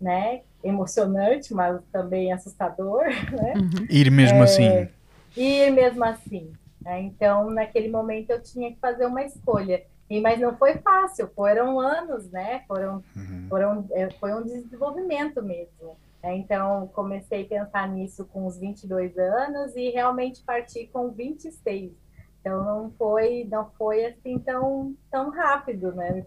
né? 0.00 0.42
Emocionante, 0.62 1.52
mas 1.54 1.80
também 1.92 2.32
assustador, 2.32 3.04
né? 3.32 3.54
Uhum. 3.56 3.86
Ir 3.88 4.10
mesmo 4.10 4.38
é, 4.38 4.42
assim. 4.42 4.88
Ir 5.36 5.70
mesmo 5.70 6.04
assim. 6.04 6.52
Né? 6.80 7.02
Então, 7.02 7.50
naquele 7.50 7.88
momento, 7.88 8.30
eu 8.30 8.42
tinha 8.42 8.70
que 8.72 8.78
fazer 8.78 9.06
uma 9.06 9.24
escolha. 9.24 9.82
E, 10.08 10.20
mas 10.20 10.38
não 10.38 10.56
foi 10.56 10.76
fácil, 10.78 11.30
foram 11.34 11.80
anos, 11.80 12.30
né? 12.30 12.62
Foram, 12.68 13.02
uhum. 13.16 13.46
foram, 13.48 13.86
é, 13.92 14.10
foi 14.20 14.34
um 14.34 14.42
desenvolvimento 14.42 15.42
mesmo. 15.42 15.96
Né? 16.22 16.36
Então, 16.36 16.88
comecei 16.94 17.42
a 17.42 17.48
pensar 17.48 17.88
nisso 17.88 18.24
com 18.26 18.46
os 18.46 18.58
22 18.58 19.16
anos 19.16 19.74
e 19.74 19.90
realmente 19.90 20.42
parti 20.42 20.88
com 20.92 21.10
26. 21.10 21.92
Então, 22.40 22.62
não 22.62 22.90
foi, 22.98 23.48
não 23.50 23.70
foi 23.78 24.04
assim 24.04 24.38
tão, 24.38 24.94
tão 25.10 25.30
rápido, 25.30 25.92
né? 25.92 26.26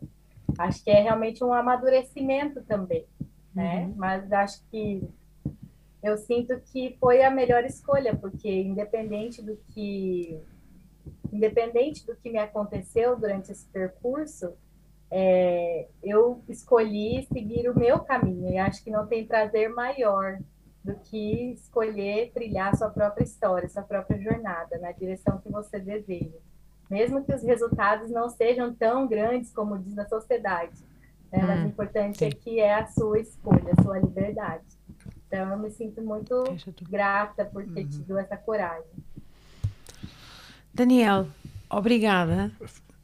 Acho 0.58 0.84
que 0.84 0.90
é 0.90 1.02
realmente 1.02 1.44
um 1.44 1.54
amadurecimento 1.54 2.64
também, 2.64 3.06
né? 3.58 3.86
Uhum. 3.86 3.94
Mas 3.96 4.32
acho 4.32 4.64
que 4.70 5.04
eu 6.04 6.16
sinto 6.16 6.60
que 6.72 6.96
foi 7.00 7.24
a 7.24 7.32
melhor 7.32 7.66
escolha, 7.66 8.16
porque 8.16 8.50
independente 8.50 9.42
do 9.42 9.58
que 9.74 10.40
independente 11.34 12.06
do 12.06 12.16
que 12.16 12.30
me 12.30 12.38
aconteceu 12.38 13.18
durante 13.18 13.52
esse 13.52 13.66
percurso, 13.66 14.54
é, 15.10 15.88
eu 16.04 16.44
escolhi 16.48 17.28
seguir 17.34 17.68
o 17.68 17.78
meu 17.78 18.00
caminho 18.00 18.50
e 18.50 18.58
acho 18.58 18.84
que 18.84 18.92
não 18.92 19.08
tem 19.08 19.26
prazer 19.26 19.70
maior 19.70 20.40
do 20.84 20.96
que 20.96 21.54
escolher 21.54 22.32
trilhar 22.34 22.76
sua 22.78 22.90
própria 22.90 23.24
história, 23.24 23.68
sua 23.68 23.84
própria 23.84 24.22
jornada 24.22 24.78
na 24.78 24.92
direção 24.92 25.40
que 25.40 25.50
você 25.50 25.80
deseja, 25.80 26.38
mesmo 26.90 27.24
que 27.26 27.34
os 27.34 27.44
resultados 27.44 28.10
não 28.12 28.30
sejam 28.30 28.74
tão 28.74 29.08
grandes 29.08 29.52
como 29.52 29.80
diz 29.80 29.98
a 29.98 30.08
sociedade. 30.08 30.87
Né? 31.38 31.44
Hum, 31.44 31.48
Mas 31.48 31.64
o 31.64 31.68
importante 31.68 32.26
é 32.26 32.32
sim. 32.32 32.38
é 32.38 32.40
que 32.40 32.60
é 32.60 32.74
a 32.74 32.88
sua 32.88 33.20
escolha, 33.20 33.74
a 33.78 33.84
sua 33.84 34.00
liberdade. 34.00 34.64
Então 35.28 35.52
eu 35.52 35.58
me 35.58 35.70
sinto 35.70 36.02
muito 36.02 36.44
grata 36.90 37.46
por 37.46 37.64
ter 37.66 37.84
uhum. 37.84 37.90
tido 37.90 38.18
essa 38.18 38.38
coragem. 38.38 38.86
Daniel, 40.74 41.28
obrigada. 41.70 42.52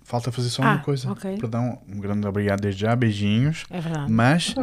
Falta 0.03 0.31
fazer 0.31 0.49
só 0.49 0.61
ah, 0.63 0.73
uma 0.73 0.79
coisa. 0.79 1.11
Okay. 1.11 1.37
Perdão, 1.37 1.81
um 1.87 1.99
grande 1.99 2.27
obrigado 2.27 2.61
desde 2.61 2.81
já, 2.81 2.95
beijinhos. 2.95 3.65
É 3.69 3.79
verdade. 3.79 4.11
Mas 4.11 4.53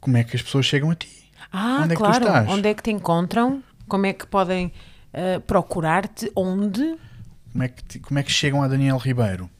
como 0.00 0.16
é 0.16 0.24
que 0.24 0.36
as 0.36 0.42
pessoas 0.42 0.66
chegam 0.66 0.90
a 0.90 0.94
ti? 0.94 1.30
Ah, 1.50 1.80
Onde 1.82 1.96
claro. 1.96 2.14
É 2.14 2.18
que 2.18 2.24
tu 2.24 2.28
estás? 2.28 2.48
Onde 2.48 2.68
é 2.68 2.74
que 2.74 2.82
te 2.82 2.90
encontram? 2.90 3.62
Como 3.88 4.06
é 4.06 4.12
que 4.12 4.26
podem 4.26 4.66
uh, 4.66 5.40
procurar-te? 5.42 6.30
Onde? 6.34 6.98
Como 7.52 7.64
é, 7.64 7.68
que 7.68 7.84
te, 7.84 7.98
como 7.98 8.18
é 8.18 8.22
que 8.22 8.30
chegam 8.30 8.62
a 8.62 8.68
Daniel 8.68 8.98
Ribeiro? 8.98 9.50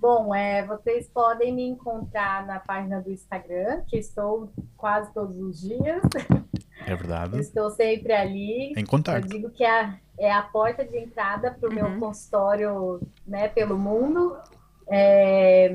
Bom, 0.00 0.34
é, 0.34 0.64
vocês 0.64 1.06
podem 1.10 1.54
me 1.54 1.62
encontrar 1.62 2.46
na 2.46 2.58
página 2.58 3.02
do 3.02 3.12
Instagram, 3.12 3.82
que 3.86 3.98
estou 3.98 4.50
quase 4.74 5.12
todos 5.12 5.36
os 5.36 5.60
dias. 5.60 6.00
É 6.86 6.96
verdade. 6.96 7.38
estou 7.38 7.68
sempre 7.70 8.14
ali. 8.14 8.72
Em 8.78 8.86
contato. 8.86 9.24
Eu 9.24 9.28
digo 9.28 9.50
que 9.50 9.62
é, 9.62 10.00
é 10.18 10.32
a 10.32 10.40
porta 10.40 10.86
de 10.86 10.96
entrada 10.96 11.50
para 11.50 11.68
o 11.68 11.70
uhum. 11.70 11.90
meu 11.90 12.00
consultório 12.00 13.02
né, 13.26 13.48
pelo 13.48 13.78
mundo. 13.78 14.38
É, 14.88 15.70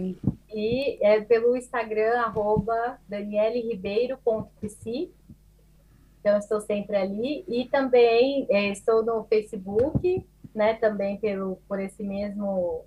e 0.52 0.98
é 1.06 1.22
pelo 1.22 1.56
Instagram, 1.56 2.20
arroba 2.22 2.98
danieleribeiro.psi. 3.08 5.14
Então, 6.20 6.40
estou 6.40 6.62
sempre 6.62 6.96
ali. 6.96 7.46
E 7.48 7.66
também 7.66 8.48
é, 8.50 8.72
estou 8.72 9.06
no 9.06 9.24
Facebook, 9.26 10.26
né, 10.56 10.74
também 10.74 11.18
pelo, 11.18 11.58
por 11.68 11.80
esse 11.80 12.02
mesmo, 12.02 12.86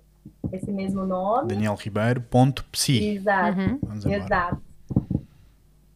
esse 0.51 0.71
mesmo 0.71 1.05
nome. 1.05 1.47
danielribeiro.psi. 1.47 3.15
Exato, 3.15 3.59
uhum. 3.59 4.13
exato. 4.13 4.61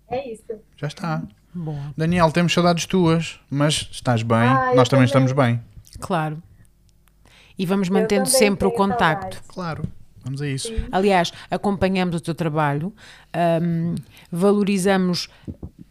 É 0.10 0.32
isso. 0.32 0.44
Já 0.78 0.88
está. 0.88 1.24
Boa. 1.54 1.94
Daniel, 1.96 2.32
temos 2.32 2.54
saudades 2.54 2.86
tuas, 2.86 3.40
mas 3.50 3.88
estás 3.92 4.24
bem, 4.24 4.38
ah, 4.38 4.74
nós 4.76 4.90
também, 4.90 4.90
também, 4.90 5.06
estamos 5.06 5.32
bem. 5.32 5.62
Claro. 6.00 6.42
E 7.58 7.66
vamos 7.66 7.90
mantendo 7.90 8.28
sempre 8.28 8.68
o 8.68 8.72
contacto. 8.72 9.36
Saudades. 9.36 9.42
Claro. 9.48 9.84
Vamos 10.24 10.42
a 10.42 10.48
isso. 10.48 10.70
Sim. 10.70 10.86
Aliás, 10.92 11.34
acompanhamos 11.52 12.16
o 12.16 12.20
teu 12.20 12.34
trabalho, 12.34 12.94
um, 13.62 13.96
valorizamos 14.32 15.30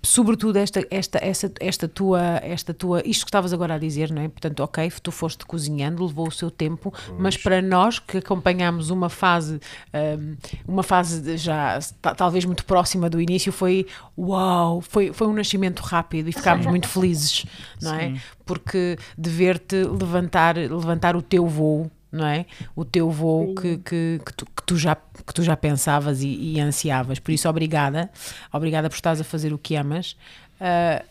sobretudo 0.05 0.57
esta, 0.57 0.85
esta, 0.91 1.19
esta, 1.23 1.53
esta, 1.61 1.89
tua, 1.89 2.21
esta 2.43 2.75
tua, 2.75 3.03
isto 3.07 3.25
que 3.25 3.29
estavas 3.29 3.53
agora 3.53 3.75
a 3.75 3.79
dizer, 3.79 4.11
não 4.11 4.23
é? 4.23 4.29
Portanto, 4.29 4.61
ok, 4.61 4.91
tu 5.03 5.13
foste 5.13 5.47
cozinhando, 5.47 6.05
levou 6.05 6.27
o 6.27 6.31
seu 6.31 6.51
tempo, 6.51 6.91
pois. 6.91 7.21
mas 7.21 7.37
para 7.37 7.63
nós 7.63 7.99
que 7.99 8.19
acompanhamos 8.19 8.91
uma 8.91 9.09
fase, 9.09 9.61
um, 9.95 10.37
uma 10.67 10.83
fase 10.83 11.37
já 11.37 11.79
talvez 12.17 12.45
muito 12.45 12.65
próxima 12.65 13.09
do 13.09 13.21
início, 13.21 13.53
foi 13.53 13.87
uau, 14.19 14.81
foi, 14.81 15.13
foi 15.13 15.29
um 15.29 15.33
nascimento 15.33 15.81
rápido 15.81 16.29
e 16.29 16.33
ficámos 16.33 16.67
muito 16.67 16.89
felizes, 16.89 17.45
não 17.81 17.95
é? 17.95 18.09
Sim. 18.09 18.21
Porque 18.45 18.99
de 19.17 19.31
ver-te 19.31 19.77
levantar, 19.85 20.57
levantar 20.57 21.15
o 21.15 21.23
teu 21.23 21.47
voo 21.47 21.91
não 22.13 22.27
é? 22.27 22.45
O 22.77 22.85
teu 22.85 23.11
voo 23.11 23.55
que, 23.55 23.79
que, 23.79 24.21
que, 24.25 24.35
tu, 24.35 24.45
que, 24.45 24.63
tu, 24.65 24.77
já, 24.77 24.95
que 24.95 25.33
tu 25.33 25.43
já 25.43 25.57
pensavas 25.57 26.23
e, 26.23 26.29
e, 26.29 26.61
ansiavas. 26.61 27.19
Por 27.19 27.33
isso, 27.33 27.49
obrigada. 27.49 28.11
Obrigada 28.53 28.91
por 28.91 28.95
estás 28.95 29.21
a 29.21 29.25
fazer 29.25 29.53
o 29.55 29.59
que 29.59 29.75
amas. 29.75 30.13
Uh, 30.61 31.03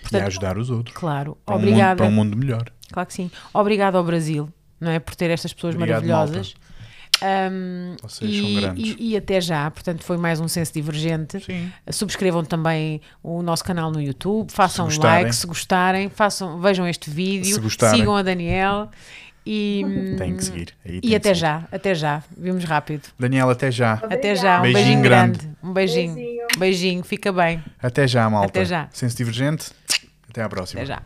portanto, 0.00 0.22
e 0.22 0.24
a 0.24 0.26
ajudar 0.26 0.56
os 0.56 0.70
outros. 0.70 0.96
Claro. 0.96 1.36
Para 1.44 1.56
obrigada. 1.56 2.02
Um 2.02 2.06
mundo, 2.06 2.14
para 2.16 2.22
um 2.22 2.24
mundo 2.24 2.36
melhor. 2.36 2.72
Claro 2.90 3.06
que 3.06 3.12
sim. 3.12 3.30
Obrigada 3.52 3.98
ao 3.98 4.04
Brasil, 4.04 4.48
não 4.80 4.90
é? 4.90 4.98
Por 4.98 5.14
ter 5.14 5.28
estas 5.30 5.52
pessoas 5.52 5.74
Obrigado, 5.74 6.06
maravilhosas. 6.06 6.54
Um, 7.20 7.96
Vocês 8.00 8.30
e, 8.30 8.40
são 8.40 8.54
grandes. 8.60 8.96
E, 8.98 9.10
e, 9.10 9.16
até 9.16 9.40
já, 9.40 9.70
portanto, 9.70 10.04
foi 10.04 10.16
mais 10.16 10.40
um 10.40 10.48
senso 10.48 10.72
divergente. 10.72 11.40
Sim. 11.40 11.70
Subscrevam 11.90 12.44
também 12.44 13.00
o 13.22 13.42
nosso 13.42 13.64
canal 13.64 13.90
no 13.90 14.00
YouTube, 14.00 14.50
façam 14.50 14.86
um 14.86 14.98
like 14.98 15.34
se 15.34 15.46
gostarem, 15.46 16.08
façam, 16.08 16.60
vejam 16.60 16.86
este 16.86 17.10
vídeo, 17.10 17.60
sigam 17.70 18.16
a 18.16 18.22
Daniel 18.22 18.88
e, 19.50 20.14
tem 20.18 20.36
que 20.36 20.44
seguir. 20.44 20.74
Aí 20.84 21.00
e 21.02 21.16
até 21.16 21.32
já, 21.32 21.66
até 21.72 21.94
já. 21.94 22.22
Vimos 22.36 22.64
rápido. 22.64 23.08
Daniela, 23.18 23.52
até 23.52 23.70
já. 23.70 23.94
Até 23.94 24.36
já. 24.36 24.58
Um 24.58 24.62
beijinho, 24.62 24.84
beijinho 24.84 25.02
grande. 25.02 25.38
grande. 25.38 25.56
Um 25.62 25.72
beijinho. 25.72 26.14
beijinho. 26.14 26.46
Beijinho. 26.58 27.02
Fica 27.02 27.32
bem. 27.32 27.64
Até 27.82 28.06
já, 28.06 28.28
malta. 28.28 28.48
Até 28.48 28.66
já. 28.66 28.88
Senso 28.92 29.16
divergente. 29.16 29.70
Até 30.28 30.42
à 30.42 30.48
próxima. 30.50 30.82
Até 30.82 30.92
já. 30.92 31.02